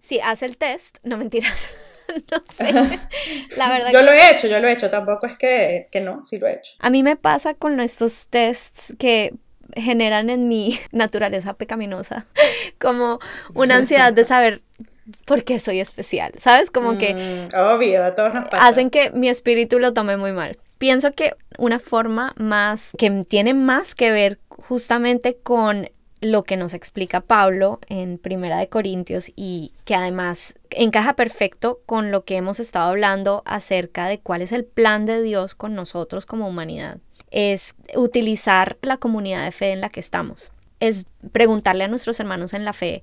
Sí, 0.00 0.18
haz 0.20 0.42
el 0.42 0.56
test, 0.56 0.98
no 1.04 1.16
mentiras. 1.16 1.68
no 2.32 2.42
sé. 2.56 2.72
La 3.56 3.70
verdad. 3.70 3.92
Yo 3.92 4.02
lo 4.02 4.10
he 4.10 4.32
hecho, 4.32 4.48
yo 4.48 4.58
lo 4.58 4.66
he 4.66 4.72
hecho. 4.72 4.90
Tampoco 4.90 5.26
es 5.26 5.38
que, 5.38 5.86
que 5.92 6.00
no, 6.00 6.26
sí 6.26 6.38
lo 6.38 6.48
he 6.48 6.54
hecho. 6.54 6.72
A 6.80 6.90
mí 6.90 7.04
me 7.04 7.14
pasa 7.14 7.54
con 7.54 7.78
estos 7.78 8.26
tests 8.26 8.94
que 8.98 9.32
generan 9.74 10.30
en 10.30 10.48
mi 10.48 10.78
naturaleza 10.92 11.54
pecaminosa 11.54 12.26
como 12.78 13.18
una 13.54 13.76
ansiedad 13.78 14.12
de 14.12 14.24
saber 14.24 14.62
por 15.24 15.42
qué 15.44 15.58
soy 15.58 15.80
especial, 15.80 16.32
¿sabes? 16.36 16.70
Como 16.70 16.98
que... 16.98 17.48
Mm, 17.50 17.54
obvio, 17.56 18.04
a 18.04 18.14
todos 18.14 18.34
nos 18.34 18.46
pasa. 18.48 18.66
Hacen 18.66 18.90
que 18.90 19.10
mi 19.10 19.30
espíritu 19.30 19.78
lo 19.78 19.94
tome 19.94 20.18
muy 20.18 20.32
mal. 20.32 20.58
Pienso 20.76 21.12
que 21.12 21.34
una 21.56 21.78
forma 21.78 22.34
más, 22.36 22.92
que 22.98 23.24
tiene 23.26 23.54
más 23.54 23.94
que 23.94 24.10
ver 24.10 24.38
justamente 24.50 25.38
con 25.42 25.88
lo 26.20 26.44
que 26.44 26.56
nos 26.56 26.74
explica 26.74 27.20
Pablo 27.20 27.78
en 27.88 28.18
Primera 28.18 28.58
de 28.58 28.68
Corintios 28.68 29.32
y 29.34 29.72
que 29.84 29.94
además 29.94 30.54
encaja 30.70 31.14
perfecto 31.14 31.80
con 31.86 32.10
lo 32.10 32.24
que 32.24 32.36
hemos 32.36 32.60
estado 32.60 32.90
hablando 32.90 33.42
acerca 33.46 34.06
de 34.06 34.18
cuál 34.18 34.42
es 34.42 34.52
el 34.52 34.64
plan 34.64 35.06
de 35.06 35.22
Dios 35.22 35.54
con 35.54 35.74
nosotros 35.74 36.26
como 36.26 36.48
humanidad 36.48 36.98
es 37.30 37.74
utilizar 37.94 38.78
la 38.82 38.96
comunidad 38.96 39.44
de 39.44 39.52
fe 39.52 39.72
en 39.72 39.80
la 39.80 39.88
que 39.88 40.00
estamos. 40.00 40.52
Es 40.80 41.06
preguntarle 41.32 41.84
a 41.84 41.88
nuestros 41.88 42.20
hermanos 42.20 42.54
en 42.54 42.64
la 42.64 42.72
fe 42.72 43.02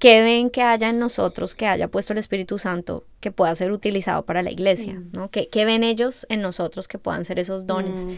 ¿qué 0.00 0.22
ven 0.22 0.50
que 0.50 0.62
haya 0.62 0.88
en 0.88 0.98
nosotros, 0.98 1.54
que 1.54 1.66
haya 1.66 1.86
puesto 1.86 2.12
el 2.12 2.18
Espíritu 2.18 2.58
Santo, 2.58 3.04
que 3.20 3.30
pueda 3.30 3.54
ser 3.54 3.70
utilizado 3.70 4.24
para 4.24 4.42
la 4.42 4.50
iglesia? 4.50 4.94
Mm. 4.94 5.10
¿no? 5.12 5.30
¿Qué, 5.30 5.64
ven 5.64 5.84
ellos 5.84 6.26
en 6.28 6.40
nosotros 6.40 6.88
que 6.88 6.98
puedan 6.98 7.24
ser 7.24 7.38
esos 7.38 7.66
dones? 7.66 8.04
Mm. 8.04 8.14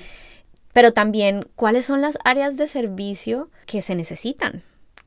Pero 0.72 0.92
también, 0.92 1.46
¿cuáles 1.54 1.84
son 1.84 2.00
las 2.00 2.16
áreas 2.24 2.56
de 2.56 2.68
servicio 2.68 3.50
que 3.66 3.82
se 3.82 3.94
necesitan? 3.94 4.62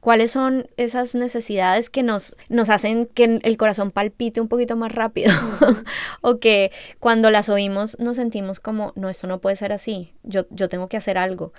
Cuáles 0.05 0.29
son 0.29 0.67
esas 0.77 1.15
necesidades 1.15 1.89
que 1.89 2.03
nos, 2.03 2.35
nos 2.47 2.69
hacen 2.69 3.07
que 3.07 3.39
el 3.41 3.57
corazón 3.57 3.89
palpite 3.89 4.39
un 4.39 4.47
poquito 4.47 4.75
más 4.75 4.91
rápido 4.91 5.33
o 6.21 6.37
que 6.37 6.71
cuando 6.99 7.31
las 7.31 7.49
oímos 7.49 7.97
nos 7.97 8.17
sentimos 8.17 8.59
como, 8.59 8.93
no, 8.95 9.09
esto 9.09 9.25
no 9.25 9.41
puede 9.41 9.55
ser 9.55 9.73
así, 9.73 10.13
yo, 10.21 10.45
yo 10.51 10.69
tengo 10.69 10.87
que 10.89 10.97
hacer 10.97 11.17
algo. 11.17 11.53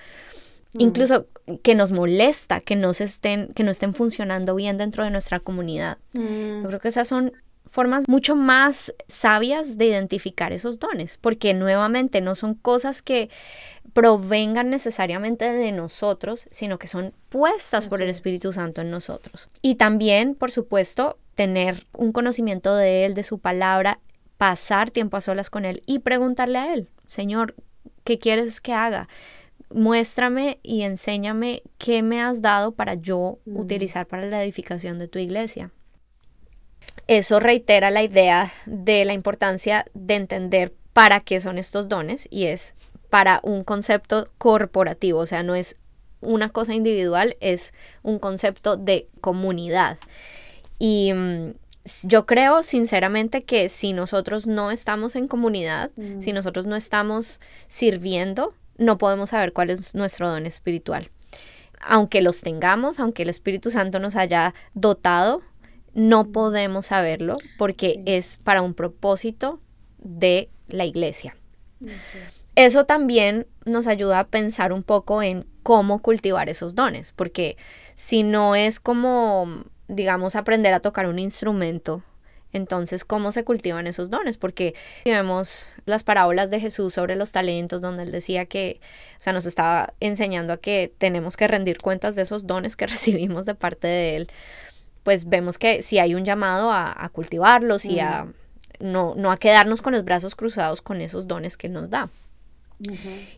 Incluso 0.79 1.27
que 1.65 1.75
nos 1.75 1.91
molesta 1.91 2.61
que 2.61 2.77
no, 2.77 2.95
se 2.95 3.03
estén, 3.03 3.49
que 3.49 3.65
no 3.65 3.73
estén 3.73 3.95
funcionando 3.95 4.55
bien 4.55 4.79
dentro 4.79 5.03
de 5.03 5.11
nuestra 5.11 5.41
comunidad. 5.41 5.99
Mm. 6.13 6.63
Yo 6.63 6.69
creo 6.69 6.79
que 6.79 6.89
esas 6.89 7.09
son 7.09 7.33
formas 7.77 8.09
mucho 8.09 8.37
más 8.37 8.95
sabias 9.07 9.77
de 9.77 9.85
identificar 9.85 10.55
esos 10.55 10.79
dones, 10.79 11.19
porque 11.19 11.53
nuevamente 11.53 12.23
no 12.23 12.35
son 12.35 12.55
cosas 12.55 13.03
que 13.03 13.29
provengan 13.93 14.71
necesariamente 14.71 15.45
de 15.53 15.73
nosotros, 15.73 16.49
sino 16.51 16.79
que 16.79 16.87
son 16.87 17.13
puestas 17.29 17.87
por 17.87 18.01
el 18.01 18.09
Espíritu 18.09 18.55
Santo 18.55 18.81
en 18.81 18.91
nosotros. 18.91 19.49
Y 19.61 19.75
también, 19.75 20.35
por 20.35 20.53
supuesto, 20.53 21.19
tener 21.35 21.87
un 21.93 22.13
conocimiento 22.13 22.75
de 22.75 23.05
Él, 23.05 23.13
de 23.13 23.25
su 23.25 23.41
palabra, 23.41 23.99
pasar 24.39 24.91
tiempo 24.91 25.19
a 25.19 25.21
solas 25.21 25.51
con 25.51 25.67
Él 25.67 25.83
y 25.85 25.99
preguntarle 25.99 26.57
a 26.57 26.73
Él, 26.73 26.89
Señor, 27.07 27.57
¿qué 28.05 28.19
quieres 28.19 28.63
que 28.63 28.73
haga? 28.73 29.07
Muéstrame 29.69 30.61
y 30.63 30.81
enséñame 30.81 31.63
qué 31.77 32.03
me 32.03 32.23
has 32.23 32.41
dado 32.41 32.73
para 32.73 32.95
yo 32.95 33.39
utilizar 33.45 34.07
para 34.07 34.25
la 34.25 34.43
edificación 34.43 34.99
de 34.99 35.09
tu 35.09 35.19
iglesia. 35.19 35.73
Eso 37.07 37.41
reitera 37.41 37.91
la 37.91 38.03
idea 38.03 38.53
de 38.67 39.05
la 39.05 39.13
importancia 39.13 39.85
de 39.95 40.15
entender 40.15 40.75
para 40.93 41.21
qué 41.21 41.41
son 41.41 41.59
estos 41.59 41.89
dones 41.89 42.27
y 42.31 42.47
es 42.47 42.75
para 43.11 43.41
un 43.43 43.65
concepto 43.65 44.29
corporativo, 44.39 45.21
o 45.21 45.27
sea, 45.27 45.43
no 45.43 45.55
es 45.55 45.77
una 46.21 46.49
cosa 46.49 46.75
individual, 46.75 47.37
es 47.41 47.73
un 48.03 48.19
concepto 48.19 48.77
de 48.77 49.09
comunidad. 49.21 49.99
Y 50.79 51.13
mm, 51.15 51.53
yo 52.05 52.27
creo 52.27 52.63
sinceramente 52.63 53.45
que 53.45 53.69
si 53.69 53.93
nosotros 53.93 54.47
no 54.47 54.71
estamos 54.71 55.17
en 55.17 55.29
comunidad, 55.29 55.91
mm. 55.97 56.21
si 56.21 56.33
nosotros 56.33 56.67
no 56.67 56.77
estamos 56.77 57.41
sirviendo, 57.69 58.55
no 58.77 58.99
podemos 58.99 59.31
saber 59.31 59.53
cuál 59.53 59.71
es 59.71 59.95
nuestro 59.95 60.29
don 60.29 60.47
espiritual. 60.47 61.11
Aunque 61.81 62.23
los 62.23 62.41
tengamos, 62.41 62.99
aunque 62.99 63.23
el 63.23 63.29
Espíritu 63.29 63.71
Santo 63.71 63.99
nos 63.99 64.17
haya 64.17 64.55
dotado 64.75 65.43
no 65.97 66.31
podemos 66.31 66.87
saberlo 66.87 67.37
porque 67.57 68.03
es 68.05 68.39
para 68.45 68.61
un 68.61 68.75
propósito 68.75 69.61
de 69.99 70.51
la 70.69 70.85
iglesia. 70.85 71.35
Eso 72.55 72.85
también 72.85 73.47
nos 73.65 73.87
ayuda 73.87 74.21
a 74.21 74.27
pensar 74.27 74.75
un 74.75 74.83
poco 74.83 75.23
en 75.23 75.47
cómo 75.63 76.03
cultivar 76.03 76.51
esos 76.51 76.75
dones, 76.75 77.13
porque 77.17 77.57
si 77.95 78.25
no 78.25 78.55
es 78.55 78.79
como, 78.79 79.65
digamos, 79.89 80.37
aprender 80.37 80.75
a 80.75 80.81
tocar 80.81 81.07
un 81.07 81.19
instrumento, 81.19 82.03
entonces, 82.53 83.05
¿cómo 83.05 83.33
se 83.33 83.45
cultivan 83.45 83.87
esos 83.87 84.11
dones? 84.11 84.37
Porque 84.37 84.75
vemos 85.05 85.67
las 85.85 86.05
parábolas 86.05 86.51
de 86.51 86.61
Jesús 86.61 86.95
sobre 86.95 87.17
los 87.17 87.33
talentos, 87.33 87.81
donde 87.81 88.05
él 88.05 88.13
decía 88.13 88.47
que, 88.47 88.81
o 89.19 89.23
sea, 89.23 89.33
nos 89.33 89.47
estaba 89.47 89.95
enseñando 90.01 90.53
a 90.53 90.57
que 90.59 90.93
tenemos 90.99 91.37
que 91.37 91.49
rendir 91.49 91.79
cuentas 91.79 92.17
de 92.17 92.23
esos 92.23 92.47
dones 92.47 92.77
que 92.77 92.87
recibimos 92.87 93.47
de 93.47 93.55
parte 93.55 93.87
de 93.87 94.17
él 94.17 94.31
pues 95.07 95.29
vemos 95.29 95.57
que 95.57 95.83
si 95.83 96.01
hay 96.01 96.17
un 96.17 96.25
llamado 96.25 96.73
a, 96.73 97.09
cultivarlos 97.13 97.85
y 97.85 98.01
a 98.01 98.27
no, 98.81 99.15
no, 99.15 99.31
a 99.31 99.37
quedarnos 99.37 99.81
con 99.81 99.93
los 99.93 100.05
brazos 100.05 100.35
cruzados 100.35 100.83
con 100.83 101.01
esos 101.01 101.29
dones 101.29 101.57
que 101.57 101.69
nos 101.69 101.91
da. 101.91 102.11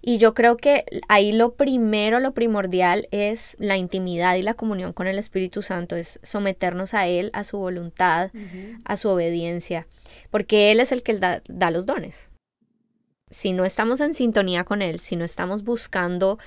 Y 0.00 0.16
yo 0.16 0.32
creo 0.32 0.56
que 0.56 0.86
ahí 1.08 1.30
lo 1.30 1.52
primero, 1.56 2.20
lo 2.20 2.32
primordial 2.32 3.06
es 3.10 3.54
la 3.58 3.76
intimidad 3.76 4.36
y 4.36 4.42
la 4.42 4.54
comunión 4.54 4.94
con 4.94 5.08
el 5.08 5.18
Espíritu 5.18 5.60
Santo, 5.60 5.94
es 5.94 6.20
someternos 6.22 6.94
a 6.94 7.06
Él, 7.06 7.30
a 7.34 7.44
su 7.44 7.58
voluntad, 7.58 8.30
a 8.86 8.96
su 8.96 9.10
obediencia, 9.10 9.86
porque 10.30 10.72
Él 10.72 10.80
es 10.80 10.90
el 10.90 11.02
que 11.02 11.18
da, 11.18 11.42
da 11.48 11.70
los 11.70 11.84
dones. 11.84 12.30
Si 13.28 13.52
no 13.52 13.66
estamos 13.66 14.00
en 14.00 14.14
sintonía 14.14 14.64
con 14.64 14.80
Él, 14.80 15.00
si 15.00 15.16
no 15.16 15.26
estamos 15.26 15.64
buscando 15.64 16.38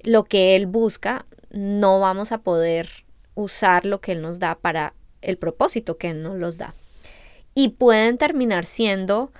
lo 0.00 0.24
que 0.24 0.56
Él 0.56 0.66
busca, 0.66 1.24
no 1.50 2.00
vamos 2.00 2.32
a 2.32 2.38
poder 2.38 3.05
usar 3.36 3.86
lo 3.86 4.00
que 4.00 4.12
Él 4.12 4.22
nos 4.22 4.40
da 4.40 4.56
para 4.56 4.94
el 5.22 5.36
propósito 5.36 5.96
que 5.96 6.10
Él 6.10 6.24
nos 6.24 6.36
los 6.36 6.58
da. 6.58 6.74
Y 7.54 7.70
pueden 7.70 8.18
terminar 8.18 8.66
siendo, 8.66 9.30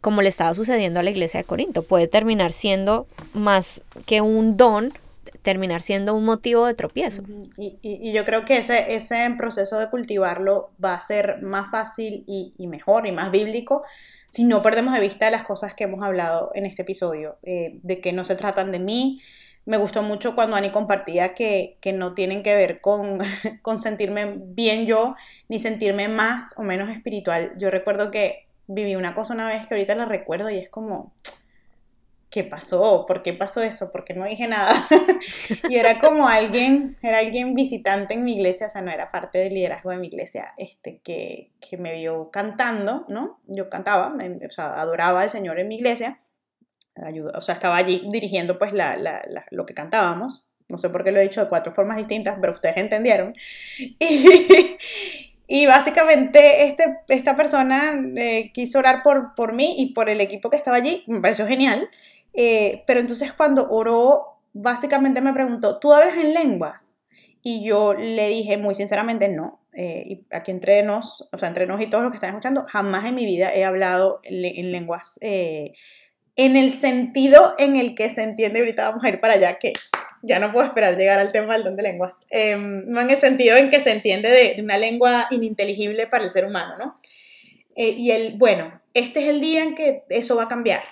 como 0.00 0.20
le 0.22 0.28
estaba 0.28 0.52
sucediendo 0.54 0.98
a 0.98 1.04
la 1.04 1.10
iglesia 1.10 1.38
de 1.38 1.44
Corinto, 1.44 1.84
puede 1.84 2.08
terminar 2.08 2.50
siendo 2.50 3.06
más 3.32 3.84
que 4.06 4.20
un 4.20 4.56
don, 4.56 4.92
terminar 5.42 5.82
siendo 5.82 6.14
un 6.14 6.24
motivo 6.24 6.66
de 6.66 6.74
tropiezo. 6.74 7.22
Y, 7.56 8.12
yo 8.12 8.24
creo 8.24 8.44
que 8.44 8.58
ese, 8.58 8.94
ese 8.94 9.32
proceso 9.38 9.78
de 9.78 9.88
cultivarlo 9.90 10.70
va 10.82 10.94
a 10.94 11.00
ser 11.00 11.42
más 11.42 11.70
fácil 11.70 12.24
y, 12.26 12.66
mejor 12.66 13.06
y 13.06 13.12
más 13.12 13.30
bíblico 13.30 13.84
si 14.30 14.42
no 14.42 14.62
perdemos 14.62 14.92
de 14.94 14.98
vista 14.98 15.30
las 15.30 15.44
cosas 15.44 15.76
que 15.76 15.84
hemos 15.84 16.02
hablado 16.02 16.50
en 16.54 16.66
este 16.66 16.82
episodio, 16.82 17.36
eh, 17.44 17.78
de 17.84 18.00
que 18.00 18.12
no 18.12 18.24
se 18.24 18.34
tratan 18.34 18.72
de 18.72 18.80
mí, 18.80 19.20
me 19.66 19.76
gustó 19.78 20.02
mucho 20.02 20.34
cuando 20.34 20.56
Ani 20.56 20.70
compartía 20.70 21.34
que, 21.34 21.78
no 21.94 22.14
tienen 22.14 22.42
que 22.42 22.54
ver 22.54 22.80
con, 22.80 23.18
con, 23.62 23.78
sentirme 23.78 24.34
bien 24.36 24.86
yo, 24.86 25.16
ni 25.48 25.58
sentirme 25.58 26.08
más 26.08 26.54
o 26.58 26.62
menos 26.62 26.90
espiritual. 26.90 27.52
Yo 27.56 27.70
recuerdo 27.70 28.10
que 28.10 28.46
viví 28.66 28.96
una 28.96 29.14
cosa 29.14 29.34
una 29.34 29.48
vez 29.48 29.66
que 29.66 29.74
ahorita 29.74 29.94
la 29.94 30.04
recuerdo 30.04 30.50
y 30.50 30.58
es 30.58 30.68
como, 30.68 31.12
¿qué 32.30 32.44
pasó? 32.44 33.04
¿Por 33.06 33.22
qué 33.22 33.32
pasó 33.32 33.62
eso? 33.62 33.90
¿Por 33.90 34.04
qué 34.04 34.12
no 34.12 34.26
dije 34.26 34.46
nada? 34.46 34.72
y 35.68 35.76
era 35.76 35.98
como 35.98 36.28
alguien, 36.28 36.96
era 37.02 37.18
alguien 37.18 37.54
visitante 37.54 38.14
en 38.14 38.24
mi 38.24 38.34
iglesia, 38.34 38.66
o 38.66 38.70
sea, 38.70 38.82
no 38.82 38.90
era 38.90 39.08
parte 39.08 39.38
del 39.38 39.54
liderazgo 39.54 39.90
de 39.90 39.96
mi 39.96 40.08
iglesia, 40.08 40.52
este, 40.58 40.98
que, 40.98 41.50
que 41.60 41.78
me 41.78 41.94
vio 41.94 42.30
cantando, 42.30 43.06
¿no? 43.08 43.38
Yo 43.46 43.70
cantaba, 43.70 44.14
o 44.14 44.50
sea, 44.50 44.80
adoraba 44.80 45.22
al 45.22 45.30
Señor 45.30 45.58
en 45.58 45.68
mi 45.68 45.76
iglesia 45.76 46.18
o 47.34 47.42
sea, 47.42 47.54
estaba 47.54 47.76
allí 47.76 48.02
dirigiendo 48.10 48.58
pues 48.58 48.72
lo 49.50 49.66
que 49.66 49.74
cantábamos. 49.74 50.48
No 50.68 50.78
sé 50.78 50.88
por 50.88 51.04
qué 51.04 51.12
lo 51.12 51.20
he 51.20 51.24
dicho 51.24 51.42
de 51.42 51.48
cuatro 51.48 51.72
formas 51.72 51.98
distintas, 51.98 52.38
pero 52.40 52.52
ustedes 52.52 52.76
entendieron. 52.76 53.34
Y, 55.46 55.66
básicamente 55.66 56.64
este, 56.64 57.00
esta 57.08 57.36
persona 57.36 58.02
eh, 58.16 58.50
quiso 58.54 58.78
orar 58.78 59.02
por, 59.02 59.34
por 59.34 59.52
mí 59.52 59.74
y 59.76 59.92
por 59.92 60.08
el 60.08 60.22
equipo 60.22 60.48
que 60.48 60.56
estaba 60.56 60.78
allí. 60.78 61.02
Me 61.06 61.20
pareció 61.20 61.46
genial. 61.46 61.90
Eh, 62.32 62.82
pero 62.86 63.00
entonces 63.00 63.32
cuando 63.34 63.68
oró, 63.70 64.38
básicamente 64.54 65.20
me 65.20 65.34
preguntó, 65.34 65.78
¿tú 65.78 65.92
hablas 65.92 66.16
en 66.16 66.32
lenguas? 66.32 67.04
Y 67.42 67.62
yo 67.62 67.92
le 67.92 68.28
dije 68.28 68.56
muy 68.56 68.74
sinceramente 68.74 69.28
no. 69.28 69.60
Eh, 69.74 70.04
y 70.06 70.34
aquí 70.34 70.50
entre 70.50 70.82
nos, 70.82 71.28
o 71.30 71.36
sea, 71.36 71.48
entre 71.48 71.66
nos 71.66 71.78
y 71.78 71.88
todos 71.88 72.02
los 72.02 72.10
que 72.10 72.16
están 72.16 72.30
escuchando, 72.30 72.64
jamás 72.66 73.04
en 73.04 73.14
mi 73.14 73.26
vida 73.26 73.54
he 73.54 73.64
hablado 73.64 74.20
en, 74.24 74.72
lenguas 74.72 75.18
en 76.36 76.56
el 76.56 76.72
sentido 76.72 77.54
en 77.58 77.76
el 77.76 77.94
que 77.94 78.10
se 78.10 78.22
entiende, 78.22 78.58
ahorita 78.58 78.88
vamos 78.88 79.04
a 79.04 79.08
ir 79.08 79.20
para 79.20 79.34
allá, 79.34 79.58
que 79.58 79.72
ya 80.22 80.38
no 80.38 80.52
puedo 80.52 80.66
esperar 80.66 80.96
llegar 80.96 81.18
al 81.18 81.32
tema 81.32 81.54
del 81.54 81.64
don 81.64 81.76
de 81.76 81.82
lenguas, 81.82 82.14
em, 82.30 82.84
no 82.86 83.00
en 83.00 83.10
el 83.10 83.16
sentido 83.16 83.56
en 83.56 83.70
que 83.70 83.80
se 83.80 83.92
entiende 83.92 84.30
de, 84.30 84.62
una 84.62 84.78
lengua 84.78 85.26
ininteligible 85.30 86.06
para 86.06 86.24
el 86.24 86.30
ser 86.30 86.46
humano, 86.46 86.76
¿no? 86.78 86.98
Eh, 87.76 87.90
y 87.90 88.10
el, 88.10 88.36
bueno, 88.36 88.80
este 88.94 89.20
es 89.22 89.28
el 89.28 89.40
día 89.40 89.62
en 89.62 89.74
que 89.74 90.04
eso 90.08 90.36
va 90.36 90.44
a 90.44 90.48
cambiar, 90.48 90.82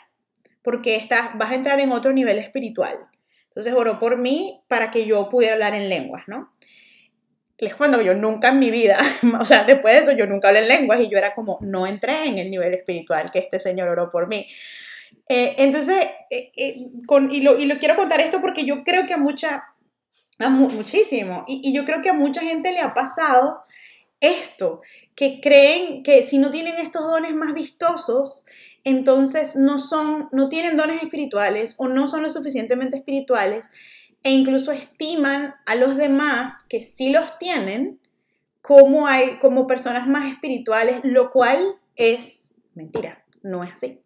porque 0.63 0.97
estás, 0.97 1.31
vas 1.39 1.51
a 1.51 1.55
entrar 1.55 1.81
en 1.81 1.93
otro 1.93 2.13
nivel 2.13 2.39
espiritual. 2.39 2.99
Entonces 3.49 3.73
oró 3.75 3.99
por 3.99 4.19
mí 4.19 4.63
para 4.69 4.91
que 4.91 5.07
yo 5.07 5.29
pudiera 5.29 5.55
hablar 5.55 5.75
en 5.75 5.89
lenguas, 5.89 6.25
¿no? 6.27 6.51
Les 7.59 7.75
cuento 7.75 7.99
que 7.99 8.05
yo 8.05 8.15
nunca 8.15 8.49
en 8.49 8.59
mi 8.59 8.71
vida, 8.71 8.99
o 9.41 9.45
sea, 9.45 9.65
después 9.65 9.95
de 9.95 10.01
eso 10.01 10.13
yo 10.13 10.27
nunca 10.27 10.49
hablé 10.49 10.61
en 10.61 10.69
lenguas 10.69 11.01
y 11.01 11.09
yo 11.09 11.19
era 11.19 11.33
como, 11.33 11.59
no 11.63 11.87
entré 11.87 12.27
en 12.27 12.39
el 12.39 12.51
nivel 12.51 12.75
espiritual 12.75 13.31
que 13.31 13.39
este 13.39 13.59
Señor 13.59 13.89
oró 13.89 14.11
por 14.11 14.29
mí. 14.29 14.47
Eh, 15.29 15.55
entonces, 15.59 16.05
eh, 16.31 16.53
eh, 16.57 16.87
con, 17.07 17.31
y, 17.31 17.41
lo, 17.41 17.59
y, 17.59 17.67
lo, 17.67 17.79
quiero 17.79 17.97
contar 17.97 18.21
esto 18.21 18.41
porque 18.41 18.65
yo 18.65 18.83
creo 18.83 19.07
que 19.07 19.15
a 19.15 19.19
mucha, 19.19 19.65
a 20.39 20.49
muchísimo, 20.49 21.45
y, 21.47 21.61
y, 21.65 21.73
yo 21.73 21.85
creo 21.85 22.03
que 22.03 22.11
a 22.11 22.15
mucha 22.15 22.41
gente 22.41 22.73
le 22.73 22.81
ha 22.81 22.93
pasado 22.93 23.63
esto, 24.21 24.83
que 25.15 25.41
creen 25.41 26.03
que 26.03 26.23
si 26.23 26.39
no 26.39 26.51
tienen 26.51 26.77
estos 26.77 27.03
dones 27.03 27.35
más 27.35 27.55
vistosos, 27.55 28.47
entonces 28.85 29.57
no 29.57 29.79
son, 29.79 30.29
no 30.33 30.49
tienen 30.49 30.77
dones 30.77 31.03
espirituales 31.03 31.75
o 31.79 31.89
no 31.89 32.09
son 32.09 32.23
lo 32.23 32.31
suficientemente 32.31 32.97
espirituales 32.97 33.71
e 34.23 34.31
incluso 34.31 34.73
estiman 34.73 35.55
a 35.67 35.75
los 35.75 35.97
demás 35.97 36.65
que 36.69 36.83
sí 36.83 37.11
los 37.11 37.39
tienen 37.39 38.01
como, 38.61 39.07
hay, 39.07 39.39
como 39.39 39.67
personas 39.67 40.07
más 40.07 40.31
espirituales, 40.31 41.01
lo 41.03 41.31
cual 41.31 41.77
es 41.97 42.61
mentira, 42.75 43.25
no 43.43 43.65
es 43.65 43.73
así. 43.73 44.02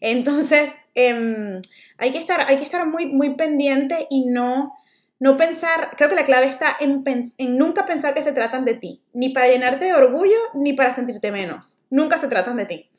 Entonces, 0.00 0.86
em, 0.94 1.60
hay, 1.98 2.10
que 2.12 2.18
estar, 2.18 2.40
hay 2.40 2.56
que 2.58 2.64
estar 2.64 2.86
muy, 2.86 3.06
muy 3.06 3.34
pendiente 3.34 4.06
y 4.10 4.26
no, 4.26 4.74
no 5.18 5.36
pensar, 5.36 5.90
creo 5.96 6.08
que 6.08 6.14
la 6.14 6.24
clave 6.24 6.46
está 6.46 6.76
en, 6.78 7.02
en, 7.06 7.56
nunca 7.56 7.86
pensar 7.86 8.14
que 8.14 8.22
se 8.22 8.32
tratan 8.32 8.64
de 8.64 8.74
ti, 8.74 9.02
ni 9.12 9.30
para 9.30 9.48
llenarte 9.48 9.86
de 9.86 9.94
orgullo, 9.94 10.38
ni 10.54 10.72
para 10.72 10.92
sentirte 10.92 11.32
menos. 11.32 11.78
Nunca 11.90 12.18
se 12.18 12.28
tratan 12.28 12.56
de 12.56 12.66
ti. 12.66 12.90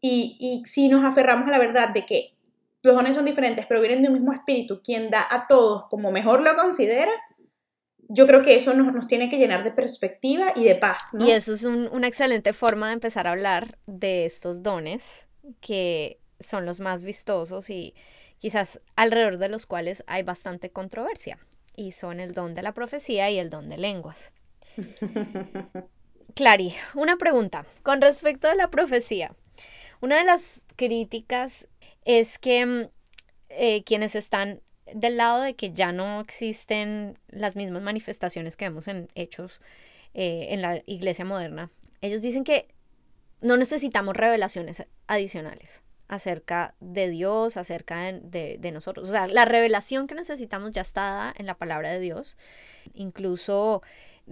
Y, 0.00 0.36
y 0.40 0.64
si 0.66 0.88
nos 0.88 1.04
aferramos 1.04 1.46
a 1.48 1.52
la 1.52 1.58
verdad 1.58 1.90
de 1.90 2.04
que 2.04 2.34
los 2.82 2.94
dones 2.94 3.14
son 3.14 3.24
diferentes, 3.24 3.66
pero 3.66 3.80
vienen 3.80 4.02
de 4.02 4.08
un 4.08 4.14
mismo 4.14 4.32
espíritu, 4.32 4.80
quien 4.82 5.10
da 5.10 5.26
a 5.28 5.46
todos 5.46 5.84
como 5.88 6.10
mejor 6.10 6.42
lo 6.42 6.56
considera, 6.56 7.12
yo 8.08 8.26
creo 8.26 8.42
que 8.42 8.56
eso 8.56 8.74
nos, 8.74 8.92
nos 8.92 9.06
tiene 9.06 9.28
que 9.28 9.38
llenar 9.38 9.64
de 9.64 9.70
perspectiva 9.70 10.52
y 10.54 10.64
de 10.64 10.74
paz. 10.74 11.14
¿no? 11.14 11.24
Y 11.24 11.30
eso 11.30 11.54
es 11.54 11.64
una 11.64 12.06
excelente 12.06 12.52
forma 12.52 12.88
de 12.88 12.94
empezar 12.94 13.26
a 13.26 13.30
hablar 13.30 13.78
de 13.86 14.26
estos 14.26 14.62
dones 14.62 15.28
que 15.60 16.21
son 16.42 16.66
los 16.66 16.80
más 16.80 17.02
vistosos 17.02 17.70
y 17.70 17.94
quizás 18.38 18.80
alrededor 18.96 19.38
de 19.38 19.48
los 19.48 19.66
cuales 19.66 20.02
hay 20.08 20.24
bastante 20.24 20.70
controversia, 20.70 21.38
y 21.76 21.92
son 21.92 22.18
el 22.18 22.34
don 22.34 22.54
de 22.54 22.62
la 22.62 22.72
profecía 22.72 23.30
y 23.30 23.38
el 23.38 23.50
don 23.50 23.68
de 23.68 23.78
lenguas. 23.78 24.32
Clary, 26.34 26.74
una 26.94 27.16
pregunta 27.16 27.66
con 27.84 28.00
respecto 28.00 28.48
a 28.48 28.54
la 28.54 28.68
profecía. 28.68 29.36
Una 30.00 30.18
de 30.18 30.24
las 30.24 30.64
críticas 30.74 31.68
es 32.04 32.38
que 32.38 32.66
mm, 32.66 32.88
eh, 33.50 33.84
quienes 33.84 34.16
están 34.16 34.60
del 34.92 35.18
lado 35.18 35.42
de 35.42 35.54
que 35.54 35.72
ya 35.72 35.92
no 35.92 36.20
existen 36.20 37.18
las 37.28 37.54
mismas 37.54 37.82
manifestaciones 37.82 38.56
que 38.56 38.64
vemos 38.64 38.88
en 38.88 39.08
hechos 39.14 39.60
eh, 40.14 40.48
en 40.50 40.62
la 40.62 40.82
iglesia 40.86 41.24
moderna, 41.24 41.70
ellos 42.00 42.22
dicen 42.22 42.42
que 42.42 42.66
no 43.40 43.56
necesitamos 43.56 44.16
revelaciones 44.16 44.84
adicionales 45.06 45.84
acerca 46.12 46.74
de 46.78 47.08
Dios, 47.08 47.56
acerca 47.56 48.12
de, 48.12 48.70
nosotros. 48.70 49.08
O 49.08 49.12
sea, 49.12 49.28
la 49.28 49.46
revelación 49.46 50.06
que 50.06 50.14
necesitamos 50.14 50.72
ya 50.72 50.82
está 50.82 51.00
dada 51.00 51.34
en 51.38 51.46
la 51.46 51.54
palabra 51.54 51.90
de 51.90 52.00
Dios. 52.00 52.36
Incluso 52.92 53.80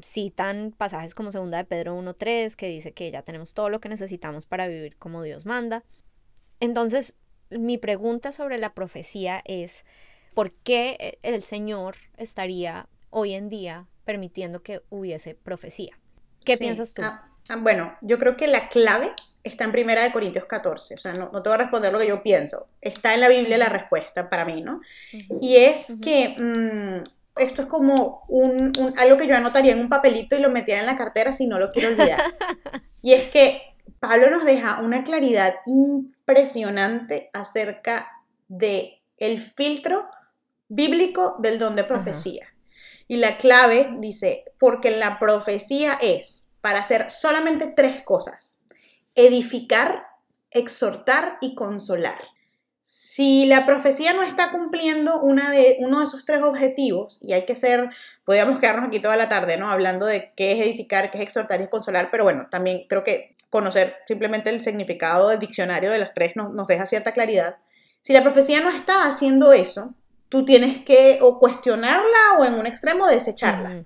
citan 0.03 0.74
pasajes 0.76 1.14
como 1.14 1.33
segunda 1.33 1.57
de 1.57 1.64
Pedro 1.64 1.99
1.3 1.99 2.55
que 2.55 2.68
dice 2.68 2.93
que 2.93 3.11
ya 3.11 3.22
tenemos 3.22 3.55
todo 3.55 3.70
lo 3.70 3.81
que 3.81 3.89
necesitamos 3.89 4.45
para 4.45 4.68
vivir 4.68 4.99
como 4.99 5.22
Dios 5.22 5.47
manda. 5.47 5.83
Entonces, 6.61 7.16
mi 7.49 7.78
pregunta 7.78 8.33
sobre 8.33 8.59
la 8.59 8.74
profecía 8.74 9.41
es, 9.47 9.87
¿por 10.35 10.53
qué 10.53 11.18
el 11.22 11.43
Señor 11.43 11.97
estaría 12.18 12.91
hoy 13.09 13.33
en 13.33 13.49
día 13.49 13.87
permitiendo 14.05 14.62
que 14.62 14.83
hubiese 14.91 15.35
profecía? 15.35 15.99
¿Qué 16.45 16.59
piensas 16.59 16.93
tú? 16.93 17.01
Ah, 17.03 17.30
bueno, 17.57 17.96
yo 18.01 18.18
creo 18.18 18.36
que 18.36 18.46
la 18.46 18.68
clave 18.68 19.12
está 19.42 19.64
en 19.64 19.72
Primera 19.72 20.03
de 20.03 20.12
Corintios 20.12 20.44
14, 20.44 20.94
o 20.94 20.98
sea, 20.98 21.12
no, 21.12 21.30
no, 21.32 21.42
te 21.42 21.48
voy 21.48 21.55
a 21.55 21.62
responder 21.62 21.92
lo 21.92 21.98
que 21.98 22.09
yo 22.09 22.22
pienso, 22.22 22.68
está 22.80 23.14
en 23.14 23.20
la 23.20 23.28
Biblia 23.28 23.59
la 23.59 23.68
respuesta 23.68 24.28
para 24.28 24.44
mí, 24.44 24.62
¿no? 24.62 24.80
Y 25.40 25.57
es 25.57 25.98
que 26.03 26.36
mm, 26.38 27.03
esto 27.40 27.62
es 27.62 27.68
como 27.68 28.24
un, 28.28 28.72
algo 28.96 29.16
que 29.16 29.26
yo 29.26 29.36
anotaría 29.36 29.72
en 29.72 29.80
un 29.80 29.88
papelito 29.88 30.36
y 30.36 30.40
lo 30.40 30.51
metiera 30.51 30.80
en 30.80 30.86
la 30.86 30.96
cartera 30.96 31.32
si 31.32 31.46
no 31.46 31.59
lo 31.59 31.70
quiero 31.70 31.88
olvidar. 31.88 32.20
y 33.03 33.14
es 33.14 33.30
que 33.30 33.62
Pablo 33.98 34.30
nos 34.30 34.44
deja 34.44 34.80
una 34.80 35.05
claridad 35.05 35.55
impresionante 35.66 37.30
acerca 37.32 38.11
de 38.48 39.01
el 39.16 39.40
filtro 39.40 40.07
bíblico 40.68 41.36
del 41.38 41.59
don 41.59 41.76
de 41.76 41.84
profecía. 41.84 42.46
Y 43.09 43.16
la 43.16 43.36
clave 43.36 43.90
dice, 43.98 44.44
porque 44.59 44.90
la 44.90 45.18
profecía 45.18 45.98
es 46.01 46.49
para 46.61 46.80
hacer 46.80 47.11
solamente 47.11 47.66
tres 47.66 48.02
cosas 48.02 48.61
edificar, 49.14 50.04
exhortar 50.50 51.38
y 51.40 51.54
consolar. 51.54 52.20
Si 52.82 53.46
la 53.46 53.66
profecía 53.66 54.12
no 54.12 54.22
está 54.22 54.50
cumpliendo 54.50 55.20
una 55.20 55.50
de, 55.50 55.76
uno 55.80 56.00
de 56.00 56.06
esos 56.06 56.24
tres 56.24 56.42
objetivos, 56.42 57.20
y 57.22 57.32
hay 57.32 57.44
que 57.44 57.54
ser, 57.54 57.90
podríamos 58.24 58.58
quedarnos 58.58 58.86
aquí 58.86 58.98
toda 58.98 59.16
la 59.16 59.28
tarde, 59.28 59.56
¿no? 59.56 59.70
Hablando 59.70 60.06
de 60.06 60.32
qué 60.34 60.52
es 60.52 60.61
edificar, 60.61 61.11
qué 61.11 61.18
es 61.18 61.22
exhortar 61.22 61.61
y 61.61 61.68
consolar, 61.68 62.08
pero 62.11 62.24
bueno, 62.24 62.48
también 62.50 62.86
creo 62.88 63.04
que 63.04 63.32
conocer 63.48 63.96
simplemente 64.06 64.50
el 64.50 64.61
significado 64.61 65.28
del 65.28 65.38
diccionario 65.38 65.90
de 65.90 65.98
los 65.98 66.12
tres 66.14 66.34
nos, 66.34 66.52
nos 66.52 66.66
deja 66.66 66.86
cierta 66.86 67.12
claridad. 67.12 67.56
Si 68.02 68.12
la 68.12 68.22
profecía 68.22 68.61
no 68.61 68.70
está 68.70 69.04
haciendo 69.04 69.52
eso, 69.52 69.94
tú 70.28 70.44
tienes 70.44 70.78
que 70.78 71.18
o 71.22 71.38
cuestionarla 71.38 72.38
o 72.38 72.44
en 72.44 72.54
un 72.54 72.66
extremo 72.66 73.06
desecharla. 73.06 73.84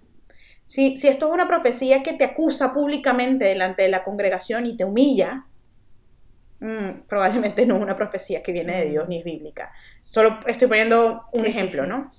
Si, 0.65 0.95
esto 0.95 1.29
es 1.29 1.33
una 1.33 1.47
profecía 1.47 2.03
que 2.03 2.15
te 2.15 2.25
acusa 2.25 2.73
públicamente 2.73 3.45
delante 3.45 3.83
de 3.83 3.91
la 3.91 4.03
congregación 4.03 4.67
y 4.67 4.77
te 4.77 4.85
humilla, 4.85 5.45
mm, 6.61 7.03
probablemente 7.07 7.67
no 7.67 7.77
es 7.77 7.83
una 7.83 7.97
profecía 7.97 8.43
que 8.43 8.53
viene 8.53 8.81
de 8.81 8.91
Dios 8.91 9.09
ni 9.09 9.19
es 9.19 9.25
bíblica. 9.25 9.73
Solo 10.01 10.41
estoy 10.47 10.69
poniendo 10.69 11.25
un 11.33 11.45
ejemplo, 11.45 11.87
¿no? 11.87 12.11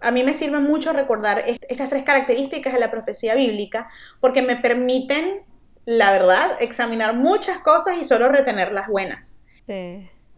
A 0.00 0.10
mí 0.10 0.24
me 0.24 0.34
sirve 0.34 0.58
mucho 0.58 0.92
recordar 0.92 1.44
estas 1.46 1.88
tres 1.88 2.02
características 2.02 2.74
de 2.74 2.80
la 2.80 2.90
profecía 2.90 3.36
bíblica 3.36 3.88
porque 4.20 4.42
me 4.42 4.56
permiten, 4.56 5.42
la 5.84 6.10
verdad, 6.10 6.56
examinar 6.60 7.14
muchas 7.14 7.58
cosas 7.58 7.96
y 8.00 8.02
solo 8.02 8.28
retener 8.28 8.72
las 8.72 8.88
buenas. 8.88 9.44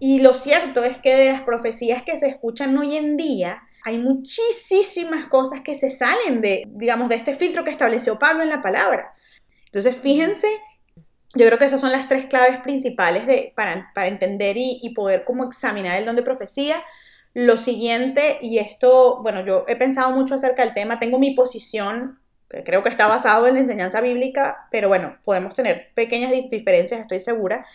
Y 0.01 0.21
lo 0.21 0.35
cierto 0.35 0.85
es 0.85 0.99
que 0.99 1.17
de 1.17 1.33
las 1.33 1.41
profecías 1.41 2.03
que 2.03 2.19
se 2.19 2.29
escuchan 2.29 2.77
hoy 2.77 2.97
en 2.97 3.17
día, 3.17 3.63
hay 3.85 3.99
muchísimas 3.99 5.27
cosas 5.27 5.61
que 5.61 5.75
se 5.75 5.91
salen 5.91 6.41
de, 6.41 6.65
digamos, 6.69 7.09
de 7.09 7.17
este 7.17 7.35
filtro 7.35 7.65
que 7.65 7.71
estableció 7.71 8.19
Pablo 8.19 8.43
en 8.43 8.49
la 8.49 8.63
palabra. 8.63 9.15
Entonces, 9.67 9.97
fíjense, 9.97 10.49
yo 11.35 11.47
creo 11.47 11.59
que 11.59 11.67
esas 11.67 11.81
son 11.81 11.93
las 11.93 12.09
tres 12.09 12.27
claves 12.27 12.61
principales 12.61 13.27
de, 13.27 13.53
para, 13.55 13.91
entender 14.07 14.57
y, 14.57 14.81
y, 14.83 14.95
poder 14.95 15.25
como 15.25 15.45
examinar 15.45 15.99
el 15.99 16.07
don 16.07 16.17
de 16.17 16.23
profecía. 16.23 16.83
Lo 17.35 17.59
siguiente, 17.59 18.39
y 18.41 18.59
esto, 18.59 19.23
bueno, 19.23 19.45
yo 19.45 19.65
he 19.69 19.77
pensado 19.77 20.11
mucho 20.11 20.35
acerca 20.35 20.65
del 20.65 20.73
tema, 20.73 20.99
tengo 20.99 21.19
mi 21.19 21.33
posición, 21.33 22.19
que 22.49 22.65
creo 22.65 22.83
que 22.83 22.89
está 22.89 23.07
basado 23.07 23.47
en 23.47 23.55
la 23.55 23.61
enseñanza 23.61 24.01
bíblica, 24.01 24.67
pero 24.71 24.89
bueno, 24.89 25.19
podemos 25.25 25.55
tener 25.55 25.93
pequeñas 25.95 26.33
diferencias, 26.51 27.01
estoy 27.01 27.21
segura, 27.21 27.67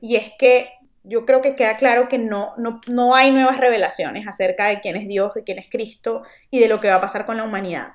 y 0.00 0.16
es 0.16 0.32
que 0.38 0.70
yo 1.02 1.24
creo 1.24 1.40
que 1.40 1.56
queda 1.56 1.76
claro 1.76 2.08
que 2.08 2.18
no, 2.18 2.52
no, 2.56 3.14
hay 3.14 3.30
nuevas 3.30 3.58
revelaciones 3.58 4.26
acerca 4.26 4.66
de 4.68 4.80
quién 4.80 4.96
es 4.96 5.08
Dios, 5.08 5.34
de 5.34 5.44
quién 5.44 5.58
es 5.58 5.68
Cristo 5.70 6.22
y 6.50 6.58
de 6.58 6.68
lo 6.68 6.80
que 6.80 6.88
va 6.88 6.96
a 6.96 7.00
pasar 7.00 7.24
con 7.24 7.36
la 7.36 7.44
humanidad. 7.44 7.92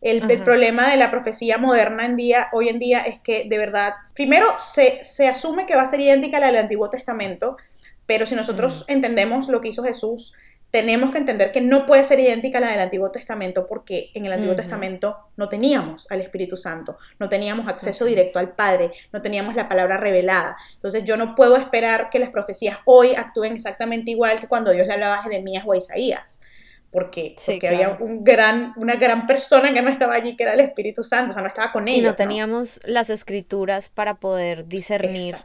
El, 0.00 0.20
problema 0.42 0.90
de 0.90 0.96
la 0.96 1.12
profecía 1.12 1.58
moderna 1.58 2.04
en 2.04 2.16
día, 2.16 2.48
hoy 2.52 2.68
en 2.68 2.80
día 2.80 3.02
es 3.02 3.20
que 3.20 3.44
de 3.48 3.56
verdad, 3.56 3.92
primero 4.16 4.46
se, 4.58 5.04
se 5.04 5.28
asume 5.28 5.64
que 5.64 5.76
va 5.76 5.82
a 5.82 5.86
ser 5.86 6.00
idéntica 6.00 6.38
a 6.38 6.40
la 6.40 6.46
del 6.48 6.56
Antiguo 6.56 6.90
Testamento, 6.90 7.56
pero 8.04 8.26
si 8.26 8.34
nosotros 8.34 8.84
entendemos 8.88 9.48
lo 9.48 9.60
que 9.60 9.68
hizo 9.68 9.84
Jesús, 9.84 10.34
tenemos 10.72 11.10
que 11.10 11.18
entender 11.18 11.52
que 11.52 11.60
no 11.60 11.84
puede 11.84 12.02
ser 12.02 12.18
idéntica 12.18 12.56
a 12.56 12.62
la 12.62 12.70
del 12.70 12.80
Antiguo 12.80 13.10
Testamento 13.10 13.66
porque 13.66 14.10
en 14.14 14.24
el 14.24 14.32
Antiguo 14.32 14.56
Testamento 14.56 15.18
no 15.36 15.50
teníamos 15.50 16.10
al 16.10 16.22
Espíritu 16.22 16.56
Santo, 16.56 16.96
no 17.18 17.28
teníamos 17.28 17.68
acceso 17.68 18.06
directo 18.06 18.38
al 18.38 18.54
Padre, 18.54 18.90
no 19.12 19.20
teníamos 19.20 19.54
la 19.54 19.68
palabra 19.68 19.98
revelada. 19.98 20.56
Entonces 20.72 21.04
yo 21.04 21.18
no 21.18 21.34
puedo 21.34 21.56
esperar 21.56 22.08
que 22.08 22.18
las 22.18 22.30
profecías 22.30 22.78
hoy 22.86 23.14
actúen 23.14 23.52
exactamente 23.52 24.12
igual 24.12 24.40
que 24.40 24.48
cuando 24.48 24.70
Dios 24.70 24.86
le 24.86 24.94
hablaba 24.94 25.16
a 25.16 25.22
Jeremías 25.22 25.62
o 25.66 25.74
a 25.74 25.76
Isaías. 25.76 26.40
Porque, 26.92 27.34
porque 27.46 27.68
había 27.68 27.96
un 28.00 28.22
gran, 28.22 28.74
una 28.76 28.96
gran 28.96 29.26
persona 29.26 29.72
que 29.72 29.80
no 29.80 29.88
estaba 29.88 30.14
allí, 30.14 30.36
que 30.36 30.42
era 30.42 30.52
el 30.52 30.60
Espíritu 30.60 31.02
Santo, 31.02 31.30
o 31.30 31.32
sea, 31.32 31.42
no 31.42 31.48
estaba 31.48 31.72
con 31.72 31.88
ellos. 31.88 32.00
Y 32.00 32.02
no 32.02 32.14
teníamos 32.14 32.80
las 32.84 33.08
escrituras 33.08 33.88
para 33.88 34.16
poder 34.16 34.68
discernir 34.68 35.36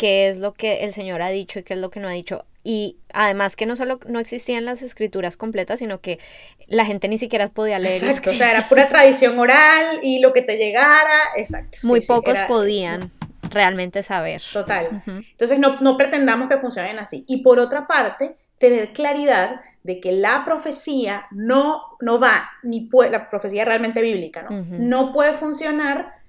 qué 0.00 0.28
es 0.28 0.40
lo 0.40 0.52
que 0.52 0.84
el 0.84 0.92
Señor 0.92 1.22
ha 1.22 1.28
dicho 1.28 1.60
y 1.60 1.62
qué 1.62 1.74
es 1.74 1.80
lo 1.80 1.90
que 1.90 2.00
no 2.00 2.08
ha 2.08 2.12
dicho. 2.12 2.44
Y 2.64 2.98
además 3.12 3.54
que 3.54 3.66
no 3.66 3.76
solo 3.76 4.00
no 4.06 4.18
existían 4.18 4.64
las 4.64 4.82
escrituras 4.82 5.36
completas, 5.36 5.78
sino 5.78 6.00
que 6.00 6.18
la 6.66 6.84
gente 6.84 7.06
ni 7.06 7.18
siquiera 7.18 7.48
podía 7.48 7.78
leer. 7.78 8.02
Exacto, 8.02 8.32
o 8.32 8.34
sea, 8.34 8.50
era 8.50 8.68
pura 8.68 8.88
tradición 8.88 9.38
oral 9.38 10.00
y 10.02 10.18
lo 10.18 10.32
que 10.32 10.42
te 10.42 10.56
llegara, 10.56 11.20
exacto. 11.36 11.78
Muy 11.84 12.00
pocos 12.00 12.38
podían 12.48 13.12
realmente 13.48 14.02
saber. 14.02 14.42
Total. 14.52 15.02
Entonces 15.06 15.58
no, 15.58 15.80
no 15.80 15.96
pretendamos 15.96 16.48
que 16.48 16.58
funcionen 16.58 16.98
así. 16.98 17.24
Y 17.28 17.42
por 17.42 17.58
otra 17.60 17.86
parte, 17.86 18.36
tener 18.60 18.92
claridad 18.92 19.62
de 19.82 20.00
que 20.00 20.12
la 20.12 20.44
profecía 20.44 21.26
no, 21.30 21.80
no 22.00 22.20
va, 22.20 22.50
ni 22.62 22.82
puede, 22.82 23.10
la 23.10 23.30
profecía 23.30 23.64
realmente 23.64 24.02
bíblica, 24.02 24.42
¿no? 24.42 24.64
No 24.78 25.12
puede 25.12 25.32
funcionar 25.32 26.20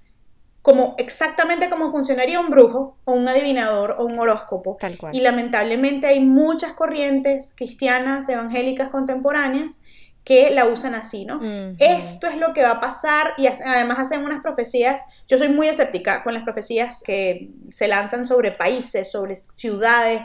como 0.62 0.94
exactamente 0.96 1.68
como 1.68 1.90
funcionaría 1.90 2.40
un 2.40 2.48
brujo 2.48 2.96
o 3.04 3.12
un 3.12 3.28
adivinador 3.28 3.96
o 3.98 4.06
un 4.06 4.18
horóscopo. 4.18 4.78
Y 5.12 5.20
lamentablemente 5.20 6.06
hay 6.06 6.20
muchas 6.20 6.72
corrientes 6.72 7.52
cristianas, 7.54 8.28
evangélicas 8.30 8.88
contemporáneas 8.88 9.82
que 10.24 10.50
la 10.50 10.66
usan 10.66 10.94
así, 10.94 11.24
¿no? 11.24 11.40
Esto 11.78 12.28
es 12.28 12.36
lo 12.36 12.52
que 12.52 12.62
va 12.62 12.72
a 12.72 12.80
pasar 12.80 13.34
y 13.36 13.46
además 13.46 13.98
hacen 13.98 14.24
unas 14.24 14.40
profecías, 14.40 15.04
yo 15.26 15.36
soy 15.36 15.48
muy 15.48 15.68
escéptica 15.68 16.22
con 16.22 16.32
las 16.32 16.44
profecías 16.44 17.02
que 17.04 17.50
se 17.70 17.88
lanzan 17.88 18.24
sobre 18.24 18.52
países, 18.52 19.10
sobre 19.10 19.34
ciudades, 19.34 20.20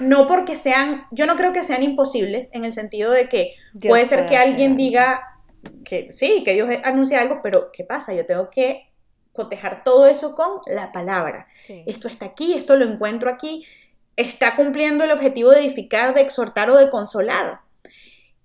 no 0.00 0.26
porque 0.26 0.56
sean, 0.56 1.06
yo 1.12 1.26
no 1.26 1.36
creo 1.36 1.52
que 1.52 1.62
sean 1.62 1.84
imposibles 1.84 2.52
en 2.54 2.64
el 2.64 2.72
sentido 2.72 3.12
de 3.12 3.28
que 3.28 3.54
puede 3.80 4.06
ser 4.06 4.26
que 4.26 4.36
alguien 4.36 4.76
diga 4.76 5.22
que 5.84 6.12
sí, 6.12 6.42
que 6.44 6.54
Dios 6.54 6.68
anuncia 6.82 7.20
algo, 7.20 7.40
pero 7.42 7.70
¿qué 7.72 7.84
pasa? 7.84 8.14
Yo 8.14 8.26
tengo 8.26 8.50
que 8.50 8.90
cotejar 9.32 9.84
todo 9.84 10.06
eso 10.06 10.34
con 10.34 10.60
la 10.66 10.90
palabra. 10.90 11.46
Esto 11.68 12.08
está 12.08 12.26
aquí, 12.26 12.54
esto 12.54 12.74
lo 12.74 12.84
encuentro 12.84 13.30
aquí, 13.30 13.64
está 14.16 14.56
cumpliendo 14.56 15.04
el 15.04 15.12
objetivo 15.12 15.50
de 15.50 15.60
edificar, 15.60 16.14
de 16.14 16.22
exhortar 16.22 16.70
o 16.70 16.78
de 16.78 16.90
consolar. 16.90 17.60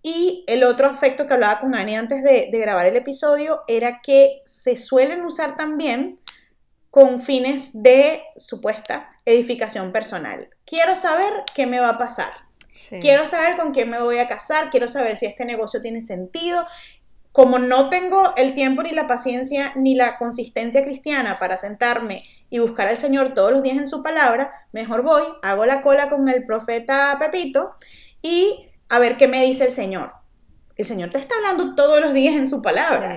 Y 0.04 0.44
el 0.48 0.64
otro 0.64 0.88
aspecto 0.88 1.28
que 1.28 1.34
hablaba 1.34 1.60
con 1.60 1.76
Ani 1.76 1.96
antes 1.96 2.24
de, 2.24 2.50
de 2.52 2.60
grabar 2.60 2.88
el 2.88 2.96
episodio 2.96 3.62
era 3.68 4.02
que 4.02 4.42
se 4.46 4.78
suelen 4.78 5.24
usar 5.24 5.56
también 5.56 6.20
con 6.90 7.22
fines 7.22 7.82
de 7.82 8.22
supuesta 8.36 9.10
edificación 9.26 9.92
personal. 9.92 10.50
Quiero 10.66 10.96
saber 10.96 11.32
qué 11.56 11.66
me 11.66 11.80
va 11.80 11.90
a 11.90 11.98
pasar. 11.98 12.32
Quiero 13.00 13.28
saber 13.28 13.58
con 13.58 13.74
quién 13.74 13.90
me 13.90 14.02
voy 14.02 14.18
a 14.18 14.28
casar, 14.28 14.70
quiero 14.70 14.88
saber 14.88 15.16
si 15.16 15.26
este 15.26 15.46
negocio 15.46 15.82
tiene 15.82 16.02
sentido. 16.02 16.66
Como 17.32 17.60
no 17.60 17.90
tengo 17.90 18.34
el 18.36 18.54
tiempo 18.54 18.84
ni 18.84 18.92
la 18.92 19.08
paciencia 19.08 19.72
ni 19.76 19.96
la 19.96 20.18
consistencia 20.18 20.84
cristiana 20.84 21.40
para 21.40 21.58
sentarme 21.58 22.24
y 22.50 22.60
buscar 22.60 22.88
al 22.88 22.98
Señor 22.98 23.34
todos 23.34 23.52
los 23.52 23.64
días 23.64 23.78
en 23.78 23.88
su 23.88 24.04
palabra, 24.04 24.52
mejor 24.74 25.04
voy, 25.04 25.24
hago 25.44 25.66
la 25.66 25.82
cola 25.82 26.10
con 26.10 26.28
el 26.28 26.44
profeta 26.46 27.16
Pepito 27.20 27.76
y 28.22 28.71
a 28.92 29.00
ver 29.00 29.16
qué 29.16 29.30
me 29.30 29.42
dice 29.42 29.64
el 29.64 29.72
Señor. 29.72 30.12
El 30.76 30.86
Señor 30.86 31.12
te 31.12 31.18
está 31.18 31.36
hablando 31.36 31.76
todos 31.76 32.02
los 32.02 32.14
días 32.14 32.36
en 32.36 32.46
su 32.46 32.62
palabra, 32.62 33.16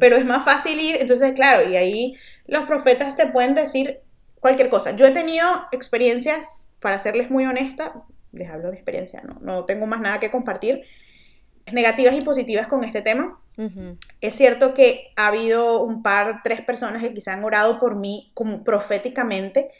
pero 0.00 0.16
es 0.16 0.24
más 0.24 0.44
fácil 0.44 0.80
ir, 0.80 0.96
entonces 0.96 1.32
claro, 1.34 1.70
y 1.70 1.76
ahí 1.76 2.14
los 2.46 2.64
profetas 2.64 3.14
te 3.16 3.28
pueden 3.28 3.54
decir 3.54 4.00
cualquier 4.40 4.68
cosa. 4.68 4.96
Yo 4.96 5.06
he 5.06 5.12
tenido 5.12 5.46
experiencias, 5.70 6.74
para 6.80 6.98
serles 6.98 7.30
muy 7.30 7.46
honesta, 7.46 8.02
les 8.32 8.50
hablo 8.50 8.70
de 8.70 8.74
experiencia, 8.74 9.22
no, 9.22 9.38
no 9.40 9.64
tengo 9.66 9.86
más 9.86 10.00
nada 10.00 10.18
que 10.18 10.32
compartir, 10.32 10.82
negativas 11.72 12.16
y 12.16 12.20
positivas 12.20 12.66
con 12.66 12.82
este 12.82 13.00
tema. 13.00 13.38
Es 14.20 14.34
cierto 14.34 14.74
que 14.74 15.12
ha 15.14 15.28
habido 15.28 15.84
un 15.84 16.02
par, 16.02 16.40
tres 16.42 16.60
personas 16.62 17.00
que 17.00 17.14
quizá 17.14 17.34
han 17.34 17.44
orado 17.44 17.78
por 17.78 17.94
mí 17.94 18.32
como 18.34 18.64
proféticamente, 18.64 19.70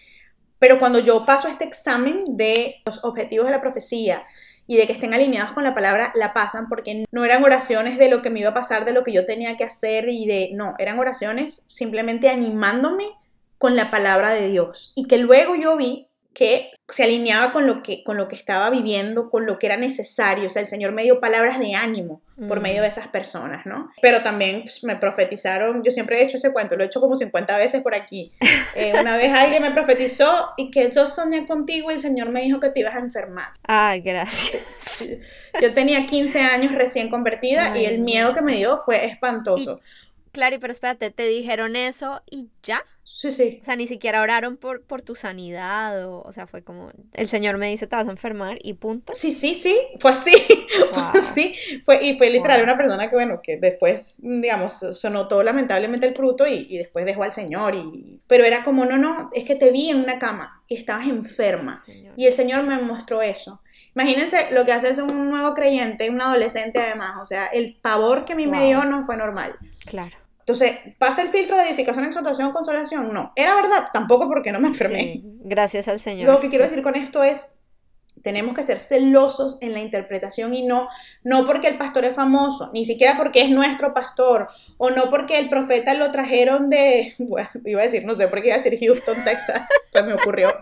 pero 0.61 0.79
cuando 0.79 1.01
yo 1.01 1.27
paso 1.27 1.49
este 1.49 1.65
examen 1.65 2.23
de 2.29 2.77
los 2.87 3.03
objetivos 3.03 3.47
de 3.47 3.53
la 3.53 3.61
profecía 3.61 4.25
y 4.67 4.77
de 4.77 4.87
que 4.87 4.93
estén 4.93 5.15
alineados 5.15 5.53
con 5.53 5.65
la 5.65 5.75
palabra, 5.75 6.13
la 6.15 6.33
pasan 6.33 6.69
porque 6.69 7.05
no 7.13 7.25
eran 7.25 7.45
oraciones 7.45 7.99
de 7.99 8.09
lo 8.09 8.23
que 8.23 8.31
me 8.31 8.41
iba 8.41 8.51
a 8.51 8.55
pasar, 8.55 8.85
de 8.85 8.93
lo 8.93 9.05
que 9.05 9.13
yo 9.13 9.27
tenía 9.27 9.57
que 9.57 9.65
hacer 9.65 10.09
y 10.09 10.27
de, 10.27 10.51
no, 10.55 10.75
eran 10.79 10.99
oraciones 10.99 11.65
simplemente 11.69 12.29
animándome 12.29 13.05
con 13.59 13.77
la 13.77 13.91
palabra 13.91 14.31
de 14.31 14.49
Dios. 14.49 14.93
Y 14.95 15.07
que 15.07 15.19
luego 15.19 15.55
yo 15.57 15.77
vi 15.77 16.09
que 16.35 16.71
se 16.89 17.05
alineaba 17.05 17.53
con 17.53 17.67
lo 17.67 17.83
que, 17.83 18.03
con 18.03 18.17
lo 18.17 18.29
que 18.29 18.35
estaba 18.37 18.69
viviendo, 18.69 19.31
con 19.31 19.47
lo 19.47 19.59
que 19.59 19.67
era 19.67 19.77
necesario. 19.77 20.49
O 20.49 20.51
sea, 20.51 20.63
el 20.63 20.69
Señor 20.69 20.93
me 20.93 21.05
dio 21.05 21.21
palabras 21.21 21.59
de 21.59 21.75
ánimo 21.75 22.21
por 22.49 22.61
medio 22.61 22.83
de 22.83 22.89
esas 22.89 23.07
personas, 23.07 23.65
¿no? 23.65 23.93
Pero 24.03 24.23
también 24.23 24.63
pues, 24.63 24.83
me 24.83 24.97
profetizaron, 24.97 25.85
yo 25.85 25.93
siempre 25.93 26.19
he 26.19 26.25
hecho 26.25 26.37
ese 26.37 26.53
cuento, 26.53 26.75
lo 26.75 26.83
he 26.83 26.87
hecho 26.87 27.01
como 27.01 27.15
50 27.15 27.57
veces 27.59 27.81
por 27.81 27.95
aquí. 27.95 28.33
Eh, 28.77 28.93
una 29.01 29.17
vez 29.17 29.33
alguien 29.33 29.63
me 29.63 29.71
profetizó 29.71 30.51
y 30.57 30.73
que 30.73 30.91
yo 30.91 31.07
soñé 31.07 31.47
contigo 31.47 31.93
y 31.93 31.95
el 31.95 32.01
Señor 32.01 32.31
me 32.31 32.43
dijo 32.43 32.59
que 32.59 32.71
te 32.71 32.81
ibas 32.81 32.97
a 32.97 32.99
enfermar. 32.99 33.51
Ay, 33.63 34.01
gracias. 34.01 35.09
Yo 35.61 35.73
tenía 35.73 36.07
15 36.07 36.41
años 36.41 36.73
recién 36.73 37.09
convertida 37.09 37.79
y 37.79 37.85
el 37.85 38.01
miedo 38.01 38.33
que 38.33 38.43
me 38.43 38.57
dio 38.57 38.83
fue 38.85 39.07
espantoso. 39.07 39.81
Claro, 40.35 40.57
pero 40.61 40.73
espérate, 40.73 41.13
¿te 41.13 41.29
dijeron 41.29 41.77
eso 41.77 42.21
y 42.29 42.49
ya? 42.65 42.83
Sí, 43.05 43.31
sí. 43.31 43.59
O 43.63 43.65
sea, 43.65 43.77
ni 43.77 43.87
siquiera 43.87 44.21
oraron 44.21 44.57
por, 44.57 44.83
por 44.83 45.01
tu 45.01 45.15
sanidad, 45.15 46.05
o, 46.09 46.23
o 46.23 46.33
sea, 46.33 46.49
fue 46.49 46.63
como, 46.65 46.91
el 47.13 47.29
Señor 47.29 47.57
me 47.57 47.69
dice, 47.69 47.87
te 47.87 47.95
vas 47.95 48.09
a 48.09 48.11
enfermar 48.11 48.59
y 48.61 48.73
punto. 48.73 49.13
Sí, 49.15 49.31
sí, 49.31 49.55
sí, 49.55 49.79
fue 50.01 50.11
así, 50.11 50.33
fue 50.93 51.03
así. 51.21 51.55
Fue, 51.85 52.05
y 52.05 52.19
fue 52.19 52.31
literal 52.31 52.65
una 52.65 52.77
persona 52.77 53.09
que, 53.09 53.15
bueno, 53.15 53.41
que 53.41 53.59
después, 53.59 54.19
digamos, 54.23 54.85
se 54.91 55.09
notó 55.09 55.41
lamentablemente 55.45 56.05
el 56.09 56.17
fruto 56.17 56.49
y, 56.49 56.67
y, 56.69 56.79
después 56.79 57.05
dejó 57.05 57.23
al 57.23 57.33
Señor. 57.33 57.77
Y, 57.77 58.21
pero 58.27 58.43
era 58.43 58.65
como, 58.65 58.85
no, 58.85 58.99
no, 58.99 59.31
es 59.35 59.45
que 59.45 59.55
te 59.55 59.71
vi 59.71 59.91
en 59.91 59.99
una 59.99 60.19
cama 60.19 60.65
y 60.67 60.75
estabas 60.75 61.07
enferma. 61.07 61.85
y 62.17 62.27
el 62.27 62.33
Señor 62.33 62.65
me 62.65 62.77
mostró 62.79 63.23
eso. 63.23 63.61
Imagínense 63.95 64.51
lo 64.51 64.65
que 64.65 64.73
hace 64.73 64.91
es 64.91 64.99
un 64.99 65.31
nuevo 65.31 65.55
creyente, 65.55 66.11
un 66.11 66.21
adolescente 66.21 66.81
además, 66.81 67.19
o 67.23 67.27
sea, 67.27 67.47
el 67.47 67.77
pavor 67.81 68.25
que 68.25 68.33
a 68.33 68.37
mí 68.37 68.49
me 68.49 68.67
dio 68.67 68.85
no 68.85 69.07
fue 69.07 69.17
normal. 69.17 69.57
Claro. 69.87 70.17
Entonces, 70.45 70.73
¿pasa 70.99 71.23
el 71.23 71.31
filtro 71.31 71.57
de 71.57 71.69
edificación, 71.69 72.05
exhortación, 72.05 72.53
consolación? 72.53 73.09
No. 73.09 73.33
¿Era 73.35 73.55
verdad? 73.55 73.87
Tampoco 73.95 74.29
porque 74.29 74.53
no 74.53 74.61
me 74.61 74.69
enfermé. 74.69 75.23
gracias 75.41 75.89
al 75.89 75.99
Señor. 76.01 76.31
Lo 76.31 76.39
que 76.39 76.51
quiero 76.51 76.65
decir 76.65 76.83
con 76.83 76.97
esto 76.97 77.25
es, 77.25 77.57
tenemos 78.23 78.55
que 78.55 78.63
ser 78.63 78.79
celosos 78.79 79.57
en 79.63 79.73
la 79.73 79.81
interpretación 79.81 80.53
y 80.53 80.63
no, 80.63 80.89
no 81.23 81.47
porque 81.47 81.69
el 81.69 81.79
pastor 81.79 82.05
es 82.05 82.15
famoso, 82.15 82.71
ni 82.75 82.85
siquiera 82.85 83.17
porque 83.17 83.41
es 83.41 83.49
nuestro 83.49 83.95
pastor, 83.95 84.49
o 84.77 84.91
no 84.91 85.09
porque 85.09 85.39
el 85.39 85.49
profeta 85.49 85.95
lo 85.95 86.13
trajeron 86.13 86.69
de, 86.69 87.15
bueno, 87.19 87.49
iba 87.65 87.81
a 87.81 87.85
decir, 87.85 88.05
no 88.05 88.15
sé 88.15 88.29
por 88.29 88.43
qué 88.43 88.49
iba 88.49 88.57
a 88.57 88.59
decir 88.61 88.79
Houston, 88.79 89.25
Texas, 89.25 89.67
se 89.93 90.03
me 90.03 90.13
ocurrió, 90.13 90.55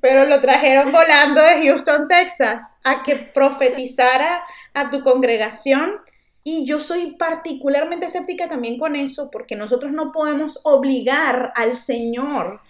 pero 0.00 0.24
lo 0.24 0.40
trajeron 0.40 0.92
volando 0.92 1.40
de 1.40 1.66
Houston, 1.66 2.06
Texas, 2.06 2.76
a 2.84 3.02
que 3.02 3.16
profetizara 3.16 4.44
a 4.72 4.90
tu 4.90 5.02
congregación 5.02 6.00
y 6.42 6.64
yo 6.64 6.80
soy 6.80 7.12
particularmente 7.12 8.06
escéptica 8.06 8.48
también 8.48 8.78
con 8.78 8.96
eso, 8.96 9.30
porque 9.30 9.56
nosotros 9.56 9.92
no 9.92 10.10
podemos 10.10 10.60
obligar 10.64 11.52
al 11.54 11.76
Señor 11.76 12.60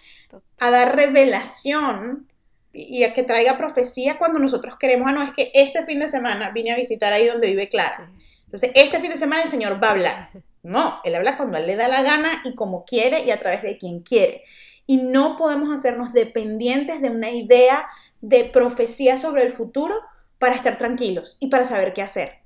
a 0.59 0.71
dar 0.71 0.95
revelación 0.95 2.27
y 2.73 3.03
a 3.03 3.13
que 3.13 3.23
traiga 3.23 3.57
profecía 3.57 4.17
cuando 4.17 4.39
nosotros 4.39 4.75
queremos, 4.77 5.09
ah, 5.09 5.13
no, 5.13 5.23
es 5.23 5.31
que 5.31 5.51
este 5.53 5.85
fin 5.85 5.99
de 5.99 6.07
semana 6.07 6.51
vine 6.51 6.71
a 6.71 6.77
visitar 6.77 7.13
ahí 7.13 7.27
donde 7.27 7.47
vive 7.47 7.69
Clara. 7.69 8.11
Entonces, 8.45 8.71
este 8.75 8.99
fin 8.99 9.11
de 9.11 9.17
semana 9.17 9.43
el 9.43 9.49
Señor 9.49 9.81
va 9.81 9.89
a 9.89 9.91
hablar. 9.91 10.29
No, 10.63 10.99
Él 11.03 11.15
habla 11.15 11.37
cuando 11.37 11.57
Él 11.57 11.65
le 11.65 11.75
da 11.75 11.87
la 11.87 12.03
gana 12.03 12.43
y 12.45 12.53
como 12.53 12.85
quiere 12.85 13.23
y 13.25 13.31
a 13.31 13.39
través 13.39 13.63
de 13.63 13.79
quien 13.79 14.01
quiere. 14.01 14.43
Y 14.85 14.97
no 14.97 15.35
podemos 15.35 15.73
hacernos 15.73 16.13
dependientes 16.13 17.01
de 17.01 17.09
una 17.09 17.31
idea 17.31 17.87
de 18.21 18.43
profecía 18.43 19.17
sobre 19.17 19.41
el 19.41 19.53
futuro 19.53 19.95
para 20.37 20.53
estar 20.53 20.77
tranquilos 20.77 21.37
y 21.39 21.47
para 21.47 21.65
saber 21.65 21.93
qué 21.93 22.03
hacer 22.03 22.40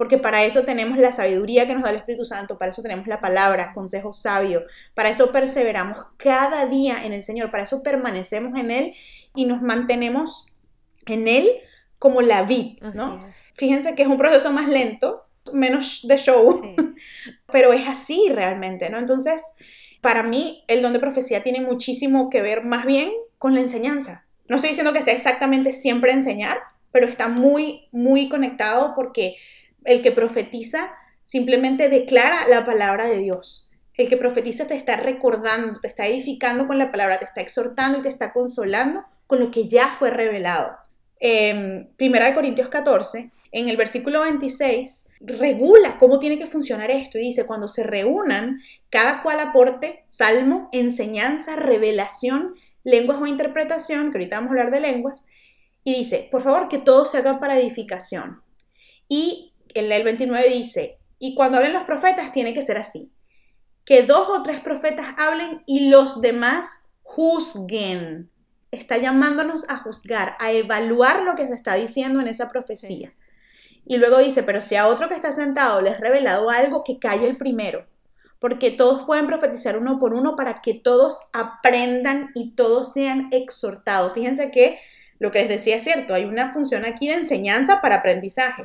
porque 0.00 0.16
para 0.16 0.44
eso 0.44 0.64
tenemos 0.64 0.96
la 0.96 1.12
sabiduría 1.12 1.66
que 1.66 1.74
nos 1.74 1.82
da 1.82 1.90
el 1.90 1.96
Espíritu 1.96 2.24
Santo, 2.24 2.56
para 2.56 2.70
eso 2.70 2.80
tenemos 2.80 3.06
la 3.06 3.20
palabra, 3.20 3.74
consejo 3.74 4.14
sabio, 4.14 4.64
para 4.94 5.10
eso 5.10 5.30
perseveramos 5.30 5.98
cada 6.16 6.64
día 6.64 7.04
en 7.04 7.12
el 7.12 7.22
Señor, 7.22 7.50
para 7.50 7.64
eso 7.64 7.82
permanecemos 7.82 8.58
en 8.58 8.70
Él 8.70 8.94
y 9.34 9.44
nos 9.44 9.60
mantenemos 9.60 10.46
en 11.04 11.28
Él 11.28 11.50
como 11.98 12.22
la 12.22 12.44
vid, 12.44 12.80
¿no? 12.94 13.26
Fíjense 13.56 13.94
que 13.94 14.00
es 14.00 14.08
un 14.08 14.16
proceso 14.16 14.50
más 14.52 14.68
lento, 14.68 15.26
menos 15.52 16.00
de 16.08 16.16
show, 16.16 16.62
pero 17.52 17.74
es 17.74 17.86
así 17.86 18.30
realmente, 18.30 18.88
¿no? 18.88 18.98
Entonces, 18.98 19.42
para 20.00 20.22
mí, 20.22 20.64
el 20.68 20.80
don 20.80 20.94
de 20.94 20.98
profecía 21.00 21.42
tiene 21.42 21.60
muchísimo 21.60 22.30
que 22.30 22.40
ver 22.40 22.64
más 22.64 22.86
bien 22.86 23.12
con 23.36 23.54
la 23.54 23.60
enseñanza. 23.60 24.24
No 24.48 24.56
estoy 24.56 24.70
diciendo 24.70 24.94
que 24.94 25.02
sea 25.02 25.12
exactamente 25.12 25.72
siempre 25.72 26.10
enseñar, 26.12 26.56
pero 26.90 27.06
está 27.06 27.28
muy, 27.28 27.86
muy 27.92 28.30
conectado 28.30 28.94
porque 28.96 29.36
el 29.84 30.02
que 30.02 30.12
profetiza 30.12 30.92
simplemente 31.24 31.88
declara 31.88 32.48
la 32.48 32.64
palabra 32.64 33.06
de 33.06 33.18
Dios. 33.18 33.70
El 33.94 34.08
que 34.08 34.16
profetiza 34.16 34.66
te 34.66 34.74
está 34.74 34.96
recordando, 34.96 35.78
te 35.80 35.88
está 35.88 36.06
edificando 36.06 36.66
con 36.66 36.78
la 36.78 36.90
palabra, 36.90 37.18
te 37.18 37.26
está 37.26 37.40
exhortando 37.40 37.98
y 37.98 38.02
te 38.02 38.08
está 38.08 38.32
consolando 38.32 39.04
con 39.26 39.40
lo 39.40 39.50
que 39.50 39.68
ya 39.68 39.88
fue 39.88 40.10
revelado. 40.10 40.76
Eh, 41.20 41.86
Primera 41.96 42.26
de 42.26 42.34
Corintios 42.34 42.68
14, 42.68 43.30
en 43.52 43.68
el 43.68 43.76
versículo 43.76 44.22
26, 44.22 45.08
regula 45.20 45.98
cómo 45.98 46.18
tiene 46.18 46.38
que 46.38 46.46
funcionar 46.46 46.90
esto 46.90 47.18
y 47.18 47.22
dice, 47.22 47.46
cuando 47.46 47.68
se 47.68 47.82
reúnan, 47.82 48.60
cada 48.90 49.22
cual 49.22 49.40
aporte 49.40 50.04
salmo, 50.06 50.68
enseñanza, 50.72 51.56
revelación, 51.56 52.54
lenguas 52.84 53.18
o 53.20 53.26
interpretación, 53.26 54.10
que 54.10 54.18
ahorita 54.18 54.36
vamos 54.36 54.48
a 54.48 54.52
hablar 54.52 54.70
de 54.70 54.80
lenguas, 54.80 55.26
y 55.82 55.94
dice, 55.94 56.28
por 56.30 56.42
favor, 56.42 56.68
que 56.68 56.78
todo 56.78 57.04
se 57.04 57.18
haga 57.18 57.40
para 57.40 57.58
edificación. 57.58 58.42
Y 59.08 59.49
el 59.74 60.04
29 60.04 60.48
dice, 60.48 60.98
y 61.18 61.34
cuando 61.34 61.58
hablen 61.58 61.72
los 61.72 61.84
profetas 61.84 62.32
tiene 62.32 62.54
que 62.54 62.62
ser 62.62 62.78
así, 62.78 63.10
que 63.84 64.02
dos 64.02 64.28
o 64.28 64.42
tres 64.42 64.60
profetas 64.60 65.14
hablen 65.18 65.62
y 65.66 65.90
los 65.90 66.20
demás 66.20 66.84
juzguen. 67.02 68.30
Está 68.70 68.98
llamándonos 68.98 69.68
a 69.68 69.78
juzgar, 69.78 70.36
a 70.38 70.52
evaluar 70.52 71.22
lo 71.22 71.34
que 71.34 71.46
se 71.46 71.54
está 71.54 71.74
diciendo 71.74 72.20
en 72.20 72.28
esa 72.28 72.48
profecía. 72.48 73.12
Y 73.84 73.96
luego 73.96 74.18
dice, 74.18 74.44
pero 74.44 74.60
si 74.60 74.76
a 74.76 74.86
otro 74.86 75.08
que 75.08 75.14
está 75.14 75.32
sentado 75.32 75.82
le 75.82 75.90
has 75.90 76.00
revelado 76.00 76.50
algo, 76.50 76.84
que 76.84 77.00
calle 77.00 77.28
el 77.28 77.36
primero, 77.36 77.86
porque 78.38 78.70
todos 78.70 79.04
pueden 79.06 79.26
profetizar 79.26 79.76
uno 79.76 79.98
por 79.98 80.14
uno 80.14 80.36
para 80.36 80.60
que 80.60 80.74
todos 80.74 81.18
aprendan 81.32 82.30
y 82.34 82.52
todos 82.52 82.92
sean 82.92 83.28
exhortados. 83.32 84.12
Fíjense 84.12 84.50
que 84.50 84.78
lo 85.18 85.30
que 85.30 85.40
les 85.40 85.48
decía 85.48 85.76
es 85.76 85.84
cierto, 85.84 86.14
hay 86.14 86.24
una 86.24 86.52
función 86.52 86.84
aquí 86.84 87.08
de 87.08 87.14
enseñanza 87.14 87.80
para 87.82 87.96
aprendizaje. 87.96 88.64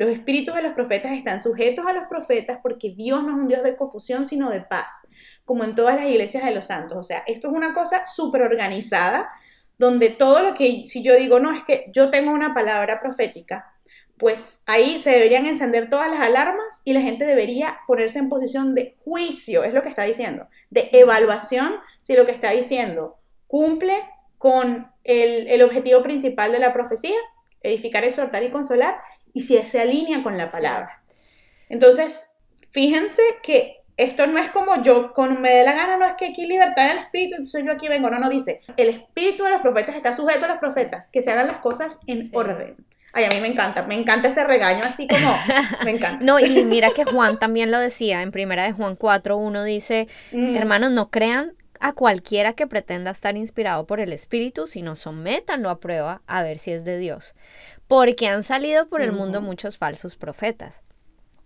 Los 0.00 0.08
espíritus 0.08 0.54
de 0.54 0.62
los 0.62 0.72
profetas 0.72 1.12
están 1.12 1.40
sujetos 1.40 1.86
a 1.86 1.92
los 1.92 2.04
profetas 2.04 2.58
porque 2.62 2.88
Dios 2.88 3.22
no 3.22 3.32
es 3.32 3.34
un 3.34 3.48
Dios 3.48 3.62
de 3.62 3.76
confusión, 3.76 4.24
sino 4.24 4.48
de 4.48 4.62
paz, 4.62 5.06
como 5.44 5.62
en 5.62 5.74
todas 5.74 5.94
las 5.94 6.06
iglesias 6.06 6.42
de 6.42 6.52
los 6.52 6.68
santos. 6.68 6.96
O 6.96 7.04
sea, 7.04 7.22
esto 7.26 7.48
es 7.48 7.54
una 7.54 7.74
cosa 7.74 8.06
súper 8.06 8.40
organizada, 8.40 9.28
donde 9.76 10.08
todo 10.08 10.40
lo 10.40 10.54
que, 10.54 10.84
si 10.86 11.02
yo 11.02 11.16
digo, 11.16 11.38
no, 11.38 11.52
es 11.52 11.64
que 11.64 11.90
yo 11.92 12.08
tengo 12.08 12.30
una 12.30 12.54
palabra 12.54 12.98
profética, 12.98 13.74
pues 14.16 14.62
ahí 14.66 14.98
se 14.98 15.10
deberían 15.10 15.44
encender 15.44 15.90
todas 15.90 16.10
las 16.10 16.20
alarmas 16.20 16.80
y 16.86 16.94
la 16.94 17.02
gente 17.02 17.26
debería 17.26 17.80
ponerse 17.86 18.20
en 18.20 18.30
posición 18.30 18.74
de 18.74 18.96
juicio, 19.04 19.64
es 19.64 19.74
lo 19.74 19.82
que 19.82 19.90
está 19.90 20.04
diciendo, 20.04 20.48
de 20.70 20.88
evaluación, 20.94 21.74
si 22.00 22.16
lo 22.16 22.24
que 22.24 22.32
está 22.32 22.52
diciendo 22.52 23.18
cumple 23.46 23.96
con 24.38 24.90
el, 25.04 25.46
el 25.48 25.60
objetivo 25.60 26.02
principal 26.02 26.52
de 26.52 26.58
la 26.58 26.72
profecía, 26.72 27.18
edificar, 27.62 28.04
exhortar 28.04 28.42
y 28.42 28.50
consolar, 28.50 28.98
y 29.32 29.42
si 29.42 29.56
se 29.58 29.80
alinea 29.80 30.22
con 30.22 30.36
la 30.36 30.50
palabra. 30.50 31.02
Entonces, 31.68 32.34
fíjense 32.70 33.22
que 33.42 33.80
esto 33.96 34.26
no 34.26 34.38
es 34.38 34.50
como 34.50 34.82
yo, 34.82 35.12
con 35.12 35.42
me 35.42 35.50
dé 35.50 35.64
la 35.64 35.74
gana, 35.74 35.98
no 35.98 36.06
es 36.06 36.12
que 36.12 36.28
aquí 36.28 36.46
libertad 36.46 36.86
en 36.86 36.92
el 36.92 36.98
espíritu, 36.98 37.34
entonces 37.34 37.64
yo 37.64 37.72
aquí 37.72 37.86
vengo, 37.88 38.08
no, 38.08 38.18
no 38.18 38.30
dice, 38.30 38.62
el 38.76 38.88
espíritu 38.88 39.44
de 39.44 39.50
los 39.50 39.60
profetas 39.60 39.94
está 39.94 40.14
sujeto 40.14 40.46
a 40.46 40.48
los 40.48 40.56
profetas, 40.58 41.10
que 41.10 41.22
se 41.22 41.30
hagan 41.30 41.48
las 41.48 41.58
cosas 41.58 42.00
en 42.06 42.30
orden. 42.32 42.76
Ay, 43.12 43.24
a 43.24 43.28
mí 43.28 43.40
me 43.40 43.48
encanta, 43.48 43.82
me 43.82 43.96
encanta 43.96 44.28
ese 44.28 44.44
regaño 44.44 44.80
así 44.84 45.06
como, 45.06 45.36
me 45.84 45.90
encanta. 45.90 46.24
No, 46.24 46.38
y 46.38 46.64
mira 46.64 46.92
que 46.94 47.04
Juan 47.04 47.38
también 47.38 47.70
lo 47.70 47.78
decía, 47.78 48.22
en 48.22 48.30
primera 48.30 48.62
de 48.64 48.72
Juan 48.72 48.96
4, 48.96 49.36
uno 49.36 49.64
dice, 49.64 50.08
mm. 50.32 50.56
hermanos, 50.56 50.92
no 50.92 51.10
crean 51.10 51.52
a 51.80 51.94
cualquiera 51.94 52.52
que 52.52 52.66
pretenda 52.66 53.10
estar 53.10 53.36
inspirado 53.36 53.86
por 53.86 54.00
el 54.00 54.12
Espíritu, 54.12 54.66
sino 54.66 54.94
sométanlo 54.94 55.70
a 55.70 55.80
prueba 55.80 56.22
a 56.26 56.42
ver 56.42 56.58
si 56.58 56.72
es 56.72 56.84
de 56.84 56.98
Dios. 56.98 57.34
Porque 57.88 58.28
han 58.28 58.44
salido 58.44 58.88
por 58.88 59.00
el 59.00 59.12
mundo 59.12 59.40
muchos 59.40 59.78
falsos 59.78 60.14
profetas. 60.14 60.80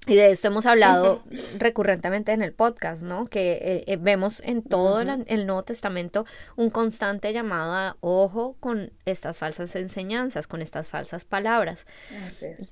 Y 0.07 0.17
de 0.17 0.31
esto 0.31 0.49
hemos 0.49 0.67
hablado 0.67 1.23
recurrentemente 1.57 2.33
en 2.33 2.43
el 2.43 2.53
podcast, 2.53 3.03
¿no? 3.03 3.25
Que 3.25 3.53
eh, 3.53 3.85
eh, 3.87 3.97
vemos 3.99 4.43
en 4.45 4.63
todo 4.63 5.01
el, 5.01 5.47
Nuevo 5.47 5.63
Testamento 5.63 6.27
un 6.57 6.69
constante 6.69 7.33
llamado 7.33 7.73
a 7.73 7.97
ojo 8.01 8.55
con 8.61 8.93
estas 9.07 9.39
falsas 9.39 9.75
enseñanzas, 9.77 10.47
con 10.47 10.61
estas 10.61 10.91
falsas 10.91 11.25
palabras. 11.25 11.87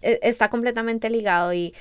E, 0.03 0.21
está 0.23 0.51
completamente 0.51 1.09
ligado 1.09 1.55
y 1.55 1.75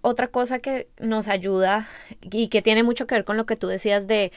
otra 0.00 0.28
cosa 0.28 0.60
que 0.60 0.88
nos 0.98 1.28
ayuda 1.28 1.88
y 2.22 2.48
que 2.48 2.62
tiene 2.62 2.82
mucho 2.82 3.06
que 3.06 3.16
ver 3.16 3.24
con 3.24 3.36
lo 3.36 3.44
que 3.44 3.56
tú 3.56 3.66
decías 3.66 4.06
de 4.06 4.32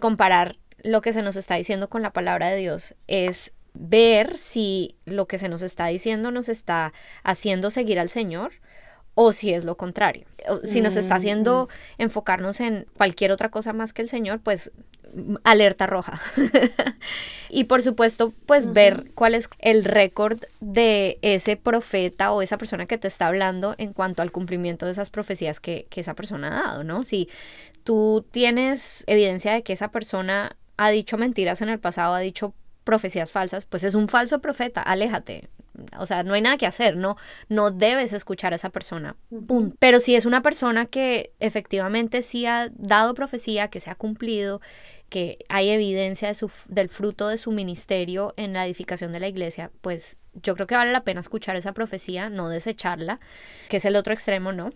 comparar 0.00 0.56
lo 0.82 1.00
que 1.00 1.12
se 1.12 1.22
nos 1.22 1.36
está 1.36 1.54
diciendo 1.54 1.88
con 1.88 2.02
la 2.02 2.12
palabra 2.12 2.48
de 2.50 2.56
Dios 2.56 2.94
es 3.06 3.52
ver 3.74 4.38
si 4.38 4.96
lo 5.04 5.26
que 5.26 5.38
se 5.38 5.48
nos 5.48 5.62
está 5.62 5.86
diciendo 5.86 6.30
nos 6.30 6.48
está 6.48 6.92
haciendo 7.22 7.70
seguir 7.70 7.98
al 7.98 8.08
Señor 8.08 8.52
o 9.14 9.32
si 9.32 9.52
es 9.52 9.64
lo 9.64 9.76
contrario. 9.76 10.26
Si 10.64 10.80
nos 10.80 10.96
está 10.96 11.16
haciendo 11.16 11.68
mm. 11.98 12.02
enfocarnos 12.02 12.60
en 12.60 12.86
cualquier 12.96 13.30
otra 13.30 13.50
cosa 13.50 13.72
más 13.72 13.92
que 13.92 14.02
el 14.02 14.08
Señor, 14.08 14.40
pues 14.40 14.72
alerta 15.44 15.86
roja. 15.86 16.20
y 17.50 17.64
por 17.64 17.82
supuesto, 17.82 18.32
pues 18.46 18.72
ver 18.72 19.10
cuál 19.14 19.34
es 19.34 19.48
el 19.58 19.84
récord 19.84 20.42
de 20.60 21.18
ese 21.22 21.56
profeta 21.56 22.32
o 22.32 22.42
esa 22.42 22.58
persona 22.58 22.86
que 22.86 22.98
te 22.98 23.08
está 23.08 23.26
hablando 23.26 23.74
en 23.78 23.92
cuanto 23.92 24.22
al 24.22 24.32
cumplimiento 24.32 24.86
de 24.86 24.92
esas 24.92 25.10
profecías 25.10 25.60
que, 25.60 25.86
que 25.90 26.00
esa 26.00 26.14
persona 26.14 26.48
ha 26.48 26.68
dado, 26.68 26.84
¿no? 26.84 27.04
Si 27.04 27.28
tú 27.84 28.24
tienes 28.30 29.04
evidencia 29.06 29.52
de 29.52 29.62
que 29.62 29.72
esa 29.72 29.88
persona 29.88 30.56
ha 30.76 30.90
dicho 30.90 31.18
mentiras 31.18 31.62
en 31.62 31.68
el 31.68 31.78
pasado, 31.78 32.14
ha 32.14 32.20
dicho 32.20 32.54
profecías 32.84 33.30
falsas, 33.30 33.64
pues 33.64 33.84
es 33.84 33.94
un 33.94 34.08
falso 34.08 34.40
profeta, 34.40 34.82
aléjate, 34.82 35.48
o 35.98 36.06
sea, 36.06 36.22
no 36.22 36.34
hay 36.34 36.40
nada 36.40 36.58
que 36.58 36.66
hacer, 36.66 36.96
no, 36.96 37.16
no 37.48 37.70
debes 37.70 38.12
escuchar 38.12 38.52
a 38.52 38.56
esa 38.56 38.70
persona. 38.70 39.16
Pero 39.78 40.00
si 40.00 40.14
es 40.14 40.26
una 40.26 40.42
persona 40.42 40.86
que 40.86 41.32
efectivamente 41.40 42.22
sí 42.22 42.46
ha 42.46 42.70
dado 42.74 43.14
profecía, 43.14 43.68
que 43.68 43.80
se 43.80 43.90
ha 43.90 43.94
cumplido, 43.94 44.60
que 45.12 45.44
hay 45.50 45.68
evidencia 45.68 46.28
de 46.28 46.34
su, 46.34 46.50
del 46.68 46.88
fruto 46.88 47.28
de 47.28 47.36
su 47.36 47.52
ministerio 47.52 48.32
en 48.38 48.54
la 48.54 48.64
edificación 48.64 49.12
de 49.12 49.20
la 49.20 49.28
iglesia, 49.28 49.70
pues 49.82 50.16
yo 50.32 50.54
creo 50.54 50.66
que 50.66 50.74
vale 50.74 50.90
la 50.90 51.04
pena 51.04 51.20
escuchar 51.20 51.54
esa 51.54 51.74
profecía, 51.74 52.30
no 52.30 52.48
desecharla, 52.48 53.20
que 53.68 53.76
es 53.76 53.84
el 53.84 53.94
otro 53.94 54.14
extremo, 54.14 54.52
¿no? 54.52 54.70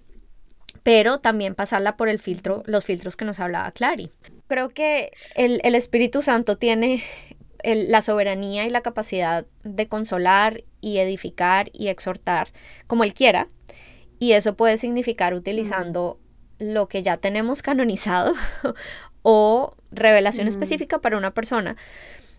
Pero 0.83 1.21
también 1.21 1.55
pasarla 1.55 1.97
por 1.97 2.11
el 2.11 2.19
filtro, 2.19 2.63
los 2.67 2.85
filtros 2.85 3.17
que 3.17 3.25
nos 3.25 3.41
hablaba 3.41 3.73
Clary. 3.73 4.11
Creo 4.47 4.69
que 4.69 5.11
el, 5.35 5.63
el 5.65 5.75
Espíritu 5.75 6.21
Santo 6.21 6.59
tiene 6.59 7.03
la 7.65 8.03
soberanía 8.03 8.67
y 8.67 8.71
la 8.71 8.83
capacidad 8.83 9.47
de 9.65 9.89
consolar 9.89 10.65
y 10.83 10.99
edificar 10.99 11.71
y 11.73 11.89
exhortar 11.89 12.49
como 12.87 13.05
él 13.05 13.15
quiera. 13.15 13.49
Y 14.19 14.33
eso 14.33 14.55
puede 14.55 14.77
significar 14.77 15.33
utilizando 15.33 16.21
lo 16.59 16.89
que 16.89 17.03
ya 17.03 17.17
tenemos 17.17 17.63
canonizado 17.63 18.35
o 19.23 19.76
revelación 19.97 20.47
específica 20.47 21.01
para 21.01 21.17
una 21.17 21.33
persona. 21.33 21.77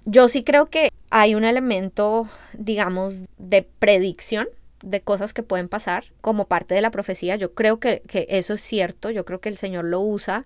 Yo 0.05 0.30
sí 0.30 0.43
creo 0.43 0.68
que 0.68 0.91
hay 1.10 1.36
un 1.36 1.43
elemento, 1.43 2.30
digamos, 2.53 3.24
de 3.38 3.64
predicción 3.64 4.47
de 4.82 5.01
cosas 5.01 5.34
que 5.34 5.43
pueden 5.43 5.70
pasar 5.70 6.05
como 6.22 6.45
parte 6.45 6.76
de 6.76 6.82
la 6.82 6.91
profecía. 6.91 7.36
Yo 7.36 7.53
creo 7.53 7.80
que, 7.80 8.01
eso 8.30 8.53
es 8.53 8.62
cierto, 8.62 9.10
yo 9.10 9.26
creo 9.26 9.41
que 9.41 9.49
el 9.49 9.58
Señor 9.58 9.86
lo 9.86 9.99
usa, 9.99 10.45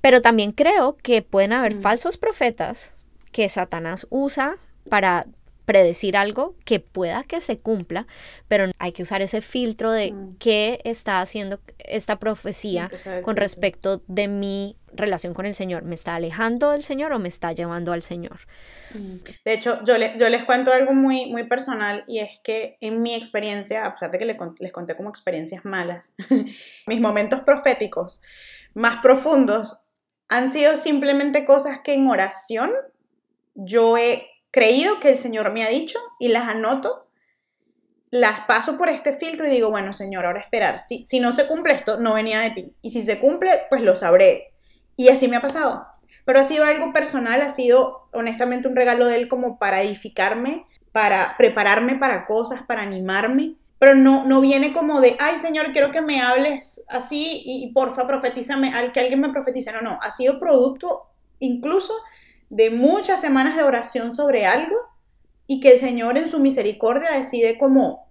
pero 0.00 0.22
también 0.22 0.52
creo 0.52 0.96
que 1.02 1.22
pueden 1.22 1.52
haber 1.52 1.74
falsos 1.74 2.18
profetas 2.18 2.94
que 3.32 3.48
Satanás 3.48 4.06
usa 4.10 4.56
para 4.88 5.26
predecir 5.68 6.16
algo 6.16 6.54
que 6.64 6.80
pueda 6.80 7.24
que 7.24 7.42
se 7.42 7.58
cumpla, 7.58 8.06
pero 8.48 8.72
hay 8.78 8.92
que 8.92 9.02
usar 9.02 9.20
ese 9.20 9.42
filtro 9.42 9.92
de 9.92 10.12
mm. 10.12 10.36
qué 10.38 10.80
está 10.84 11.20
haciendo 11.20 11.60
esta 11.78 12.18
profecía 12.18 12.90
con 13.20 13.36
respecto 13.36 14.00
de 14.06 14.28
mi 14.28 14.78
relación 14.94 15.34
con 15.34 15.44
el 15.44 15.52
Señor. 15.52 15.82
¿Me 15.82 15.94
está 15.94 16.14
alejando 16.14 16.70
del 16.70 16.84
Señor 16.84 17.12
o 17.12 17.18
me 17.18 17.28
está 17.28 17.52
llevando 17.52 17.92
al 17.92 18.00
Señor? 18.00 18.40
Mm. 18.94 19.16
De 19.44 19.52
hecho, 19.52 19.84
yo, 19.84 19.96
yo 19.98 20.30
les 20.30 20.44
cuento 20.44 20.72
algo 20.72 20.94
muy, 20.94 21.26
muy 21.26 21.44
personal 21.44 22.02
y 22.08 22.20
es 22.20 22.40
que 22.42 22.78
en 22.80 23.02
mi 23.02 23.14
experiencia, 23.14 23.84
a 23.84 23.92
pesar 23.92 24.10
de 24.10 24.16
que 24.16 24.24
les, 24.24 24.38
les 24.60 24.72
conté 24.72 24.96
como 24.96 25.10
experiencias 25.10 25.66
malas, 25.66 26.14
mis 26.86 27.00
momentos 27.02 27.40
proféticos 27.40 28.22
más 28.72 29.02
profundos 29.02 29.78
han 30.30 30.48
sido 30.48 30.78
simplemente 30.78 31.44
cosas 31.44 31.80
que 31.80 31.92
en 31.92 32.08
oración 32.08 32.70
yo 33.54 33.98
he 33.98 34.30
creído 34.50 35.00
que 35.00 35.10
el 35.10 35.16
Señor 35.16 35.52
me 35.52 35.64
ha 35.64 35.68
dicho 35.68 35.98
y 36.18 36.28
las 36.28 36.48
anoto, 36.48 37.08
las 38.10 38.40
paso 38.40 38.78
por 38.78 38.88
este 38.88 39.16
filtro 39.16 39.46
y 39.46 39.50
digo, 39.50 39.70
bueno, 39.70 39.92
Señor, 39.92 40.24
ahora 40.24 40.40
esperar. 40.40 40.78
Si, 40.78 41.04
si 41.04 41.20
no 41.20 41.32
se 41.32 41.46
cumple 41.46 41.74
esto, 41.74 41.98
no 41.98 42.14
venía 42.14 42.40
de 42.40 42.50
ti. 42.50 42.72
Y 42.80 42.90
si 42.90 43.02
se 43.02 43.18
cumple, 43.18 43.62
pues 43.68 43.82
lo 43.82 43.96
sabré. 43.96 44.54
Y 44.96 45.08
así 45.08 45.28
me 45.28 45.36
ha 45.36 45.42
pasado. 45.42 45.86
Pero 46.24 46.40
ha 46.40 46.44
sido 46.44 46.64
algo 46.64 46.92
personal, 46.92 47.40
ha 47.42 47.50
sido 47.50 48.08
honestamente 48.12 48.68
un 48.68 48.76
regalo 48.76 49.06
de 49.06 49.16
Él 49.16 49.28
como 49.28 49.58
para 49.58 49.82
edificarme, 49.82 50.66
para 50.92 51.36
prepararme 51.38 51.96
para 51.96 52.24
cosas, 52.24 52.62
para 52.62 52.82
animarme. 52.82 53.54
Pero 53.78 53.94
no, 53.94 54.24
no 54.24 54.40
viene 54.40 54.72
como 54.72 55.00
de, 55.00 55.16
ay 55.20 55.38
Señor, 55.38 55.72
quiero 55.72 55.90
que 55.90 56.02
me 56.02 56.20
hables 56.20 56.84
así 56.88 57.42
y, 57.44 57.72
porfa, 57.72 58.06
profetízame, 58.06 58.74
al 58.74 58.92
que 58.92 59.00
alguien 59.00 59.20
me 59.20 59.30
profetice. 59.30 59.72
No, 59.72 59.80
no, 59.80 59.98
ha 60.02 60.10
sido 60.10 60.40
producto 60.40 61.10
incluso 61.38 61.94
de 62.50 62.70
muchas 62.70 63.20
semanas 63.20 63.56
de 63.56 63.62
oración 63.62 64.12
sobre 64.12 64.46
algo 64.46 64.76
y 65.46 65.60
que 65.60 65.72
el 65.72 65.78
Señor 65.78 66.18
en 66.18 66.28
su 66.28 66.40
misericordia 66.40 67.12
decide 67.12 67.58
como 67.58 68.06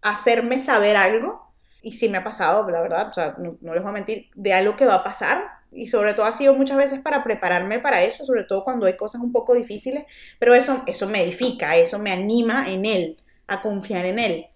hacerme 0.00 0.58
saber 0.58 0.96
algo. 0.96 1.42
Y 1.82 1.92
sí 1.92 2.08
me 2.08 2.18
ha 2.18 2.24
pasado, 2.24 2.68
la 2.70 2.80
verdad, 2.80 3.08
o 3.08 3.14
sea, 3.14 3.34
no, 3.38 3.74
les 3.74 3.82
voy 3.82 3.90
a 3.90 3.92
mentir, 3.92 4.30
de 4.34 4.52
algo 4.52 4.76
que 4.76 4.86
va 4.86 4.96
a 4.96 5.04
pasar. 5.04 5.44
Y 5.72 5.88
sobre 5.88 6.14
todo 6.14 6.26
ha 6.26 6.32
sido 6.32 6.54
muchas 6.54 6.76
veces 6.76 7.00
para 7.00 7.24
prepararme 7.24 7.80
para 7.80 8.04
eso, 8.04 8.24
sobre 8.24 8.44
todo 8.44 8.62
cuando 8.62 8.86
hay 8.86 8.96
cosas 8.96 9.20
un 9.20 9.32
poco 9.32 9.54
difíciles. 9.54 10.04
Pero 10.38 10.54
eso, 10.54 10.82
eso 10.86 11.08
me 11.08 11.22
edifica, 11.22 11.76
eso 11.76 11.98
me 11.98 12.12
anima 12.12 12.66
en 12.68 12.84
Él, 12.84 13.16
a 13.48 13.62
confiar 13.62 14.04
en 14.04 14.18
Él. 14.18 14.46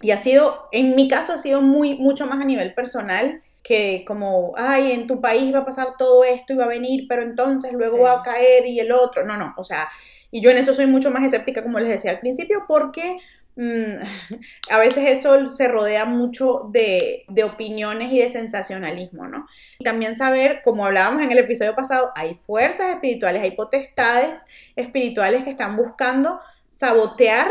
Y 0.00 0.10
ha 0.12 0.18
sido, 0.18 0.68
en 0.72 0.94
mi 0.94 1.08
caso, 1.08 1.32
ha 1.32 1.38
sido 1.38 1.60
muy, 1.62 1.96
mucho 1.96 2.26
más 2.26 2.40
a 2.40 2.44
nivel 2.44 2.74
personal 2.74 3.42
que 3.66 4.04
como, 4.06 4.52
ay, 4.56 4.92
en 4.92 5.08
tu 5.08 5.20
país 5.20 5.52
va 5.52 5.60
a 5.60 5.64
pasar 5.64 5.96
todo 5.98 6.22
esto 6.22 6.52
y 6.52 6.56
va 6.56 6.66
a 6.66 6.68
venir, 6.68 7.06
pero 7.08 7.22
entonces 7.22 7.72
luego 7.72 7.98
va 7.98 8.20
a 8.20 8.22
caer 8.22 8.64
y 8.64 8.78
el 8.78 8.92
otro. 8.92 9.26
No, 9.26 9.36
no, 9.36 9.54
o 9.56 9.64
sea, 9.64 9.88
y 10.30 10.40
yo 10.40 10.50
en 10.50 10.58
eso 10.58 10.72
soy 10.72 10.86
mucho 10.86 11.10
más 11.10 11.24
escéptica, 11.24 11.64
como 11.64 11.80
les 11.80 11.88
decía 11.88 12.12
al 12.12 12.20
principio, 12.20 12.64
porque 12.68 13.18
mm, 13.56 13.94
a 14.70 14.78
veces 14.78 15.08
eso 15.08 15.48
se 15.48 15.66
rodea 15.66 16.04
mucho 16.04 16.68
de, 16.70 17.24
de, 17.28 17.42
opiniones 17.42 18.12
y 18.12 18.20
de 18.20 18.28
sensacionalismo, 18.28 19.26
¿no? 19.26 19.48
Y 19.80 19.84
también 19.84 20.14
saber, 20.14 20.60
como 20.62 20.86
hablábamos 20.86 21.22
en 21.22 21.32
el 21.32 21.38
episodio 21.38 21.74
pasado, 21.74 22.12
hay 22.14 22.38
fuerzas 22.46 22.94
espirituales, 22.94 23.42
hay 23.42 23.50
potestades 23.50 24.46
espirituales 24.76 25.42
que 25.42 25.50
están 25.50 25.76
buscando 25.76 26.38
sabotear 26.68 27.50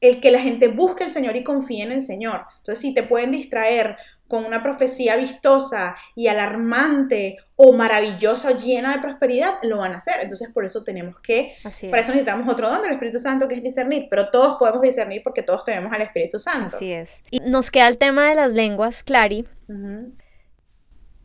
el 0.00 0.20
que 0.20 0.30
la 0.30 0.40
gente 0.40 0.68
busque 0.68 1.04
el 1.04 1.10
Señor 1.10 1.36
y 1.36 1.44
confíe 1.44 1.82
en 1.82 1.92
el 1.92 2.00
Señor. 2.00 2.46
Entonces, 2.56 2.80
si 2.80 2.94
te 2.94 3.02
pueden 3.02 3.30
distraer 3.30 3.98
con 4.30 4.44
una 4.44 4.62
profecía 4.62 5.16
vistosa 5.16 5.96
y 6.14 6.28
alarmante 6.28 7.38
o 7.56 7.72
maravillosa 7.72 8.52
o 8.52 8.58
llena 8.58 8.94
de 8.94 9.02
prosperidad, 9.02 9.54
lo 9.64 9.78
van 9.78 9.92
a 9.92 9.96
hacer. 9.96 10.14
Entonces, 10.22 10.50
por 10.54 10.64
eso 10.64 10.84
tenemos 10.84 11.18
que, 11.18 11.56
para 11.62 12.00
eso 12.00 12.12
necesitamos 12.12 12.48
otro 12.48 12.70
don 12.70 12.80
del 12.80 12.92
Espíritu 12.92 13.18
Santo 13.18 13.48
que 13.48 13.56
es 13.56 13.62
discernir, 13.62 14.06
pero 14.08 14.30
todos 14.30 14.56
podemos 14.56 14.82
discernir 14.82 15.22
porque 15.24 15.42
todos 15.42 15.64
tenemos 15.64 15.92
al 15.92 16.02
Espíritu 16.02 16.38
Santo. 16.38 16.76
Así 16.76 16.92
es. 16.92 17.10
Y 17.32 17.40
nos 17.40 17.72
queda 17.72 17.88
el 17.88 17.98
tema 17.98 18.28
de 18.28 18.36
las 18.36 18.52
lenguas, 18.52 19.02
Clary. 19.02 19.48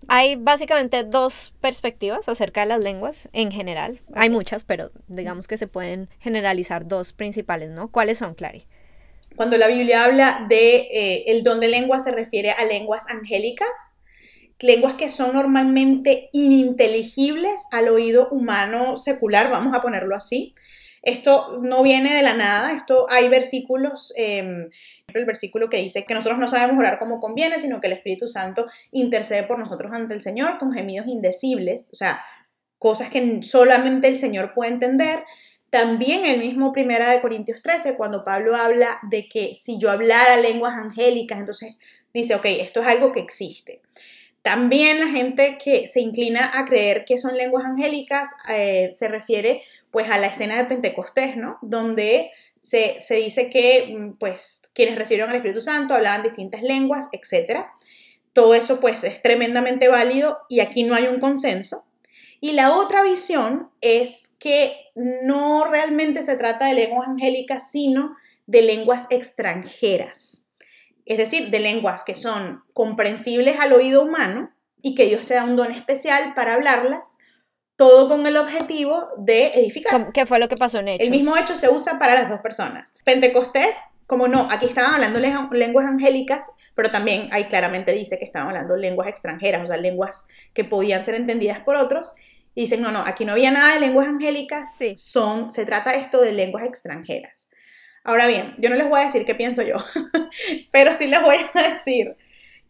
Hay 0.07 0.35
básicamente 0.35 1.03
dos 1.03 1.53
perspectivas 1.61 2.27
acerca 2.27 2.61
de 2.61 2.67
las 2.67 2.81
lenguas 2.81 3.29
en 3.33 3.51
general. 3.51 4.01
Hay 4.15 4.31
muchas, 4.31 4.63
pero 4.63 4.89
digamos 5.07 5.47
que 5.47 5.57
se 5.57 5.67
pueden 5.67 6.09
generalizar 6.19 6.87
dos 6.87 7.13
principales, 7.13 7.69
¿no? 7.69 7.91
¿Cuáles 7.91 8.17
son, 8.17 8.33
Clary? 8.33 8.65
Cuando 9.35 9.57
la 9.57 9.67
Biblia 9.67 10.03
habla 10.03 10.45
de 10.47 10.87
eh, 10.91 11.23
el 11.27 11.43
don 11.43 11.59
de 11.59 11.67
lengua 11.67 11.99
se 11.99 12.11
refiere 12.11 12.51
a 12.51 12.65
lenguas 12.65 13.05
angélicas, 13.09 13.69
lenguas 14.59 14.93
que 14.93 15.09
son 15.09 15.33
normalmente 15.33 16.29
ininteligibles 16.31 17.67
al 17.71 17.89
oído 17.89 18.29
humano 18.29 18.95
secular, 18.95 19.51
vamos 19.51 19.75
a 19.75 19.81
ponerlo 19.81 20.15
así. 20.15 20.53
Esto 21.01 21.59
no 21.61 21.83
viene 21.83 22.15
de 22.15 22.23
la 22.23 22.33
nada, 22.33 22.73
esto 22.73 23.05
hay 23.09 23.29
versículos, 23.29 24.11
ejemplo, 24.15 24.71
el 25.13 25.25
versículo 25.25 25.69
que 25.69 25.77
dice 25.77 26.03
que 26.03 26.15
nosotros 26.15 26.39
no 26.39 26.47
sabemos 26.47 26.79
orar 26.79 26.97
como 26.97 27.19
conviene, 27.19 27.59
sino 27.59 27.79
que 27.79 27.87
el 27.87 27.93
Espíritu 27.93 28.27
Santo 28.27 28.65
intercede 28.91 29.43
por 29.43 29.59
nosotros 29.59 29.91
ante 29.93 30.15
el 30.15 30.21
Señor 30.21 30.57
con 30.57 30.73
gemidos 30.73 31.07
indecibles, 31.07 31.91
o 31.93 31.95
sea, 31.95 32.23
cosas 32.79 33.09
que 33.09 33.41
solamente 33.43 34.07
el 34.07 34.17
Señor 34.17 34.53
puede 34.53 34.71
entender. 34.71 35.23
También 35.75 36.23
el 36.23 36.39
mismo 36.39 36.71
Primera 36.71 37.11
de 37.11 37.19
Corintios 37.19 37.61
13, 37.61 37.97
cuando 37.97 38.23
Pablo 38.23 38.55
habla 38.55 38.97
de 39.09 39.27
que 39.27 39.55
si 39.55 39.77
yo 39.77 39.91
hablara 39.91 40.37
lenguas 40.37 40.71
angélicas, 40.71 41.37
entonces 41.37 41.75
dice, 42.13 42.33
ok, 42.33 42.45
esto 42.45 42.79
es 42.79 42.87
algo 42.87 43.11
que 43.11 43.19
existe. 43.19 43.81
También 44.41 45.01
la 45.01 45.07
gente 45.07 45.57
que 45.61 45.89
se 45.89 45.99
inclina 45.99 46.57
a 46.57 46.63
creer 46.63 47.03
que 47.03 47.17
son 47.17 47.35
lenguas 47.35 47.65
angélicas 47.65 48.29
eh, 48.47 48.87
se 48.93 49.09
refiere 49.09 49.63
pues 49.91 50.09
a 50.09 50.17
la 50.17 50.27
escena 50.27 50.55
de 50.55 50.63
Pentecostés, 50.63 51.35
¿no? 51.35 51.57
Donde 51.61 52.31
se, 52.57 52.95
dice 53.09 53.49
que 53.49 53.93
mm, 53.93 54.11
pues 54.17 54.71
quienes 54.73 54.97
recibieron 54.97 55.29
el 55.31 55.35
Espíritu 55.35 55.59
Santo 55.59 55.93
hablaban 55.93 56.23
distintas 56.23 56.61
lenguas, 56.61 57.09
etc. 57.11 57.65
Todo 58.31 58.55
eso 58.55 58.79
pues 58.79 59.03
es 59.03 59.21
tremendamente 59.21 59.89
válido 59.89 60.37
y 60.47 60.61
aquí 60.61 60.83
no 60.83 60.95
hay 60.95 61.07
un 61.07 61.19
consenso. 61.19 61.83
Y 62.45 62.51
la 62.53 62.77
otra 62.77 63.01
visión 63.01 63.69
es 63.81 64.35
que 64.39 64.77
no 64.95 65.65
realmente 65.65 66.21
se 66.21 66.37
trata 66.37 66.67
de 66.67 66.73
lenguas 66.75 67.07
angélicas, 67.07 67.71
sino 67.71 68.15
de 68.45 68.61
lenguas 68.61 69.07
extranjeras 69.09 70.45
es 71.05 71.17
decir, 71.17 71.49
de 71.49 71.59
lenguas 71.59 72.03
que 72.03 72.15
son 72.15 72.63
comprensibles 72.73 73.59
al 73.59 73.73
oído 73.73 74.01
humano 74.01 74.51
y 74.81 74.95
que 74.95 75.05
Dios 75.05 75.25
te 75.25 75.35
da 75.35 75.43
un 75.43 75.55
don 75.55 75.71
especial 75.71 76.33
para 76.33 76.55
hablarlas, 76.55 77.17
todo 77.75 78.07
con 78.07 78.25
el 78.25 78.37
objetivo 78.37 79.09
de 79.17 79.47
edificar. 79.47 80.11
¿Qué 80.13 80.25
fue 80.25 80.39
lo 80.39 80.47
que 80.47 80.57
pasó 80.57 80.79
en 80.79 80.87
Hechos? 80.87 81.05
El 81.05 81.11
mismo 81.11 81.37
hecho 81.37 81.55
se 81.55 81.69
usa 81.69 81.99
para 81.99 82.15
las 82.15 82.29
dos 82.29 82.39
personas. 82.39 82.95
Pentecostés, 83.03 83.77
como 84.07 84.27
no, 84.27 84.47
aquí 84.49 84.65
estaban 84.65 84.95
hablando 84.95 85.19
lenguas 85.19 85.85
angélicas, 85.85 86.49
pero 86.73 86.89
también 86.89 87.27
ahí 87.31 87.45
claramente 87.45 87.91
dice 87.91 88.17
que 88.17 88.25
estaban 88.25 88.49
hablando 88.49 88.75
lenguas 88.75 89.09
extranjeras, 89.09 89.63
o 89.63 89.67
sea, 89.67 89.77
lenguas 89.77 90.27
que 90.53 90.63
podían 90.63 91.03
ser 91.03 91.15
entendidas 91.15 91.59
por 91.59 91.75
otros. 91.75 92.15
Y 92.55 92.61
dicen, 92.61 92.81
no, 92.81 92.91
no, 92.91 93.03
aquí 93.05 93.25
no 93.25 93.33
había 93.33 93.51
nada 93.51 93.75
de 93.75 93.81
lenguas 93.81 94.07
angélicas, 94.07 94.75
sí. 94.77 94.95
son, 94.95 95.51
se 95.51 95.65
trata 95.65 95.93
esto 95.93 96.21
de 96.21 96.31
lenguas 96.31 96.63
extranjeras. 96.63 97.49
Ahora 98.03 98.27
bien, 98.27 98.55
yo 98.57 98.69
no 98.69 98.75
les 98.75 98.87
voy 98.87 99.01
a 99.01 99.05
decir 99.05 99.25
qué 99.25 99.35
pienso 99.35 99.61
yo, 99.61 99.75
pero 100.71 100.93
sí 100.93 101.07
les 101.07 101.21
voy 101.21 101.37
a 101.53 101.67
decir 101.69 102.15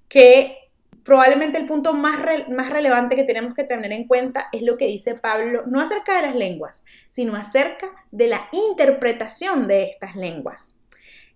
que 0.08 0.58
probablemente 1.04 1.60
el 1.60 1.68
punto 1.68 1.94
más, 1.94 2.18
más 2.50 2.70
relevante 2.72 3.16
que 3.16 3.24
tenemos 3.24 3.54
que 3.54 3.64
tener 3.64 3.92
en 3.92 4.08
cuenta 4.08 4.48
es 4.52 4.64
lo 4.64 4.76
que 4.76 4.88
dice 4.88 5.16
Pablo, 5.16 5.64
no 5.68 5.80
acerca 5.80 6.16
de 6.16 6.24
las 6.24 6.36
lenguas, 6.36 6.84
sino 7.10 7.36
acerca 7.36 7.88
de 8.12 8.28
la 8.28 8.50
interpretación 8.52 9.68
de 9.68 9.84
estas 9.84 10.16
lenguas. 10.16 10.82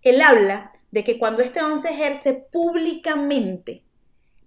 Él 0.01 0.21
habla 0.21 0.71
de 0.91 1.03
que 1.03 1.19
cuando 1.19 1.43
este 1.43 1.59
don 1.59 1.77
se 1.77 1.89
ejerce 1.91 2.33
públicamente, 2.33 3.83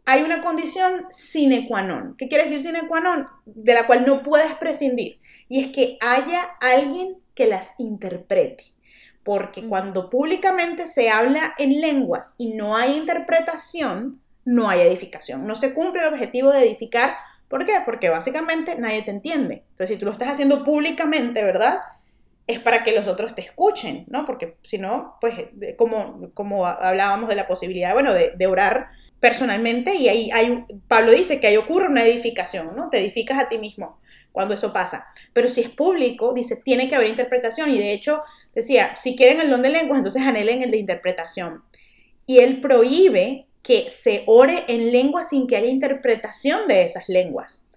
hay 0.04 0.22
una 0.22 0.42
condición 0.42 1.06
sine 1.10 1.66
qua 1.68 1.82
non. 1.82 2.16
¿Qué 2.16 2.28
quiere 2.28 2.44
decir 2.44 2.60
sine 2.60 2.88
qua 2.88 3.00
non? 3.00 3.28
De 3.44 3.74
la 3.74 3.86
cual 3.86 4.04
no 4.06 4.22
puedes 4.22 4.52
prescindir. 4.54 5.20
Y 5.48 5.60
es 5.60 5.68
que 5.68 5.98
haya 6.00 6.42
alguien 6.60 7.18
que 7.34 7.46
las 7.46 7.78
interprete 7.78 8.72
porque 9.24 9.66
cuando 9.66 10.10
públicamente 10.10 10.86
se 10.86 11.10
habla 11.10 11.54
en 11.58 11.80
lenguas 11.80 12.34
y 12.38 12.54
no 12.54 12.76
hay 12.76 12.96
interpretación, 12.96 14.20
no 14.44 14.68
hay 14.68 14.80
edificación. 14.80 15.46
No 15.46 15.54
se 15.54 15.74
cumple 15.74 16.02
el 16.02 16.12
objetivo 16.12 16.50
de 16.50 16.62
edificar. 16.66 17.14
¿Por 17.48 17.64
qué? 17.64 17.74
Porque 17.84 18.08
básicamente 18.08 18.76
nadie 18.76 19.02
te 19.02 19.10
entiende. 19.10 19.64
Entonces, 19.70 19.90
si 19.94 19.96
tú 19.96 20.06
lo 20.06 20.12
estás 20.12 20.30
haciendo 20.30 20.64
públicamente, 20.64 21.44
¿verdad? 21.44 21.78
Es 22.46 22.58
para 22.58 22.82
que 22.82 22.92
los 22.92 23.06
otros 23.06 23.34
te 23.36 23.42
escuchen, 23.42 24.04
¿no? 24.08 24.24
Porque 24.24 24.56
si 24.62 24.78
no, 24.78 25.16
pues 25.20 25.34
como, 25.76 26.32
como 26.34 26.66
hablábamos 26.66 27.28
de 27.28 27.36
la 27.36 27.46
posibilidad, 27.46 27.92
bueno, 27.92 28.12
de, 28.12 28.46
orar 28.48 28.88
personalmente 29.22 29.94
y 29.94 30.08
ahí 30.08 30.30
hay, 30.30 30.64
Pablo 30.86 31.12
dice 31.12 31.40
que 31.40 31.46
ahí 31.46 31.56
ocurre 31.56 31.86
una 31.86 32.04
edificación, 32.04 32.76
¿no? 32.76 32.90
Te 32.90 32.98
edificas 32.98 33.38
a 33.38 33.48
ti 33.48 33.56
mismo 33.56 34.02
cuando 34.32 34.52
eso 34.52 34.74
pasa. 34.74 35.06
Pero 35.32 35.48
si 35.48 35.62
es 35.62 35.70
público, 35.70 36.34
dice, 36.34 36.56
tiene 36.56 36.88
que 36.90 36.94
haber 36.94 37.08
interpretación 37.08 37.70
y 37.70 37.78
de 37.78 37.92
hecho 37.92 38.22
Decía, 38.54 38.94
si 38.96 39.16
quieren 39.16 39.40
el 39.40 39.50
don 39.50 39.62
de 39.62 39.70
lenguas, 39.70 39.98
entonces 39.98 40.22
anhelen 40.22 40.62
el 40.62 40.70
de 40.70 40.76
interpretación. 40.76 41.62
Y 42.26 42.40
él 42.40 42.60
prohíbe 42.60 43.46
que 43.62 43.88
se 43.90 44.24
ore 44.26 44.64
en 44.68 44.92
lenguas 44.92 45.30
sin 45.30 45.46
que 45.46 45.56
haya 45.56 45.68
interpretación 45.68 46.68
de 46.68 46.84
esas 46.84 47.08
lenguas. 47.08 47.68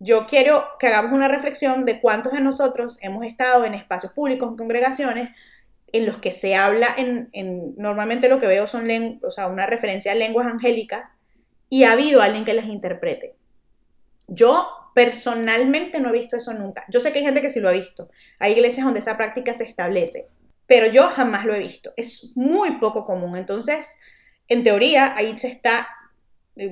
Yo 0.00 0.26
quiero 0.26 0.64
que 0.78 0.86
hagamos 0.86 1.12
una 1.12 1.28
reflexión 1.28 1.84
de 1.84 2.00
cuántos 2.00 2.32
de 2.32 2.40
nosotros 2.40 2.98
hemos 3.02 3.26
estado 3.26 3.64
en 3.64 3.74
espacios 3.74 4.12
públicos, 4.12 4.48
en 4.48 4.56
congregaciones, 4.56 5.30
en 5.92 6.06
los 6.06 6.18
que 6.18 6.32
se 6.32 6.54
habla 6.54 6.94
en, 6.96 7.30
normalmente 7.76 8.28
lo 8.28 8.38
que 8.38 8.46
veo 8.46 8.66
son 8.66 8.88
o 9.22 9.30
sea, 9.30 9.46
una 9.46 9.66
referencia 9.66 10.12
a 10.12 10.14
lenguas 10.14 10.46
angélicas 10.46 11.14
y 11.70 11.84
ha 11.84 11.92
habido 11.92 12.20
alguien 12.20 12.44
que 12.44 12.54
las 12.54 12.66
interprete. 12.66 13.34
Yo 14.26 14.66
Personalmente 14.98 16.00
no 16.00 16.08
he 16.08 16.18
visto 16.18 16.36
eso 16.36 16.52
nunca. 16.54 16.84
Yo 16.88 16.98
sé 16.98 17.12
que 17.12 17.20
hay 17.20 17.24
gente 17.24 17.40
que 17.40 17.50
sí 17.50 17.60
lo 17.60 17.68
ha 17.68 17.72
visto. 17.72 18.10
Hay 18.40 18.54
iglesias 18.54 18.84
donde 18.84 18.98
esa 18.98 19.16
práctica 19.16 19.54
se 19.54 19.62
establece, 19.62 20.26
pero 20.66 20.88
yo 20.88 21.04
jamás 21.04 21.44
lo 21.44 21.54
he 21.54 21.60
visto. 21.60 21.92
Es 21.96 22.32
muy 22.34 22.80
poco 22.80 23.04
común. 23.04 23.36
Entonces, 23.36 24.00
en 24.48 24.64
teoría, 24.64 25.14
ahí 25.16 25.38
se 25.38 25.46
está, 25.46 25.86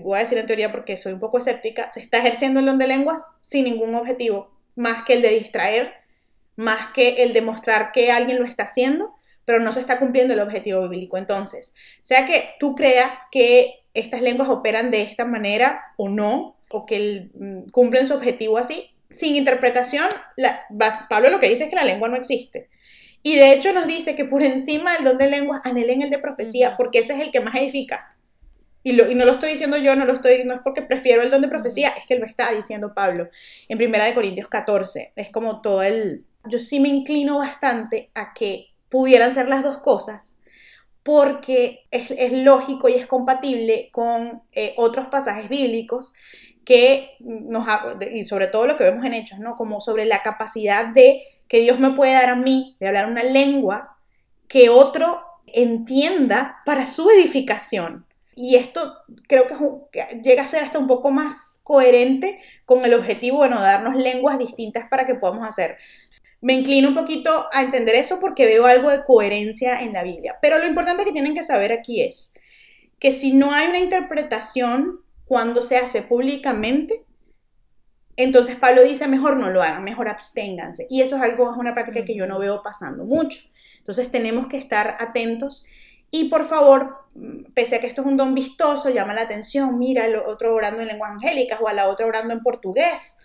voy 0.02 0.16
a 0.16 0.22
decir 0.22 0.38
en 0.38 0.46
teoría 0.46 0.72
porque 0.72 0.96
soy 0.96 1.12
un 1.12 1.20
poco 1.20 1.38
escéptica, 1.38 1.88
se 1.88 2.00
está 2.00 2.18
ejerciendo 2.18 2.58
el 2.58 2.66
don 2.66 2.78
de 2.78 2.88
lenguas 2.88 3.24
sin 3.40 3.62
ningún 3.62 3.94
objetivo, 3.94 4.50
más 4.74 5.04
que 5.04 5.12
el 5.12 5.22
de 5.22 5.28
distraer, 5.28 5.94
más 6.56 6.90
que 6.92 7.22
el 7.22 7.32
de 7.32 7.42
mostrar 7.42 7.92
que 7.92 8.10
alguien 8.10 8.38
lo 8.38 8.44
está 8.44 8.64
haciendo, 8.64 9.14
pero 9.44 9.60
no 9.60 9.72
se 9.72 9.80
está 9.80 9.98
cumpliendo 9.98 10.34
el 10.34 10.40
objetivo 10.40 10.88
bíblico. 10.88 11.16
Entonces, 11.16 11.74
sea 12.00 12.26
que 12.26 12.50
tú 12.58 12.74
creas 12.74 13.26
que 13.30 13.84
estas 13.94 14.20
lenguas 14.20 14.48
operan 14.48 14.90
de 14.90 15.02
esta 15.02 15.24
manera 15.24 15.80
o 15.96 16.08
no, 16.08 16.56
o 16.68 16.84
que 16.84 17.28
mm, 17.34 17.70
cumplen 17.70 18.06
su 18.06 18.14
objetivo 18.14 18.58
así, 18.58 18.90
sin 19.10 19.36
interpretación, 19.36 20.08
Pablo 21.08 21.30
lo 21.30 21.38
que 21.38 21.48
dice 21.48 21.64
es 21.64 21.70
que 21.70 21.76
la 21.76 21.84
lengua 21.84 22.08
no 22.08 22.16
existe. 22.16 22.68
Y 23.22 23.36
de 23.36 23.52
hecho 23.52 23.72
nos 23.72 23.86
dice 23.86 24.14
que 24.14 24.24
por 24.24 24.42
encima 24.42 24.94
del 24.94 25.04
don 25.04 25.18
de 25.18 25.28
lenguas 25.28 25.60
anhelen 25.64 26.02
el 26.02 26.10
de 26.10 26.18
profecía, 26.18 26.76
porque 26.76 27.00
ese 27.00 27.14
es 27.14 27.20
el 27.20 27.30
que 27.30 27.40
más 27.40 27.54
edifica. 27.54 28.14
Y, 28.82 28.92
lo, 28.92 29.10
y, 29.10 29.16
no 29.16 29.24
lo 29.24 29.32
estoy 29.32 29.50
diciendo 29.50 29.76
yo, 29.78 29.96
no 29.96 30.04
lo 30.04 30.12
estoy, 30.12 30.44
no 30.44 30.54
es 30.54 30.60
porque 30.62 30.82
prefiero 30.82 31.22
el 31.22 31.30
don 31.30 31.42
de 31.42 31.48
profecía, 31.48 31.88
es 31.88 32.06
que 32.06 32.18
lo 32.18 32.24
está 32.24 32.52
diciendo 32.52 32.94
Pablo 32.94 33.28
en 33.68 33.78
Primera 33.78 34.04
de 34.04 34.14
Corintios 34.14 34.46
14. 34.46 35.12
Es 35.16 35.30
como 35.30 35.60
todo 35.60 35.82
el... 35.82 36.24
Yo 36.48 36.58
sí 36.58 36.80
me 36.80 36.88
inclino 36.88 37.38
bastante 37.38 38.10
a 38.14 38.32
que 38.32 38.68
pudieran 38.88 39.34
ser 39.34 39.48
las 39.48 39.62
dos 39.62 39.78
cosas, 39.78 40.42
porque 41.02 41.86
es, 41.90 42.32
lógico 42.32 42.88
y 42.88 42.94
es 42.94 43.06
compatible 43.06 43.90
con 43.92 44.42
eh, 44.52 44.74
otros 44.76 45.06
pasajes 45.06 45.48
bíblicos 45.48 46.14
que 46.64 47.12
nos 47.20 47.66
y 48.12 48.24
sobre 48.24 48.48
todo 48.48 48.66
lo 48.66 48.76
que 48.76 48.84
vemos 48.84 49.04
en 49.04 49.14
hechos, 49.14 49.38
¿no? 49.38 49.56
Como 49.56 49.80
sobre 49.80 50.04
la 50.04 50.22
capacidad 50.22 50.86
de 50.86 51.22
que 51.48 51.60
Dios 51.60 51.78
me 51.78 51.90
puede 51.90 52.12
dar 52.12 52.28
a 52.28 52.34
mí 52.34 52.76
de 52.80 52.88
hablar 52.88 53.08
una 53.08 53.22
lengua 53.22 53.96
que 54.48 54.68
otro 54.68 55.22
entienda 55.46 56.58
para 56.64 56.86
su 56.86 57.08
edificación. 57.10 58.04
Y 58.34 58.56
esto 58.56 58.98
creo 59.28 59.46
que 59.46 60.20
llega 60.22 60.42
a 60.42 60.48
ser 60.48 60.62
hasta 60.62 60.78
un 60.78 60.86
poco 60.86 61.10
más 61.10 61.60
coherente 61.64 62.38
con 62.66 62.84
el 62.84 62.92
objetivo, 62.94 63.38
bueno, 63.38 63.56
de 63.60 63.66
darnos 63.66 63.94
lenguas 63.94 64.38
distintas 64.38 64.88
para 64.90 65.06
que 65.06 65.14
podamos 65.14 65.48
hacer. 65.48 65.78
Me 66.40 66.52
inclino 66.52 66.88
un 66.88 66.94
poquito 66.94 67.46
a 67.52 67.62
entender 67.62 67.94
eso 67.94 68.20
porque 68.20 68.46
veo 68.46 68.66
algo 68.66 68.90
de 68.90 69.04
coherencia 69.04 69.80
en 69.82 69.92
la 69.92 70.02
Biblia. 70.02 70.38
Pero 70.40 70.58
lo 70.58 70.66
importante 70.66 71.04
que 71.04 71.12
tienen 71.12 71.34
que 71.34 71.44
saber 71.44 71.72
aquí 71.72 72.02
es 72.02 72.34
que 72.98 73.12
si 73.12 73.32
no 73.32 73.52
hay 73.52 73.68
una 73.68 73.78
interpretación 73.78 75.00
cuando 75.24 75.62
se 75.62 75.76
hace 75.76 76.02
públicamente, 76.02 77.04
entonces 78.16 78.56
Pablo 78.56 78.82
dice, 78.82 79.08
mejor 79.08 79.36
no 79.36 79.50
lo 79.50 79.62
hagan, 79.62 79.84
mejor 79.84 80.08
absténganse. 80.08 80.86
Y 80.88 81.02
eso 81.02 81.16
es 81.16 81.22
algo, 81.22 81.52
es 81.52 81.58
una 81.58 81.74
práctica 81.74 82.04
que 82.04 82.14
yo 82.14 82.26
no 82.26 82.38
veo 82.38 82.62
pasando 82.62 83.04
mucho. 83.04 83.40
Entonces 83.78 84.10
tenemos 84.10 84.46
que 84.48 84.56
estar 84.56 84.96
atentos 84.98 85.66
y 86.10 86.28
por 86.28 86.46
favor, 86.46 87.04
pese 87.54 87.76
a 87.76 87.80
que 87.80 87.86
esto 87.86 88.02
es 88.02 88.06
un 88.06 88.16
don 88.16 88.34
vistoso, 88.34 88.90
llama 88.90 89.14
la 89.14 89.22
atención, 89.22 89.78
mira 89.78 90.04
al 90.04 90.16
otro 90.16 90.54
orando 90.54 90.80
en 90.80 90.88
lenguas 90.88 91.10
angélicas 91.10 91.60
o 91.60 91.68
a 91.68 91.72
la 91.72 91.88
otra 91.88 92.06
orando 92.06 92.32
en 92.32 92.42
portugués, 92.42 93.18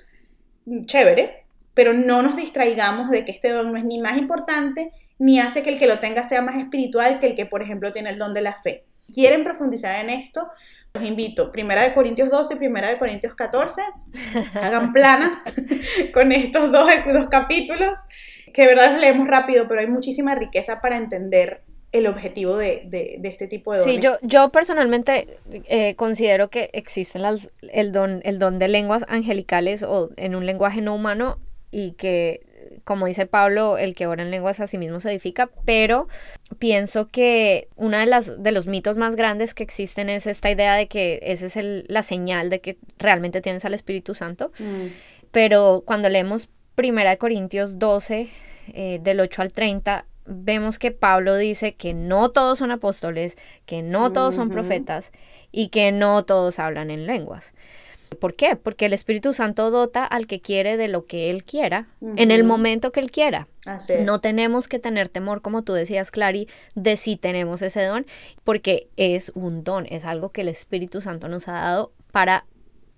chévere, 0.86 1.41
pero 1.74 1.94
no 1.94 2.22
nos 2.22 2.36
distraigamos 2.36 3.10
de 3.10 3.26
que 3.26 3.32
este 3.32 3.50
don 3.50 3.72
no 3.72 3.78
es 3.78 3.84
ni 3.84 4.00
más 4.00 4.18
importante 4.18 4.92
ni 5.22 5.40
hace 5.40 5.62
que 5.62 5.70
el 5.70 5.78
que 5.78 5.86
lo 5.86 6.00
tenga 6.00 6.24
sea 6.24 6.42
más 6.42 6.58
espiritual 6.58 7.20
que 7.20 7.28
el 7.28 7.36
que, 7.36 7.46
por 7.46 7.62
ejemplo, 7.62 7.92
tiene 7.92 8.10
el 8.10 8.18
don 8.18 8.34
de 8.34 8.42
la 8.42 8.56
fe. 8.56 8.86
¿Quieren 9.14 9.44
profundizar 9.44 10.04
en 10.04 10.10
esto? 10.10 10.50
Los 10.94 11.04
invito, 11.04 11.52
primera 11.52 11.84
de 11.84 11.94
Corintios 11.94 12.32
12 12.32 12.56
y 12.56 12.58
primera 12.58 12.90
de 12.90 12.98
Corintios 12.98 13.36
14, 13.36 13.82
hagan 14.56 14.92
planas 14.92 15.44
con 16.14 16.32
estos 16.32 16.72
dos, 16.72 16.90
dos 17.14 17.30
capítulos, 17.30 18.00
que 18.52 18.64
de 18.64 18.68
verdad 18.70 18.94
los 18.94 19.02
leemos 19.02 19.28
rápido, 19.28 19.68
pero 19.68 19.82
hay 19.82 19.88
muchísima 19.88 20.34
riqueza 20.34 20.82
para 20.82 20.98
entender 20.98 21.62
el 21.92 22.08
objetivo 22.08 22.58
de, 22.58 22.84
de, 22.86 23.20
este 23.24 23.48
tipo 23.48 23.74
de 23.74 23.80
dones. 23.80 23.96
Sí, 23.96 24.02
yo, 24.02 24.18
yo 24.22 24.50
personalmente 24.50 25.38
eh, 25.68 25.94
considero 25.96 26.50
que 26.50 26.72
existen 26.74 27.22
las, 27.22 27.52
el, 27.62 27.92
don, 27.92 28.22
el 28.24 28.40
don 28.40 28.58
de 28.58 28.70
lenguas 28.70 29.06
angelicales 29.08 29.84
o 29.84 30.10
en 30.16 30.34
un 30.36 30.46
lenguaje 30.46 30.82
no 30.82 30.96
humano 30.96 31.38
y 31.72 31.94
que 31.94 32.42
como 32.84 33.06
dice 33.06 33.26
Pablo, 33.26 33.78
el 33.78 33.96
que 33.96 34.08
ora 34.08 34.24
en 34.24 34.32
lenguas 34.32 34.60
a 34.60 34.68
sí 34.68 34.78
mismo 34.78 35.00
se 35.00 35.10
edifica, 35.10 35.50
pero 35.66 36.08
pienso 36.60 37.08
que 37.08 37.68
uno 37.76 37.98
de, 37.98 38.06
las, 38.06 38.42
de 38.42 38.52
los 38.52 38.68
mitos 38.68 38.98
más 38.98 39.16
grandes 39.16 39.54
que 39.54 39.64
existen 39.64 40.10
es 40.10 40.28
esta 40.28 40.50
idea 40.50 40.76
de 40.76 40.88
que 40.88 41.20
esa 41.24 41.48
es 41.48 41.58
el, 41.58 41.86
la 41.88 42.04
señal 42.04 42.50
de 42.50 42.62
que 42.62 42.78
realmente 42.98 43.42
tienes 43.42 43.66
al 43.66 43.74
Espíritu 43.74 44.14
Santo. 44.14 44.52
Mm. 44.60 44.88
Pero 45.32 45.84
cuando 45.86 46.10
leemos 46.10 46.50
1 46.78 47.18
Corintios 47.18 47.80
12, 47.80 48.30
eh, 48.74 49.00
del 49.02 49.20
8 49.20 49.42
al 49.42 49.54
30, 49.54 50.06
vemos 50.26 50.80
que 50.80 50.92
Pablo 50.92 51.36
dice 51.38 51.74
que 51.74 51.94
no 51.94 52.30
todos 52.30 52.60
son 52.60 52.72
apóstoles, 52.72 53.38
que 53.66 53.82
no 53.82 54.12
todos 54.12 54.36
son 54.36 54.50
profetas 54.50 55.12
y 55.52 55.70
que 55.70 55.92
no 55.92 56.24
todos 56.24 56.60
hablan 56.60 56.90
en 56.90 57.06
lenguas. 57.06 57.54
¿Por 58.20 58.36
qué? 58.36 58.56
Porque 58.56 58.86
el 58.86 58.94
Espíritu 58.94 59.34
Santo 59.34 59.72
dota 59.72 60.06
al 60.06 60.28
que 60.28 60.42
quiere 60.42 60.78
de 60.78 60.88
lo 60.88 61.06
que 61.06 61.30
él 61.30 61.44
quiera, 61.44 61.88
en 62.02 62.32
el 62.32 62.44
momento 62.44 62.92
que 62.92 63.00
él 63.00 63.10
quiera. 63.12 63.48
No 64.04 64.20
tenemos 64.20 64.68
que 64.68 64.80
tener 64.80 65.10
temor, 65.10 65.42
como 65.42 65.64
tú 65.64 65.74
decías, 65.74 66.12
Clary, 66.12 66.48
de 66.76 66.98
si 66.98 67.16
tenemos 67.16 67.62
ese 67.62 67.84
don, 67.84 68.06
porque 68.44 68.90
es 68.98 69.32
un 69.36 69.64
don, 69.64 69.86
es 69.90 70.06
algo 70.06 70.30
que 70.30 70.42
el 70.42 70.50
Espíritu 70.50 71.02
Santo 71.02 71.30
nos 71.30 71.48
ha 71.48 71.54
dado 71.54 71.94
para 72.12 72.46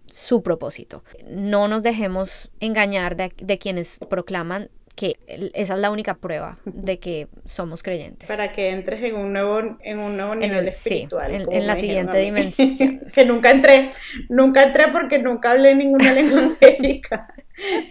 su 0.07 0.43
propósito. 0.43 1.03
No 1.27 1.67
nos 1.67 1.83
dejemos 1.83 2.51
engañar 2.59 3.15
de, 3.15 3.33
de 3.37 3.57
quienes 3.57 3.99
proclaman 4.09 4.69
que 4.95 5.17
esa 5.53 5.73
es 5.73 5.79
la 5.79 5.89
única 5.89 6.15
prueba 6.15 6.59
de 6.65 6.99
que 6.99 7.27
somos 7.45 7.81
creyentes. 7.81 8.27
Para 8.27 8.51
que 8.51 8.69
entres 8.69 9.01
en 9.01 9.15
un 9.15 9.33
nuevo, 9.33 9.77
en 9.81 9.99
un 9.99 10.15
nuevo 10.15 10.35
nivel 10.35 10.67
espiritual. 10.67 11.33
en, 11.33 11.67
la 11.67 11.75
siguiente 11.75 12.17
dimensión. 12.19 13.01
que 13.13 13.25
nunca 13.25 13.51
entré, 13.51 13.91
nunca 14.29 14.63
entré 14.63 14.89
porque 14.89 15.17
nunca 15.17 15.51
hablé 15.51 15.73
ninguna 15.73 16.13
lengua 16.13 16.55
médica. 16.61 17.33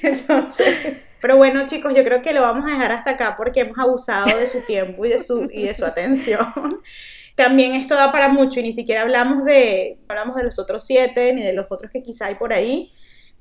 Entonces, 0.03 0.76
pero 1.20 1.36
bueno 1.36 1.66
chicos, 1.66 1.94
yo 1.94 2.05
creo 2.05 2.22
que 2.22 2.32
lo 2.32 2.42
vamos 2.42 2.64
a 2.66 2.74
dejar 2.74 2.92
hasta 2.92 3.11
acá 3.12 3.36
porque 3.36 3.61
hemos 3.61 3.78
abusado 3.78 4.38
de 4.38 4.46
su 4.46 4.61
tiempo 4.61 5.05
y 5.05 5.09
de 5.09 5.18
su, 5.18 5.48
y 5.53 5.64
de 5.64 5.74
su 5.74 5.84
atención. 5.84 6.53
También 7.34 7.74
esto 7.74 7.94
da 7.94 8.12
para 8.12 8.28
mucho 8.28 8.61
y 8.61 8.64
ni 8.64 8.72
siquiera 8.72 9.03
hablamos 9.03 9.44
de, 9.44 9.98
hablamos 10.07 10.36
de 10.36 10.44
los 10.44 10.59
otros 10.59 10.84
siete 10.84 11.32
ni 11.32 11.42
de 11.42 11.55
los 11.55 11.72
otros 11.72 11.90
que 11.90 12.03
quizá 12.03 12.26
hay 12.26 12.34
por 12.36 12.53
ahí 12.53 12.92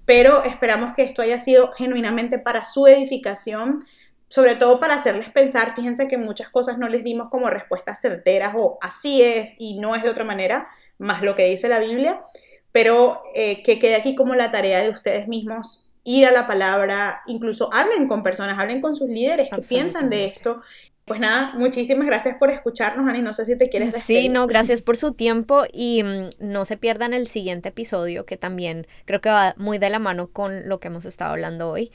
pero 0.06 0.43
esperamos 0.43 0.93
que 0.93 1.04
esto 1.04 1.22
haya 1.22 1.39
sido 1.39 1.72
genuinamente 1.74 2.39
para 2.39 2.66
su 2.66 2.88
edificación, 2.88 3.84
sobre 4.30 4.56
todo 4.56 4.80
para 4.80 4.95
hacerles 4.95 5.30
pensar, 5.30 5.76
fíjense 5.76 6.08
que 6.08 6.18
muchas 6.18 6.49
cosas 6.49 6.78
no 6.78 6.88
les 6.88 7.04
dimos 7.04 7.30
como 7.30 7.49
respuestas 7.49 7.99
certeras 7.99 8.54
o 8.56 8.78
así 8.82 9.22
es 9.22 9.56
y 9.60 9.80
no 9.80 9.95
es 9.95 10.04
de 10.04 10.10
otra 10.10 10.24
manera, 10.24 10.68
más 10.97 11.22
lo 11.22 11.36
que 11.36 11.49
dice 11.49 11.68
la 11.68 11.80
Biblia, 11.80 12.24
pero 12.72 13.24
eh, 13.36 13.64
que 13.64 13.80
quede 13.80 13.95
aquí 13.95 14.16
como 14.16 14.36
la 14.36 14.52
tarea 14.52 14.82
de 14.82 14.89
ustedes 14.89 15.28
mismos 15.28 15.89
ir 16.04 16.26
a 16.26 16.32
la 16.32 16.47
palabra, 16.47 17.22
incluso 17.28 17.72
hablen 17.72 18.08
con 18.08 18.24
personas, 18.24 18.58
hablen 18.58 18.82
con 18.82 18.95
sus 18.95 19.10
líderes 19.10 19.49
que 19.54 19.62
piensan 19.62 20.10
de 20.10 20.26
esto 20.26 20.62
pues 21.06 21.20
nada, 21.20 21.54
muchísimas 21.56 22.06
gracias 22.06 22.38
por 22.38 22.52
escucharnos, 22.52 23.08
Ani. 23.08 23.22
No 23.22 23.34
sé 23.34 23.45
si 23.45 23.58
te 23.58 23.70
quieres 23.70 23.91
despedir. 23.91 24.22
Sí, 24.24 24.30
no, 24.30 24.47
gracias 24.47 24.82
por 24.82 24.97
su 24.97 25.14
tiempo 25.14 25.64
y 25.72 26.04
mm, 26.04 26.30
no 26.39 26.66
se 26.66 26.78
pierdan 26.78 27.14
el 27.14 27.28
siguiente 27.28 27.70
episodio 27.70 28.26
que 28.26 28.38
también 28.38 28.88
creo 29.06 29.20
que 29.20 29.30
va 29.30 29.54
muy 29.58 29.78
de 29.78 29.89
la 29.89 29.99
mano 29.99 30.28
con 30.28 30.70
lo 30.70 30.80
que 30.80 30.88
hemos 30.88 31.06
estado 31.06 31.32
hablando 31.32 31.70
hoy, 31.70 31.91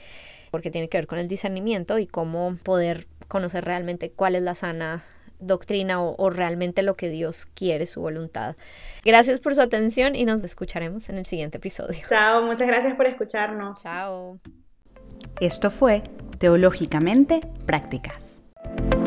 porque 0.50 0.70
tiene 0.70 0.88
que 0.88 0.98
ver 0.98 1.06
con 1.06 1.18
el 1.18 1.28
discernimiento 1.28 1.98
y 1.98 2.06
cómo 2.06 2.56
poder 2.62 3.06
conocer 3.28 3.64
realmente 3.64 4.10
cuál 4.10 4.34
es 4.34 4.42
la 4.42 4.54
sana 4.54 5.04
doctrina 5.38 6.02
o, 6.02 6.14
o 6.16 6.30
realmente 6.30 6.82
lo 6.82 6.96
que 6.96 7.08
Dios 7.08 7.46
quiere, 7.46 7.86
su 7.86 8.00
voluntad. 8.00 8.56
Gracias 9.04 9.40
por 9.40 9.54
su 9.54 9.60
atención 9.60 10.14
y 10.14 10.24
nos 10.24 10.42
escucharemos 10.42 11.08
en 11.08 11.18
el 11.18 11.26
siguiente 11.26 11.58
episodio. 11.58 12.00
Chao, 12.08 12.42
muchas 12.42 12.66
gracias 12.66 12.94
por 12.94 13.06
escucharnos. 13.06 13.82
Chao. 13.82 14.40
Esto 15.40 15.70
fue 15.70 16.02
Teológicamente 16.38 17.40
Prácticas. 17.66 18.35
Thank 18.74 18.94
you 18.94 19.05